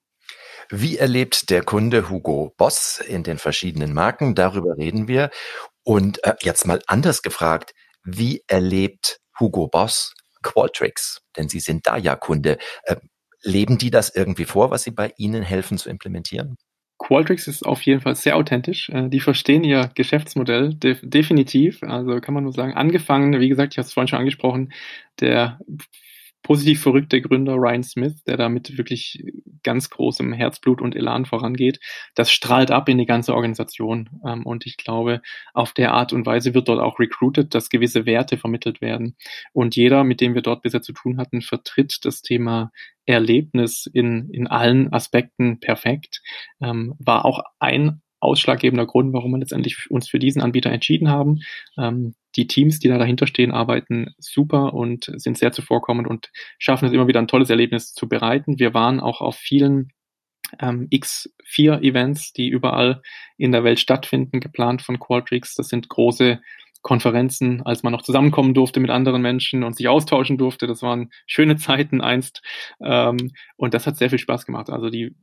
Wie 0.70 0.96
erlebt 0.96 1.50
der 1.50 1.64
Kunde 1.64 2.08
Hugo 2.08 2.54
Boss 2.56 3.02
in 3.06 3.22
den 3.22 3.38
verschiedenen 3.38 3.92
Marken? 3.92 4.34
Darüber 4.34 4.76
reden 4.78 5.08
wir. 5.08 5.30
Und 5.82 6.22
äh, 6.24 6.34
jetzt 6.42 6.66
mal 6.66 6.80
anders 6.86 7.22
gefragt, 7.22 7.74
wie 8.04 8.42
erlebt 8.46 9.18
Hugo 9.38 9.68
Boss 9.68 10.14
Qualtrics? 10.42 11.20
Denn 11.36 11.48
Sie 11.48 11.60
sind 11.60 11.86
da 11.86 11.96
ja 11.96 12.16
Kunde. 12.16 12.58
Äh, 12.84 12.96
leben 13.42 13.78
die 13.78 13.90
das 13.90 14.14
irgendwie 14.14 14.44
vor, 14.44 14.70
was 14.70 14.82
Sie 14.82 14.90
bei 14.90 15.12
Ihnen 15.16 15.42
helfen 15.42 15.78
zu 15.78 15.88
implementieren? 15.88 16.56
Qualtrics 16.98 17.48
ist 17.48 17.64
auf 17.64 17.80
jeden 17.82 18.02
Fall 18.02 18.14
sehr 18.14 18.36
authentisch. 18.36 18.90
Äh, 18.90 19.08
die 19.08 19.20
verstehen 19.20 19.64
ihr 19.64 19.90
Geschäftsmodell 19.94 20.74
de 20.74 20.96
definitiv. 21.02 21.82
Also 21.82 22.20
kann 22.20 22.34
man 22.34 22.44
nur 22.44 22.52
sagen, 22.52 22.74
angefangen, 22.74 23.40
wie 23.40 23.48
gesagt, 23.48 23.72
ich 23.72 23.78
habe 23.78 23.86
es 23.86 23.92
vorhin 23.94 24.08
schon 24.08 24.18
angesprochen, 24.18 24.72
der 25.18 25.58
positiv 26.42 26.80
verrückte 26.80 27.20
Gründer 27.20 27.54
Ryan 27.54 27.82
Smith, 27.82 28.24
der 28.24 28.36
da 28.36 28.48
mit 28.48 28.76
wirklich 28.78 29.22
ganz 29.62 29.90
großem 29.90 30.32
Herzblut 30.32 30.80
und 30.80 30.96
Elan 30.96 31.26
vorangeht, 31.26 31.80
das 32.14 32.30
strahlt 32.30 32.70
ab 32.70 32.88
in 32.88 32.98
die 32.98 33.06
ganze 33.06 33.34
Organisation. 33.34 34.08
Ähm, 34.26 34.46
und 34.46 34.66
ich 34.66 34.76
glaube, 34.76 35.20
auf 35.52 35.72
der 35.72 35.92
Art 35.92 36.12
und 36.12 36.26
Weise 36.26 36.54
wird 36.54 36.68
dort 36.68 36.80
auch 36.80 36.98
recruited, 36.98 37.54
dass 37.54 37.68
gewisse 37.68 38.06
Werte 38.06 38.38
vermittelt 38.38 38.80
werden. 38.80 39.16
Und 39.52 39.76
jeder, 39.76 40.04
mit 40.04 40.20
dem 40.20 40.34
wir 40.34 40.42
dort 40.42 40.62
bisher 40.62 40.82
zu 40.82 40.92
tun 40.92 41.18
hatten, 41.18 41.42
vertritt 41.42 41.98
das 42.04 42.22
Thema 42.22 42.70
Erlebnis 43.06 43.86
in, 43.92 44.30
in 44.30 44.46
allen 44.46 44.92
Aspekten 44.92 45.60
perfekt. 45.60 46.22
Ähm, 46.60 46.94
war 46.98 47.24
auch 47.24 47.42
ein 47.58 48.02
ausschlaggebender 48.20 48.86
Grund, 48.86 49.12
warum 49.12 49.32
wir 49.32 49.38
letztendlich 49.38 49.90
uns 49.90 50.08
für 50.08 50.18
diesen 50.18 50.42
Anbieter 50.42 50.70
entschieden 50.70 51.08
haben. 51.08 51.40
Ähm, 51.78 52.14
die 52.36 52.46
Teams, 52.46 52.78
die 52.78 52.88
da 52.88 52.98
dahinter 52.98 53.26
stehen, 53.26 53.50
arbeiten 53.50 54.14
super 54.18 54.74
und 54.74 55.10
sind 55.16 55.36
sehr 55.36 55.52
zuvorkommend 55.52 56.06
und 56.06 56.30
schaffen 56.58 56.86
es 56.86 56.92
immer 56.92 57.08
wieder 57.08 57.20
ein 57.20 57.28
tolles 57.28 57.50
Erlebnis 57.50 57.92
zu 57.92 58.08
bereiten. 58.08 58.58
Wir 58.58 58.72
waren 58.74 59.00
auch 59.00 59.20
auf 59.20 59.36
vielen 59.36 59.92
ähm, 60.60 60.88
X4-Events, 60.92 62.32
die 62.32 62.48
überall 62.48 63.02
in 63.36 63.52
der 63.52 63.64
Welt 63.64 63.80
stattfinden, 63.80 64.40
geplant 64.40 64.82
von 64.82 64.98
Qualtrics. 64.98 65.54
Das 65.54 65.68
sind 65.68 65.88
große 65.88 66.40
Konferenzen, 66.82 67.62
als 67.62 67.82
man 67.82 67.92
noch 67.92 68.02
zusammenkommen 68.02 68.54
durfte 68.54 68.80
mit 68.80 68.90
anderen 68.90 69.22
Menschen 69.22 69.64
und 69.64 69.76
sich 69.76 69.88
austauschen 69.88 70.38
durfte. 70.38 70.66
Das 70.66 70.82
waren 70.82 71.10
schöne 71.26 71.56
Zeiten 71.56 72.00
einst. 72.00 72.42
Ähm, 72.82 73.32
und 73.56 73.74
das 73.74 73.86
hat 73.86 73.96
sehr 73.96 74.10
viel 74.10 74.18
Spaß 74.18 74.46
gemacht. 74.46 74.70
Also 74.70 74.88
die, 74.88 75.14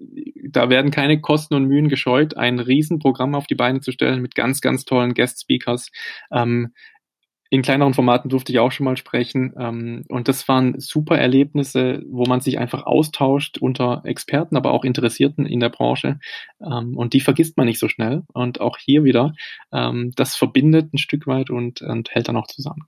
da 0.50 0.70
werden 0.70 0.91
keine 0.91 1.20
Kosten 1.20 1.56
und 1.56 1.65
Mühen 1.65 1.89
gescheut, 1.89 2.38
ein 2.38 2.60
Riesenprogramm 2.60 3.36
auf 3.36 3.48
die 3.48 3.56
Beine 3.56 3.82
zu 3.82 3.91
stellen 3.91 4.22
mit 4.22 4.36
ganz, 4.36 4.62
ganz 4.62 4.86
tollen 4.86 5.13
Guest 5.13 5.41
Speakers. 5.41 5.91
Ähm, 6.32 6.74
in 7.49 7.62
kleineren 7.62 7.93
Formaten 7.93 8.29
durfte 8.29 8.51
ich 8.51 8.60
auch 8.60 8.71
schon 8.71 8.86
mal 8.86 8.97
sprechen. 8.97 9.53
Ähm, 9.57 10.03
und 10.10 10.27
das 10.27 10.47
waren 10.47 10.79
super 10.79 11.17
Erlebnisse, 11.17 12.03
wo 12.07 12.25
man 12.25 12.41
sich 12.41 12.60
einfach 12.60 12.86
austauscht 12.86 13.57
unter 13.60 14.01
Experten, 14.05 14.57
aber 14.57 14.71
auch 14.71 14.83
Interessierten 14.83 15.45
in 15.45 15.60
der 15.60 15.69
Branche. 15.69 16.19
Ähm, 16.62 16.97
und 16.97 17.13
die 17.13 17.21
vergisst 17.21 17.57
man 17.57 17.67
nicht 17.67 17.79
so 17.79 17.88
schnell. 17.88 18.23
Und 18.33 18.62
auch 18.62 18.77
hier 18.77 19.03
wieder, 19.03 19.33
ähm, 19.71 20.12
das 20.15 20.36
verbindet 20.36 20.93
ein 20.93 20.97
Stück 20.97 21.27
weit 21.27 21.49
und, 21.49 21.81
und 21.81 22.12
hält 22.12 22.27
dann 22.27 22.38
auch 22.38 22.47
zusammen. 22.47 22.86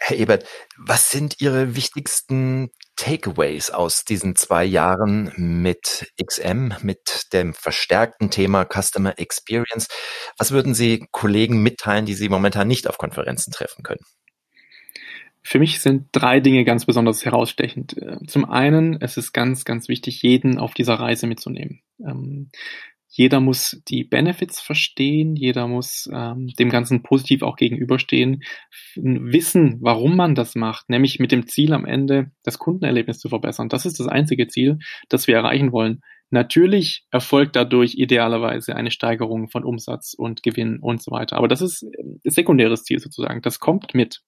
Herr 0.00 0.16
Ebert, 0.16 0.48
was 0.78 1.10
sind 1.10 1.40
Ihre 1.40 1.74
wichtigsten 1.74 2.70
Takeaways 2.96 3.70
aus 3.70 4.04
diesen 4.04 4.36
zwei 4.36 4.64
Jahren 4.64 5.32
mit 5.36 6.12
XM, 6.24 6.72
mit 6.82 7.26
dem 7.32 7.52
verstärkten 7.52 8.30
Thema 8.30 8.64
Customer 8.64 9.18
Experience? 9.18 9.88
Was 10.38 10.52
würden 10.52 10.74
Sie 10.74 11.06
Kollegen 11.10 11.62
mitteilen, 11.62 12.06
die 12.06 12.14
Sie 12.14 12.28
momentan 12.28 12.68
nicht 12.68 12.88
auf 12.88 12.96
Konferenzen 12.96 13.52
treffen 13.52 13.82
können? 13.82 14.04
Für 15.42 15.58
mich 15.58 15.80
sind 15.80 16.08
drei 16.12 16.40
Dinge 16.40 16.64
ganz 16.64 16.86
besonders 16.86 17.24
herausstechend. 17.24 17.96
Zum 18.26 18.48
einen, 18.48 19.00
es 19.00 19.16
ist 19.16 19.32
ganz, 19.32 19.64
ganz 19.64 19.88
wichtig, 19.88 20.22
jeden 20.22 20.58
auf 20.58 20.74
dieser 20.74 20.94
Reise 20.94 21.26
mitzunehmen. 21.26 21.82
Jeder 23.10 23.40
muss 23.40 23.80
die 23.88 24.04
Benefits 24.04 24.60
verstehen, 24.60 25.34
jeder 25.34 25.66
muss 25.66 26.08
ähm, 26.12 26.48
dem 26.58 26.68
Ganzen 26.68 27.02
positiv 27.02 27.42
auch 27.42 27.56
gegenüberstehen, 27.56 28.42
wissen, 28.94 29.78
warum 29.80 30.14
man 30.14 30.34
das 30.34 30.54
macht, 30.54 30.90
nämlich 30.90 31.18
mit 31.18 31.32
dem 31.32 31.46
Ziel 31.46 31.72
am 31.72 31.86
Ende, 31.86 32.30
das 32.42 32.58
Kundenerlebnis 32.58 33.18
zu 33.18 33.28
verbessern. 33.30 33.68
Das 33.68 33.86
ist 33.86 33.98
das 33.98 34.08
einzige 34.08 34.46
Ziel, 34.46 34.78
das 35.08 35.26
wir 35.26 35.36
erreichen 35.36 35.72
wollen. 35.72 36.00
Natürlich 36.30 37.06
erfolgt 37.10 37.56
dadurch 37.56 37.94
idealerweise 37.94 38.76
eine 38.76 38.90
Steigerung 38.90 39.48
von 39.48 39.64
Umsatz 39.64 40.12
und 40.12 40.42
Gewinn 40.42 40.78
und 40.78 41.02
so 41.02 41.10
weiter. 41.10 41.36
Aber 41.38 41.48
das 41.48 41.62
ist 41.62 41.82
ein 41.82 42.20
äh, 42.22 42.30
sekundäres 42.30 42.84
Ziel 42.84 42.98
sozusagen. 42.98 43.40
Das 43.40 43.58
kommt 43.58 43.94
mit 43.94 44.20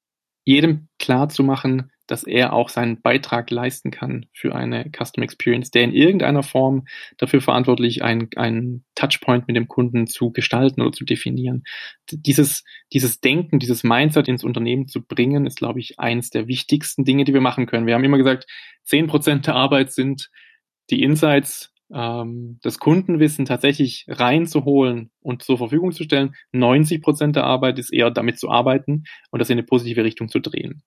jedem 0.51 0.89
klar 0.99 1.29
zu 1.29 1.45
machen, 1.45 1.93
dass 2.09 2.25
er 2.25 2.53
auch 2.53 2.71
seinen 2.71 3.01
Beitrag 3.01 3.53
leisten 3.53 3.93
kann 3.93 4.27
für 4.33 4.53
eine 4.53 4.91
Custom 4.91 5.23
Experience, 5.23 5.71
der 5.71 5.85
in 5.85 5.93
irgendeiner 5.93 6.43
Form 6.43 6.87
dafür 7.19 7.41
verantwortlich, 7.41 8.03
einen, 8.03 8.29
einen 8.35 8.85
Touchpoint 8.97 9.47
mit 9.47 9.57
dem 9.57 9.69
Kunden 9.69 10.09
zu 10.09 10.33
gestalten 10.33 10.81
oder 10.81 10.91
zu 10.91 11.05
definieren. 11.05 11.63
Dieses, 12.11 12.65
dieses 12.93 13.21
Denken, 13.21 13.61
dieses 13.61 13.85
Mindset 13.85 14.27
ins 14.27 14.43
Unternehmen 14.43 14.89
zu 14.89 15.07
bringen, 15.07 15.47
ist, 15.47 15.59
glaube 15.59 15.79
ich, 15.79 16.01
eines 16.01 16.31
der 16.31 16.49
wichtigsten 16.49 17.05
Dinge, 17.05 17.23
die 17.23 17.33
wir 17.33 17.41
machen 17.41 17.67
können. 17.67 17.87
Wir 17.87 17.95
haben 17.95 18.05
immer 18.05 18.19
gesagt, 18.19 18.47
zehn 18.83 19.07
Prozent 19.07 19.47
der 19.47 19.55
Arbeit 19.55 19.93
sind 19.93 20.31
die 20.91 21.05
Insights, 21.05 21.73
ähm, 21.95 22.59
das 22.63 22.79
Kundenwissen 22.79 23.45
tatsächlich 23.45 24.07
reinzuholen 24.09 25.11
und 25.21 25.43
zur 25.43 25.59
Verfügung 25.59 25.93
zu 25.93 26.05
stellen. 26.05 26.35
90 26.53 27.03
Prozent 27.03 27.37
der 27.37 27.45
Arbeit 27.45 27.79
ist 27.79 27.93
eher 27.93 28.11
damit 28.11 28.39
zu 28.39 28.51
arbeiten 28.51 29.05
und 29.31 29.39
das 29.39 29.51
in 29.51 29.59
eine 29.59 29.67
positive 29.67 30.05
Richtung 30.05 30.29
zu 30.29 30.41
drehen. 30.41 30.83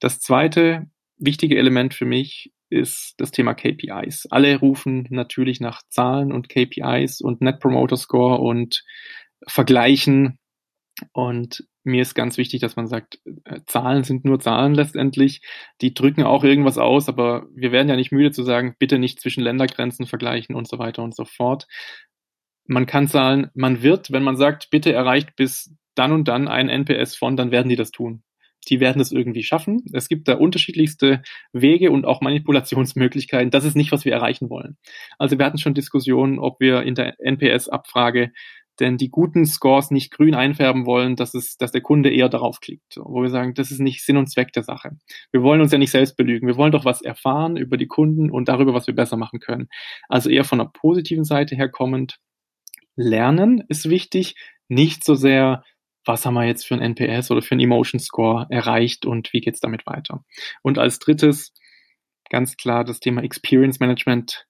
Das 0.00 0.20
zweite 0.20 0.86
wichtige 1.18 1.56
Element 1.56 1.94
für 1.94 2.04
mich 2.04 2.52
ist 2.68 3.14
das 3.18 3.30
Thema 3.30 3.54
KPIs. 3.54 4.26
Alle 4.30 4.58
rufen 4.58 5.06
natürlich 5.10 5.60
nach 5.60 5.82
Zahlen 5.88 6.32
und 6.32 6.48
KPIs 6.48 7.20
und 7.20 7.40
Net 7.40 7.60
Promoter 7.60 7.96
Score 7.96 8.38
und 8.38 8.84
vergleichen. 9.46 10.38
Und 11.12 11.64
mir 11.86 12.02
ist 12.02 12.14
ganz 12.14 12.36
wichtig, 12.38 12.60
dass 12.60 12.76
man 12.76 12.86
sagt, 12.86 13.20
äh, 13.44 13.60
Zahlen 13.66 14.04
sind 14.04 14.24
nur 14.24 14.40
Zahlen 14.40 14.74
letztendlich. 14.74 15.42
Die 15.80 15.94
drücken 15.94 16.24
auch 16.24 16.44
irgendwas 16.44 16.78
aus, 16.78 17.08
aber 17.08 17.46
wir 17.54 17.72
werden 17.72 17.88
ja 17.88 17.96
nicht 17.96 18.12
müde 18.12 18.32
zu 18.32 18.42
sagen, 18.42 18.76
bitte 18.78 18.98
nicht 18.98 19.20
zwischen 19.20 19.42
Ländergrenzen 19.42 20.06
vergleichen 20.06 20.54
und 20.54 20.68
so 20.68 20.78
weiter 20.78 21.02
und 21.02 21.14
so 21.14 21.24
fort. 21.24 21.66
Man 22.66 22.86
kann 22.86 23.08
zahlen, 23.08 23.50
man 23.54 23.82
wird, 23.82 24.10
wenn 24.10 24.24
man 24.24 24.36
sagt, 24.36 24.70
bitte 24.70 24.92
erreicht 24.92 25.36
bis 25.36 25.72
dann 25.94 26.12
und 26.12 26.28
dann 26.28 26.48
ein 26.48 26.68
NPS 26.68 27.16
von, 27.16 27.36
dann 27.36 27.50
werden 27.52 27.68
die 27.68 27.76
das 27.76 27.90
tun 27.90 28.22
die 28.68 28.80
werden 28.80 29.00
es 29.00 29.12
irgendwie 29.12 29.42
schaffen. 29.42 29.84
Es 29.92 30.08
gibt 30.08 30.28
da 30.28 30.34
unterschiedlichste 30.34 31.22
Wege 31.52 31.90
und 31.90 32.04
auch 32.04 32.20
Manipulationsmöglichkeiten. 32.20 33.50
Das 33.50 33.64
ist 33.64 33.76
nicht, 33.76 33.92
was 33.92 34.04
wir 34.04 34.12
erreichen 34.12 34.50
wollen. 34.50 34.76
Also 35.18 35.38
wir 35.38 35.46
hatten 35.46 35.58
schon 35.58 35.74
Diskussionen, 35.74 36.38
ob 36.38 36.60
wir 36.60 36.82
in 36.82 36.94
der 36.94 37.14
NPS-Abfrage 37.20 38.32
denn 38.80 38.96
die 38.96 39.10
guten 39.10 39.46
Scores 39.46 39.90
nicht 39.90 40.10
grün 40.10 40.34
einfärben 40.34 40.86
wollen, 40.86 41.16
dass 41.16 41.34
es, 41.34 41.56
dass 41.56 41.72
der 41.72 41.80
Kunde 41.80 42.10
eher 42.10 42.28
darauf 42.28 42.60
klickt. 42.60 42.96
Wo 42.96 43.22
wir 43.22 43.30
sagen, 43.30 43.54
das 43.54 43.70
ist 43.70 43.80
nicht 43.80 44.04
Sinn 44.04 44.16
und 44.16 44.30
Zweck 44.30 44.52
der 44.52 44.62
Sache. 44.62 44.90
Wir 45.32 45.42
wollen 45.42 45.60
uns 45.60 45.72
ja 45.72 45.78
nicht 45.78 45.90
selbst 45.90 46.16
belügen. 46.16 46.46
Wir 46.46 46.56
wollen 46.56 46.72
doch 46.72 46.84
was 46.84 47.02
erfahren 47.02 47.56
über 47.56 47.76
die 47.76 47.86
Kunden 47.86 48.30
und 48.30 48.48
darüber, 48.48 48.74
was 48.74 48.86
wir 48.86 48.94
besser 48.94 49.16
machen 49.16 49.40
können. 49.40 49.68
Also 50.08 50.30
eher 50.30 50.44
von 50.44 50.58
der 50.58 50.66
positiven 50.66 51.24
Seite 51.24 51.56
her 51.56 51.68
kommend. 51.68 52.18
Lernen 52.96 53.62
ist 53.68 53.90
wichtig, 53.90 54.36
nicht 54.68 55.04
so 55.04 55.14
sehr 55.14 55.62
was 56.06 56.24
haben 56.24 56.34
wir 56.34 56.44
jetzt 56.44 56.64
für 56.64 56.74
ein 56.74 56.94
NPS 56.94 57.30
oder 57.30 57.42
für 57.42 57.56
ein 57.56 57.60
Emotion 57.60 57.98
Score 57.98 58.46
erreicht 58.48 59.06
und 59.06 59.32
wie 59.32 59.40
geht's 59.40 59.60
damit 59.60 59.86
weiter. 59.86 60.24
Und 60.62 60.78
als 60.78 60.98
drittes 60.98 61.52
ganz 62.30 62.56
klar 62.56 62.84
das 62.84 63.00
Thema 63.00 63.22
Experience 63.22 63.80
Management 63.80 64.46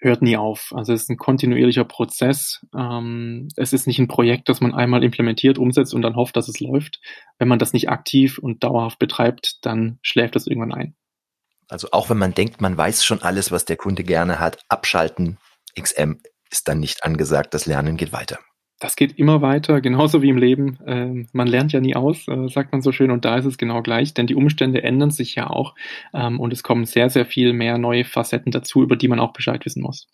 hört 0.00 0.22
nie 0.22 0.36
auf. 0.36 0.72
Also 0.74 0.92
es 0.92 1.02
ist 1.02 1.10
ein 1.10 1.16
kontinuierlicher 1.16 1.84
Prozess. 1.84 2.64
Ähm, 2.76 3.48
es 3.56 3.72
ist 3.72 3.86
nicht 3.86 3.98
ein 3.98 4.08
Projekt, 4.08 4.48
das 4.48 4.60
man 4.60 4.74
einmal 4.74 5.02
implementiert, 5.02 5.58
umsetzt 5.58 5.94
und 5.94 6.02
dann 6.02 6.16
hofft, 6.16 6.36
dass 6.36 6.48
es 6.48 6.60
läuft. 6.60 7.00
Wenn 7.38 7.48
man 7.48 7.58
das 7.58 7.72
nicht 7.72 7.88
aktiv 7.88 8.38
und 8.38 8.62
dauerhaft 8.62 8.98
betreibt, 8.98 9.58
dann 9.62 9.98
schläft 10.02 10.36
es 10.36 10.46
irgendwann 10.46 10.72
ein. 10.72 10.96
Also 11.68 11.88
auch 11.92 12.08
wenn 12.08 12.18
man 12.18 12.32
denkt, 12.32 12.60
man 12.60 12.76
weiß 12.76 13.04
schon 13.04 13.22
alles, 13.22 13.52
was 13.52 13.64
der 13.64 13.76
Kunde 13.76 14.04
gerne 14.04 14.40
hat, 14.40 14.62
abschalten, 14.68 15.38
XM 15.78 16.20
ist 16.50 16.66
dann 16.66 16.80
nicht 16.80 17.04
angesagt, 17.04 17.52
das 17.52 17.66
Lernen 17.66 17.96
geht 17.96 18.12
weiter 18.12 18.38
das 18.78 18.96
geht 18.96 19.18
immer 19.18 19.42
weiter, 19.42 19.80
genauso 19.80 20.22
wie 20.22 20.28
im 20.28 20.38
Leben. 20.38 20.78
Ähm, 20.86 21.28
man 21.32 21.48
lernt 21.48 21.72
ja 21.72 21.80
nie 21.80 21.96
aus, 21.96 22.28
äh, 22.28 22.48
sagt 22.48 22.72
man 22.72 22.82
so 22.82 22.92
schön, 22.92 23.10
und 23.10 23.24
da 23.24 23.36
ist 23.36 23.44
es 23.44 23.58
genau 23.58 23.82
gleich, 23.82 24.14
denn 24.14 24.26
die 24.26 24.34
Umstände 24.34 24.82
ändern 24.82 25.10
sich 25.10 25.34
ja 25.34 25.48
auch 25.48 25.74
ähm, 26.14 26.40
und 26.40 26.52
es 26.52 26.62
kommen 26.62 26.84
sehr, 26.84 27.10
sehr 27.10 27.26
viel 27.26 27.52
mehr 27.52 27.78
neue 27.78 28.04
Facetten 28.04 28.52
dazu, 28.52 28.82
über 28.82 28.96
die 28.96 29.08
man 29.08 29.20
auch 29.20 29.32
Bescheid 29.32 29.64
wissen 29.64 29.82
muss. 29.82 30.06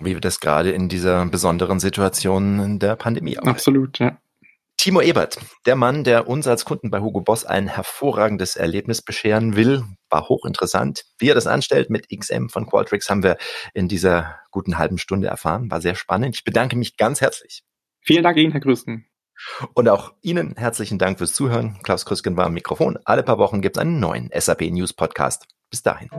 Wie 0.00 0.14
wir 0.14 0.20
das 0.20 0.40
gerade 0.40 0.70
in 0.70 0.88
dieser 0.88 1.26
besonderen 1.26 1.78
Situation 1.78 2.78
der 2.80 2.96
Pandemie 2.96 3.38
auch. 3.38 3.44
Absolut, 3.44 3.98
ja. 3.98 4.18
Timo 4.82 5.00
Ebert, 5.00 5.38
der 5.64 5.76
Mann, 5.76 6.02
der 6.02 6.26
uns 6.26 6.48
als 6.48 6.64
Kunden 6.64 6.90
bei 6.90 6.98
Hugo 6.98 7.20
Boss 7.20 7.44
ein 7.44 7.68
hervorragendes 7.68 8.56
Erlebnis 8.56 9.00
bescheren 9.00 9.54
will, 9.54 9.84
war 10.10 10.28
hochinteressant. 10.28 11.04
Wie 11.18 11.28
er 11.28 11.36
das 11.36 11.46
anstellt 11.46 11.88
mit 11.88 12.08
XM 12.08 12.48
von 12.48 12.66
Qualtrics 12.66 13.08
haben 13.08 13.22
wir 13.22 13.36
in 13.74 13.86
dieser 13.86 14.40
guten 14.50 14.78
halben 14.78 14.98
Stunde 14.98 15.28
erfahren. 15.28 15.70
War 15.70 15.80
sehr 15.80 15.94
spannend. 15.94 16.34
Ich 16.34 16.42
bedanke 16.42 16.74
mich 16.74 16.96
ganz 16.96 17.20
herzlich. 17.20 17.62
Vielen 18.02 18.24
Dank 18.24 18.36
Ihnen, 18.36 18.52
Herr 18.52 18.60
Grüsten. 18.60 19.06
Und 19.74 19.88
auch 19.88 20.12
Ihnen 20.22 20.54
herzlichen 20.56 20.98
Dank 20.98 21.18
fürs 21.18 21.32
Zuhören. 21.32 21.78
Klaus 21.82 22.04
Krüsken 22.04 22.36
war 22.36 22.46
am 22.46 22.54
Mikrofon. 22.54 22.98
Alle 23.04 23.22
paar 23.22 23.38
Wochen 23.38 23.60
gibt 23.60 23.76
es 23.76 23.80
einen 23.80 24.00
neuen 24.00 24.30
SAP 24.36 24.62
News 24.70 24.92
Podcast. 24.92 25.46
Bis 25.70 25.82
dahin. 25.82 26.10